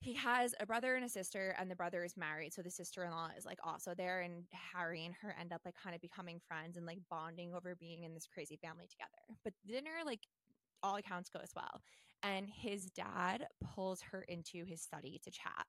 he 0.00 0.14
has 0.14 0.54
a 0.60 0.66
brother 0.66 0.94
and 0.94 1.04
a 1.04 1.08
sister 1.08 1.56
and 1.58 1.70
the 1.70 1.76
brother 1.76 2.04
is 2.04 2.16
married. 2.16 2.54
So 2.54 2.62
the 2.62 2.70
sister-in-law 2.70 3.30
is 3.36 3.44
like 3.44 3.58
also 3.64 3.94
there 3.96 4.20
and 4.20 4.44
harry 4.52 5.04
and 5.04 5.14
her 5.20 5.34
end 5.40 5.52
up 5.52 5.62
like 5.64 5.74
kind 5.82 5.94
of 5.94 6.00
becoming 6.00 6.40
friends 6.46 6.76
and 6.76 6.86
like 6.86 7.00
bonding 7.10 7.52
over 7.52 7.74
being 7.74 8.04
in 8.04 8.14
this 8.14 8.28
crazy 8.32 8.56
family 8.62 8.86
together. 8.88 9.38
But 9.42 9.54
dinner 9.66 9.90
like 10.06 10.20
all 10.82 10.96
accounts 10.96 11.30
goes 11.30 11.50
well. 11.56 11.82
And 12.22 12.48
his 12.48 12.86
dad 12.86 13.46
pulls 13.74 14.00
her 14.12 14.22
into 14.22 14.64
his 14.64 14.82
study 14.82 15.20
to 15.24 15.30
chat. 15.30 15.66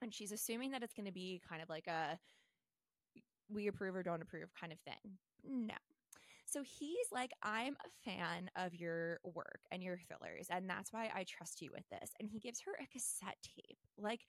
And 0.00 0.14
she's 0.14 0.32
assuming 0.32 0.70
that 0.72 0.82
it's 0.82 0.94
going 0.94 1.06
to 1.06 1.12
be 1.12 1.40
kind 1.48 1.62
of 1.62 1.68
like 1.68 1.86
a 1.86 2.18
we 3.50 3.66
approve 3.66 3.94
or 3.94 4.02
don't 4.02 4.22
approve 4.22 4.48
kind 4.58 4.72
of 4.72 4.78
thing. 4.80 5.18
No 5.44 5.74
so 6.52 6.62
he's 6.62 7.06
like, 7.10 7.32
I'm 7.42 7.74
a 7.74 8.10
fan 8.10 8.50
of 8.56 8.74
your 8.74 9.20
work 9.24 9.60
and 9.70 9.82
your 9.82 9.98
thrillers, 9.98 10.48
and 10.50 10.68
that's 10.68 10.92
why 10.92 11.10
I 11.14 11.24
trust 11.24 11.62
you 11.62 11.70
with 11.72 11.88
this. 11.90 12.10
And 12.20 12.28
he 12.28 12.38
gives 12.38 12.60
her 12.66 12.72
a 12.80 12.86
cassette 12.86 13.38
tape. 13.42 13.78
Like, 13.96 14.20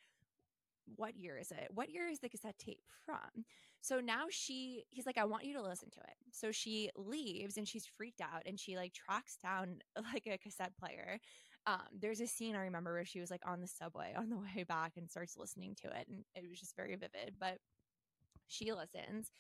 what 0.96 1.16
year 1.16 1.38
is 1.38 1.52
it? 1.52 1.68
What 1.74 1.90
year 1.90 2.08
is 2.08 2.20
the 2.20 2.30
cassette 2.30 2.58
tape 2.60 2.84
from? 3.06 3.46
So 3.82 4.00
now 4.00 4.26
she, 4.30 4.86
he's 4.90 5.06
like, 5.06 5.18
I 5.18 5.26
want 5.26 5.44
you 5.44 5.54
to 5.56 5.62
listen 5.62 5.90
to 5.92 6.00
it. 6.00 6.16
So 6.32 6.52
she 6.52 6.90
leaves 6.96 7.58
and 7.58 7.68
she's 7.68 7.86
freaked 7.86 8.22
out 8.22 8.44
and 8.46 8.60
she 8.60 8.78
like 8.78 8.94
tracks 8.94 9.38
down 9.42 9.80
like 10.14 10.28
a 10.28 10.38
cassette 10.38 10.78
player. 10.78 11.20
Um, 11.66 11.82
there's 11.98 12.22
a 12.22 12.28
scene 12.28 12.56
I 12.56 12.64
remember 12.64 12.94
where 12.94 13.06
she 13.06 13.20
was 13.20 13.32
like 13.32 13.42
on 13.46 13.62
the 13.62 13.68
subway 13.68 14.14
on 14.18 14.30
the 14.30 14.38
way 14.38 14.64
back 14.64 14.94
and 14.98 15.10
starts 15.10 15.38
listening 15.38 15.76
to 15.82 15.88
it. 15.88 16.08
And 16.10 16.24
it 16.36 16.50
was 16.50 16.60
just 16.60 16.76
very 16.76 16.96
vivid. 16.96 17.36
But 17.40 17.58
she 18.48 18.72
listens 18.72 19.32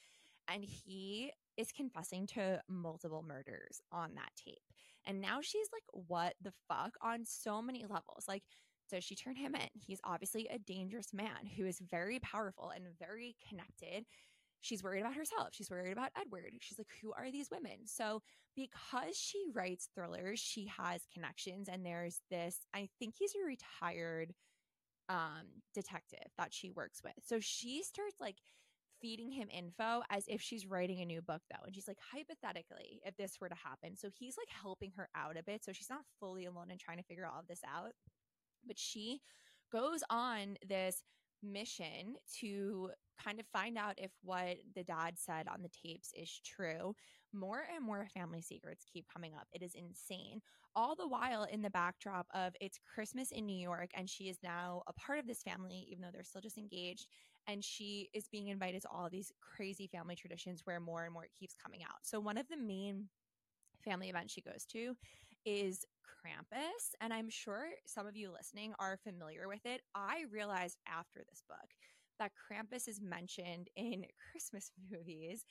and 0.48 0.63
he 0.63 1.32
is 1.57 1.71
confessing 1.71 2.27
to 2.27 2.61
multiple 2.67 3.23
murders 3.27 3.81
on 3.91 4.15
that 4.15 4.31
tape. 4.43 4.61
And 5.05 5.21
now 5.21 5.39
she's 5.41 5.67
like, 5.73 5.83
what 6.07 6.33
the 6.41 6.53
fuck 6.67 6.95
on 7.01 7.25
so 7.25 7.61
many 7.61 7.81
levels? 7.81 8.25
Like, 8.27 8.43
does 8.89 9.03
she 9.03 9.15
turn 9.15 9.35
him 9.35 9.55
in? 9.55 9.67
He's 9.73 9.99
obviously 10.03 10.47
a 10.47 10.59
dangerous 10.59 11.13
man 11.13 11.47
who 11.57 11.65
is 11.65 11.81
very 11.91 12.19
powerful 12.19 12.71
and 12.73 12.85
very 12.99 13.35
connected. 13.47 14.05
She's 14.61 14.83
worried 14.83 15.01
about 15.01 15.15
herself. 15.15 15.49
She's 15.51 15.69
worried 15.69 15.91
about 15.91 16.11
Edward. 16.19 16.53
She's 16.61 16.77
like, 16.77 16.87
who 17.01 17.11
are 17.17 17.31
these 17.31 17.49
women? 17.51 17.85
So, 17.85 18.21
because 18.55 19.17
she 19.17 19.43
writes 19.53 19.89
thrillers, 19.95 20.39
she 20.39 20.71
has 20.77 21.01
connections. 21.13 21.67
And 21.67 21.85
there's 21.85 22.21
this, 22.29 22.59
I 22.73 22.87
think 22.99 23.15
he's 23.17 23.33
a 23.35 23.45
retired 23.45 24.33
um, 25.09 25.61
detective 25.73 26.27
that 26.37 26.53
she 26.53 26.69
works 26.69 27.01
with. 27.03 27.13
So, 27.25 27.39
she 27.41 27.83
starts 27.83 28.15
like, 28.21 28.37
feeding 29.03 29.29
him 29.33 29.49
info 29.51 30.01
as 30.09 30.23
if 30.29 30.41
she's 30.41 30.65
writing 30.65 31.01
a 31.01 31.05
new 31.05 31.21
book 31.21 31.41
though 31.51 31.65
and 31.65 31.75
she's 31.75 31.89
like 31.89 31.97
hypothetically 32.13 33.01
if 33.05 33.17
this 33.17 33.37
were 33.41 33.49
to 33.49 33.55
happen 33.55 33.97
so 33.97 34.07
he's 34.17 34.37
like 34.37 34.47
helping 34.49 34.93
her 34.95 35.09
out 35.13 35.37
a 35.37 35.43
bit 35.43 35.61
so 35.61 35.73
she's 35.73 35.89
not 35.89 36.05
fully 36.21 36.45
alone 36.45 36.67
and 36.71 36.79
trying 36.79 36.97
to 36.97 37.03
figure 37.03 37.27
all 37.27 37.41
of 37.41 37.47
this 37.47 37.59
out 37.67 37.91
but 38.65 38.79
she 38.79 39.19
goes 39.73 40.03
on 40.09 40.55
this 40.65 41.03
mission 41.43 42.15
to 42.39 42.89
kind 43.23 43.39
of 43.39 43.45
find 43.47 43.77
out 43.77 43.95
if 43.97 44.12
what 44.23 44.58
the 44.75 44.84
dad 44.84 45.13
said 45.17 45.47
on 45.47 45.62
the 45.62 45.69
tapes 45.69 46.12
is 46.15 46.41
true. 46.43 46.95
More 47.34 47.63
and 47.75 47.86
more 47.86 48.08
family 48.13 48.41
secrets 48.41 48.86
keep 48.91 49.06
coming 49.12 49.34
up. 49.36 49.47
It 49.51 49.63
is 49.63 49.75
insane. 49.75 50.41
All 50.75 50.95
the 50.95 51.08
while 51.08 51.43
in 51.43 51.62
the 51.62 51.69
backdrop 51.69 52.27
of 52.34 52.53
it's 52.62 52.79
Christmas 52.93 53.32
in 53.32 53.45
New 53.45 53.58
York 53.58 53.91
and 53.95 54.10
she 54.10 54.25
is 54.25 54.38
now 54.43 54.84
a 54.88 54.93
part 54.93 55.19
of 55.19 55.27
this 55.27 55.43
family, 55.43 55.88
even 55.89 56.01
though 56.01 56.10
they're 56.12 56.23
still 56.23 56.41
just 56.41 56.58
engaged. 56.58 57.08
And 57.47 57.63
she 57.63 58.10
is 58.13 58.27
being 58.29 58.47
invited 58.47 58.84
to 58.84 58.89
all 58.89 59.10
these 59.10 59.32
crazy 59.41 59.88
family 59.88 60.15
traditions 60.15 60.62
where 60.63 60.79
more 60.79 61.03
and 61.03 61.13
more 61.13 61.25
it 61.25 61.32
keeps 61.38 61.56
coming 61.62 61.84
out. 61.84 61.99
So, 62.03 62.19
one 62.19 62.38
of 62.38 62.47
the 62.47 62.58
main 62.58 63.10
family 63.84 64.10
events 64.10 64.34
she 64.34 64.41
goes 64.41 64.65
to 64.71 64.95
is 65.45 65.86
Krampus. 66.13 66.95
And 67.02 67.13
I'm 67.13 67.30
sure 67.30 67.67
some 67.86 68.08
of 68.08 68.15
you 68.15 68.32
listening 68.32 68.73
are 68.80 68.97
familiar 69.04 69.47
with 69.47 69.65
it. 69.65 69.82
I 69.95 70.26
realized 70.32 70.78
after 70.88 71.21
this 71.28 71.43
book 71.47 71.69
that 72.19 72.32
Krampus 72.34 72.88
is 72.88 73.02
mentioned 73.02 73.69
in 73.76 74.06
Christmas 74.32 74.71
movies. 74.91 75.45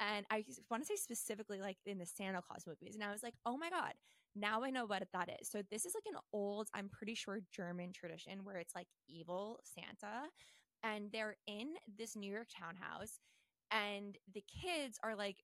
And 0.00 0.24
I 0.30 0.44
want 0.70 0.82
to 0.82 0.86
say 0.86 0.96
specifically 0.96 1.60
like 1.60 1.76
in 1.84 1.98
the 1.98 2.06
Santa 2.06 2.40
Claus 2.42 2.64
movies. 2.66 2.94
And 2.94 3.04
I 3.04 3.12
was 3.12 3.22
like, 3.22 3.34
oh 3.44 3.56
my 3.56 3.70
God, 3.70 3.92
now 4.34 4.62
I 4.62 4.70
know 4.70 4.86
what 4.86 5.02
that 5.12 5.28
is. 5.40 5.50
So 5.50 5.62
this 5.70 5.84
is 5.84 5.94
like 5.94 6.14
an 6.14 6.20
old, 6.32 6.68
I'm 6.74 6.88
pretty 6.88 7.14
sure 7.14 7.40
German 7.52 7.92
tradition 7.92 8.44
where 8.44 8.56
it's 8.56 8.74
like 8.74 8.88
evil 9.08 9.60
Santa. 9.62 10.28
And 10.82 11.10
they're 11.12 11.36
in 11.46 11.74
this 11.98 12.16
New 12.16 12.32
York 12.32 12.48
townhouse. 12.58 13.20
And 13.70 14.16
the 14.34 14.42
kids 14.62 14.98
are 15.04 15.14
like 15.14 15.36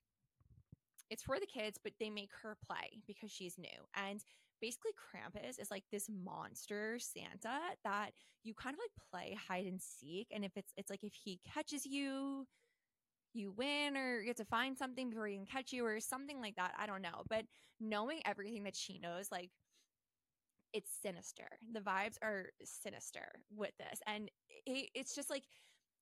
it's 1.10 1.22
for 1.22 1.38
the 1.38 1.46
kids, 1.46 1.78
but 1.82 1.92
they 2.00 2.10
make 2.10 2.30
her 2.42 2.56
play 2.66 3.00
because 3.06 3.30
she's 3.30 3.58
new. 3.58 3.86
And 3.94 4.24
basically 4.60 4.92
Krampus 4.92 5.60
is 5.60 5.70
like 5.70 5.84
this 5.90 6.08
monster 6.08 6.98
Santa 6.98 7.58
that 7.84 8.10
you 8.42 8.54
kind 8.54 8.74
of 8.74 8.80
like 8.80 9.10
play 9.10 9.36
hide 9.48 9.66
and 9.66 9.80
seek. 9.80 10.28
And 10.32 10.44
if 10.44 10.52
it's 10.56 10.72
it's 10.76 10.90
like 10.90 11.04
if 11.04 11.14
he 11.14 11.40
catches 11.52 11.84
you, 11.86 12.46
you 13.34 13.52
win 13.52 13.96
or 13.96 14.20
you 14.20 14.28
have 14.28 14.36
to 14.36 14.44
find 14.44 14.76
something 14.76 15.10
before 15.10 15.26
he 15.26 15.36
can 15.36 15.46
catch 15.46 15.72
you 15.72 15.84
or 15.84 16.00
something 16.00 16.40
like 16.40 16.56
that. 16.56 16.74
I 16.78 16.86
don't 16.86 17.02
know. 17.02 17.22
But 17.28 17.44
knowing 17.80 18.20
everything 18.24 18.64
that 18.64 18.76
she 18.76 18.98
knows, 18.98 19.28
like 19.30 19.50
it's 20.72 20.90
sinister. 21.02 21.48
The 21.72 21.80
vibes 21.80 22.16
are 22.22 22.46
sinister 22.64 23.26
with 23.54 23.72
this. 23.78 24.00
And 24.06 24.30
it, 24.66 24.90
it's 24.94 25.14
just 25.14 25.30
like 25.30 25.44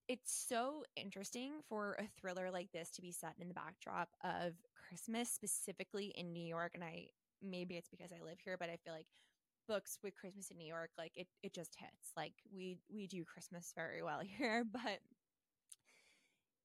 it's 0.09 0.47
so 0.49 0.85
interesting 0.97 1.53
for 1.69 1.97
a 1.99 2.09
thriller 2.21 2.51
like 2.51 2.71
this 2.73 2.91
to 2.91 3.03
be 3.03 3.13
set 3.13 3.35
in 3.41 3.49
the 3.49 3.55
backdrop 3.55 4.09
of 4.23 4.53
Christmas, 4.89 5.31
specifically 5.31 6.13
in 6.17 6.33
New 6.33 6.45
York. 6.45 6.73
And 6.75 6.85
I 6.85 7.07
maybe 7.45 7.77
it's 7.77 7.89
because 7.89 8.13
I 8.13 8.23
live 8.25 8.39
here, 8.45 8.57
but 8.59 8.71
I 8.71 8.77
feel 8.77 8.93
like 8.93 9.07
books 9.69 9.99
with 10.03 10.15
Christmas 10.17 10.51
in 10.51 10.59
New 10.59 10.67
York, 10.67 10.91
like 10.99 11.13
it 11.17 11.29
it 11.43 11.55
just 11.55 11.77
hits. 11.79 12.13
Like 12.17 12.35
we 12.55 12.79
we 12.93 13.07
do 13.07 13.25
Christmas 13.25 13.73
very 13.75 14.03
well 14.03 14.21
here, 14.39 14.65
but 14.71 15.01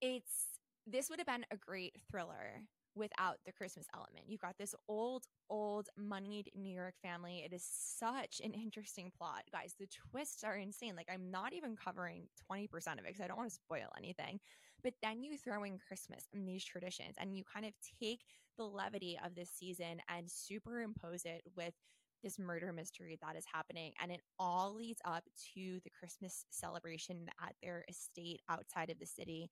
it's 0.02 0.60
this 0.88 1.10
would 1.10 1.20
have 1.20 1.28
been 1.28 1.46
a 1.52 1.58
great 1.58 1.96
thriller 2.10 2.64
without 2.96 3.38
the 3.46 3.52
Christmas 3.52 3.88
element. 3.94 4.26
You've 4.28 4.42
got 4.42 4.58
this 4.58 4.76
old, 4.88 5.26
old, 5.50 5.88
moneyed 5.98 6.50
New 6.56 6.74
York 6.74 6.96
family. 7.02 7.44
It 7.46 7.54
is 7.54 7.64
such 7.64 8.42
an 8.44 8.54
interesting 8.54 9.12
plot. 9.16 9.44
Guys, 9.52 9.76
the 9.80 9.88
twists 9.88 10.44
are 10.44 10.56
insane. 10.56 10.96
Like, 10.96 11.10
I'm 11.12 11.32
not 11.32 11.54
even 11.54 11.76
covering 11.76 12.28
20% 12.52 12.66
of 12.94 13.00
it 13.00 13.08
because 13.08 13.22
I 13.22 13.28
don't 13.28 13.38
want 13.38 13.50
to 13.50 13.56
spoil 13.56 13.90
anything. 13.98 14.40
But 14.84 14.94
then 15.02 15.24
you 15.24 15.38
throw 15.38 15.64
in 15.64 15.78
Christmas 15.78 16.28
and 16.34 16.48
these 16.48 16.64
traditions, 16.64 17.16
and 17.18 17.36
you 17.36 17.44
kind 17.52 17.66
of 17.66 17.74
take 18.02 18.22
the 18.58 18.64
levity 18.64 19.20
of 19.26 19.36
this 19.36 19.50
season 19.50 20.02
and 20.10 20.30
superimpose 20.30 21.26
it 21.26 21.42
with 21.56 21.74
this 22.22 22.38
murder 22.38 22.74
mystery 22.74 23.18
that 23.22 23.38
is 23.38 23.46
happening. 23.52 23.94
And 24.02 24.12
it 24.12 24.22
all 24.38 24.76
leads 24.76 25.02
up 25.06 25.24
to 25.54 25.80
the 25.84 25.90
Christmas 25.90 26.46
celebration 26.50 27.28
at 27.42 27.56
their 27.64 27.86
estate 27.90 28.42
outside 28.50 28.90
of 28.90 29.00
the 29.00 29.06
city 29.06 29.50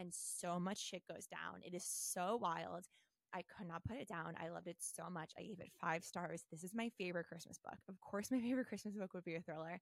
and 0.00 0.12
so 0.12 0.58
much 0.58 0.78
shit 0.78 1.02
goes 1.06 1.26
down. 1.26 1.60
It 1.62 1.74
is 1.74 1.84
so 1.84 2.38
wild. 2.40 2.86
I 3.32 3.42
could 3.56 3.68
not 3.68 3.84
put 3.84 3.98
it 3.98 4.08
down. 4.08 4.34
I 4.42 4.48
loved 4.48 4.66
it 4.66 4.78
so 4.80 5.08
much. 5.10 5.32
I 5.38 5.42
gave 5.42 5.60
it 5.60 5.70
five 5.80 6.02
stars. 6.02 6.44
This 6.50 6.64
is 6.64 6.74
my 6.74 6.90
favorite 6.98 7.26
Christmas 7.28 7.58
book. 7.62 7.78
Of 7.88 8.00
course, 8.00 8.30
my 8.30 8.40
favorite 8.40 8.66
Christmas 8.66 8.96
book 8.96 9.14
would 9.14 9.24
be 9.24 9.36
a 9.36 9.40
thriller. 9.40 9.80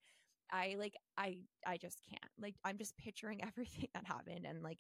I 0.52 0.76
like 0.78 0.94
I 1.16 1.38
I 1.66 1.76
just 1.76 2.00
can't. 2.08 2.32
Like 2.40 2.54
I'm 2.64 2.78
just 2.78 2.96
picturing 2.96 3.42
everything 3.46 3.88
that 3.94 4.04
happened 4.06 4.46
and 4.46 4.62
like 4.62 4.78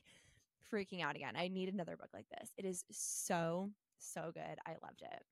freaking 0.72 1.02
out 1.02 1.16
again. 1.16 1.34
I 1.36 1.48
need 1.48 1.68
another 1.68 1.96
book 1.96 2.10
like 2.12 2.26
this. 2.38 2.50
It 2.56 2.64
is 2.64 2.84
so 2.90 3.70
so 3.98 4.30
good. 4.34 4.58
I 4.66 4.72
loved 4.82 5.02
it. 5.02 5.22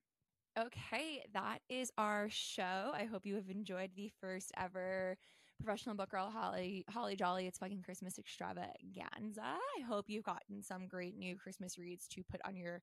Okay, 0.58 1.22
that 1.34 1.58
is 1.68 1.92
our 1.98 2.28
show. 2.30 2.90
I 2.94 3.04
hope 3.04 3.26
you 3.26 3.34
have 3.34 3.50
enjoyed 3.50 3.90
the 3.94 4.10
first 4.20 4.52
ever 4.56 5.18
professional 5.62 5.94
book 5.94 6.10
girl 6.10 6.30
Holly 6.30 6.84
Holly 6.90 7.16
Jolly. 7.16 7.46
It's 7.46 7.58
fucking 7.58 7.82
Christmas 7.82 8.18
extravaganza. 8.18 9.42
I 9.42 9.82
hope 9.86 10.06
you've 10.08 10.24
gotten 10.24 10.62
some 10.62 10.86
great 10.86 11.16
new 11.16 11.36
Christmas 11.36 11.78
reads 11.78 12.08
to 12.08 12.22
put 12.30 12.40
on 12.46 12.56
your 12.56 12.82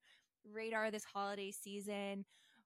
radar 0.51 0.91
this 0.91 1.03
holiday 1.03 1.51
season. 1.51 2.25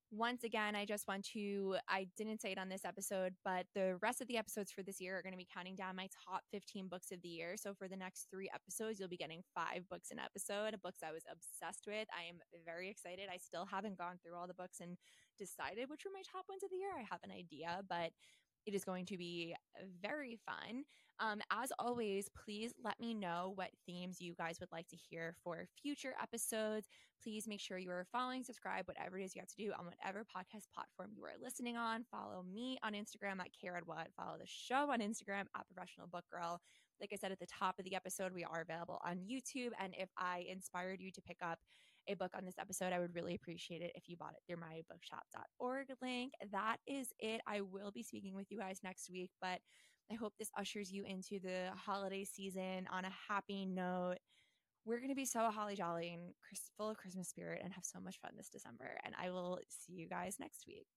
Once 0.09 0.45
again, 0.45 0.73
I 0.73 0.85
just 0.85 1.05
want 1.05 1.25
to, 1.33 1.75
I 1.89 2.07
didn't 2.15 2.39
say 2.41 2.53
it 2.53 2.57
on 2.57 2.69
this 2.69 2.85
episode, 2.85 3.35
but 3.43 3.65
the 3.75 3.97
rest 4.01 4.21
of 4.21 4.27
the 4.29 4.37
episodes 4.37 4.71
for 4.71 4.81
this 4.81 5.01
year 5.01 5.17
are 5.17 5.21
going 5.21 5.33
to 5.33 5.37
be 5.37 5.47
counting 5.53 5.75
down 5.75 5.97
my 5.97 6.07
top 6.23 6.43
15 6.51 6.87
books 6.87 7.11
of 7.11 7.21
the 7.21 7.27
year. 7.27 7.55
So 7.57 7.73
for 7.73 7.89
the 7.89 7.97
next 7.97 8.27
three 8.31 8.49
episodes, 8.55 8.99
you'll 8.99 9.09
be 9.09 9.17
getting 9.17 9.43
five 9.53 9.83
books 9.89 10.09
an 10.09 10.19
episode, 10.19 10.79
books 10.81 10.99
I 11.03 11.11
was 11.11 11.23
obsessed 11.29 11.83
with. 11.87 12.07
I 12.15 12.23
am 12.29 12.39
very 12.63 12.89
excited. 12.89 13.27
I 13.27 13.35
still 13.35 13.65
haven't 13.65 13.97
gone 13.97 14.15
through 14.23 14.37
all 14.37 14.47
the 14.47 14.53
books 14.53 14.79
and 14.79 14.95
decided 15.37 15.89
which 15.89 16.05
were 16.05 16.15
my 16.15 16.23
top 16.23 16.45
ones 16.47 16.63
of 16.63 16.69
the 16.69 16.77
year. 16.77 16.95
I 16.95 17.03
have 17.11 17.19
an 17.23 17.35
idea, 17.35 17.83
but 17.89 18.15
it 18.67 18.75
is 18.75 18.83
going 18.83 19.05
to 19.05 19.17
be 19.17 19.55
very 20.01 20.37
fun. 20.45 20.83
Um, 21.19 21.41
as 21.51 21.71
always, 21.79 22.29
please 22.45 22.73
let 22.83 22.99
me 22.99 23.13
know 23.13 23.53
what 23.55 23.69
themes 23.85 24.21
you 24.21 24.35
guys 24.35 24.59
would 24.59 24.71
like 24.71 24.87
to 24.89 24.95
hear 24.95 25.33
for 25.43 25.65
future 25.81 26.13
episodes. 26.21 26.87
Please 27.23 27.47
make 27.47 27.59
sure 27.59 27.79
you 27.79 27.89
are 27.89 28.05
following, 28.11 28.43
subscribe, 28.43 28.87
whatever 28.87 29.17
it 29.17 29.23
is 29.23 29.35
you 29.35 29.41
have 29.41 29.49
to 29.49 29.55
do 29.55 29.71
on 29.77 29.85
whatever 29.85 30.19
podcast 30.23 30.67
platform 30.75 31.09
you 31.15 31.23
are 31.23 31.33
listening 31.41 31.75
on. 31.75 32.05
Follow 32.11 32.43
me 32.53 32.77
on 32.83 32.93
Instagram 32.93 33.39
at 33.39 33.49
KayReadWhat. 33.51 34.07
Follow 34.15 34.37
the 34.39 34.45
show 34.45 34.91
on 34.91 34.99
Instagram 34.99 35.45
at 35.55 35.65
Professional 35.73 36.07
Book 36.07 36.25
Girl. 36.31 36.61
Like 37.01 37.09
I 37.13 37.15
said 37.15 37.31
at 37.31 37.39
the 37.39 37.47
top 37.47 37.79
of 37.79 37.85
the 37.85 37.95
episode, 37.95 38.33
we 38.33 38.43
are 38.43 38.61
available 38.61 38.99
on 39.03 39.17
YouTube. 39.17 39.71
And 39.79 39.95
if 39.97 40.09
I 40.17 40.45
inspired 40.49 41.01
you 41.01 41.11
to 41.11 41.21
pick 41.21 41.37
up 41.41 41.59
a 42.07 42.15
book 42.15 42.31
on 42.35 42.45
this 42.45 42.57
episode, 42.59 42.93
I 42.93 42.99
would 42.99 43.15
really 43.15 43.35
appreciate 43.35 43.81
it 43.81 43.91
if 43.95 44.07
you 44.07 44.17
bought 44.17 44.33
it 44.33 44.43
through 44.47 44.61
my 44.61 44.81
bookshop.org 44.89 45.87
link. 46.01 46.33
That 46.51 46.77
is 46.87 47.09
it. 47.19 47.41
I 47.47 47.61
will 47.61 47.91
be 47.91 48.03
speaking 48.03 48.35
with 48.35 48.47
you 48.49 48.57
guys 48.59 48.79
next 48.83 49.09
week, 49.09 49.31
but 49.41 49.59
I 50.11 50.15
hope 50.15 50.33
this 50.37 50.51
ushers 50.57 50.91
you 50.91 51.03
into 51.03 51.39
the 51.39 51.69
holiday 51.75 52.23
season 52.23 52.87
on 52.91 53.05
a 53.05 53.11
happy 53.29 53.65
note. 53.65 54.17
We're 54.85 54.97
going 54.97 55.09
to 55.09 55.15
be 55.15 55.25
so 55.25 55.49
holly 55.51 55.75
jolly 55.75 56.13
and 56.13 56.33
full 56.77 56.89
of 56.89 56.97
Christmas 56.97 57.27
spirit 57.27 57.61
and 57.63 57.73
have 57.73 57.83
so 57.83 57.99
much 57.99 58.19
fun 58.21 58.31
this 58.37 58.49
December. 58.49 58.97
And 59.03 59.13
I 59.21 59.31
will 59.31 59.59
see 59.67 59.93
you 59.93 60.07
guys 60.07 60.37
next 60.39 60.65
week. 60.65 60.87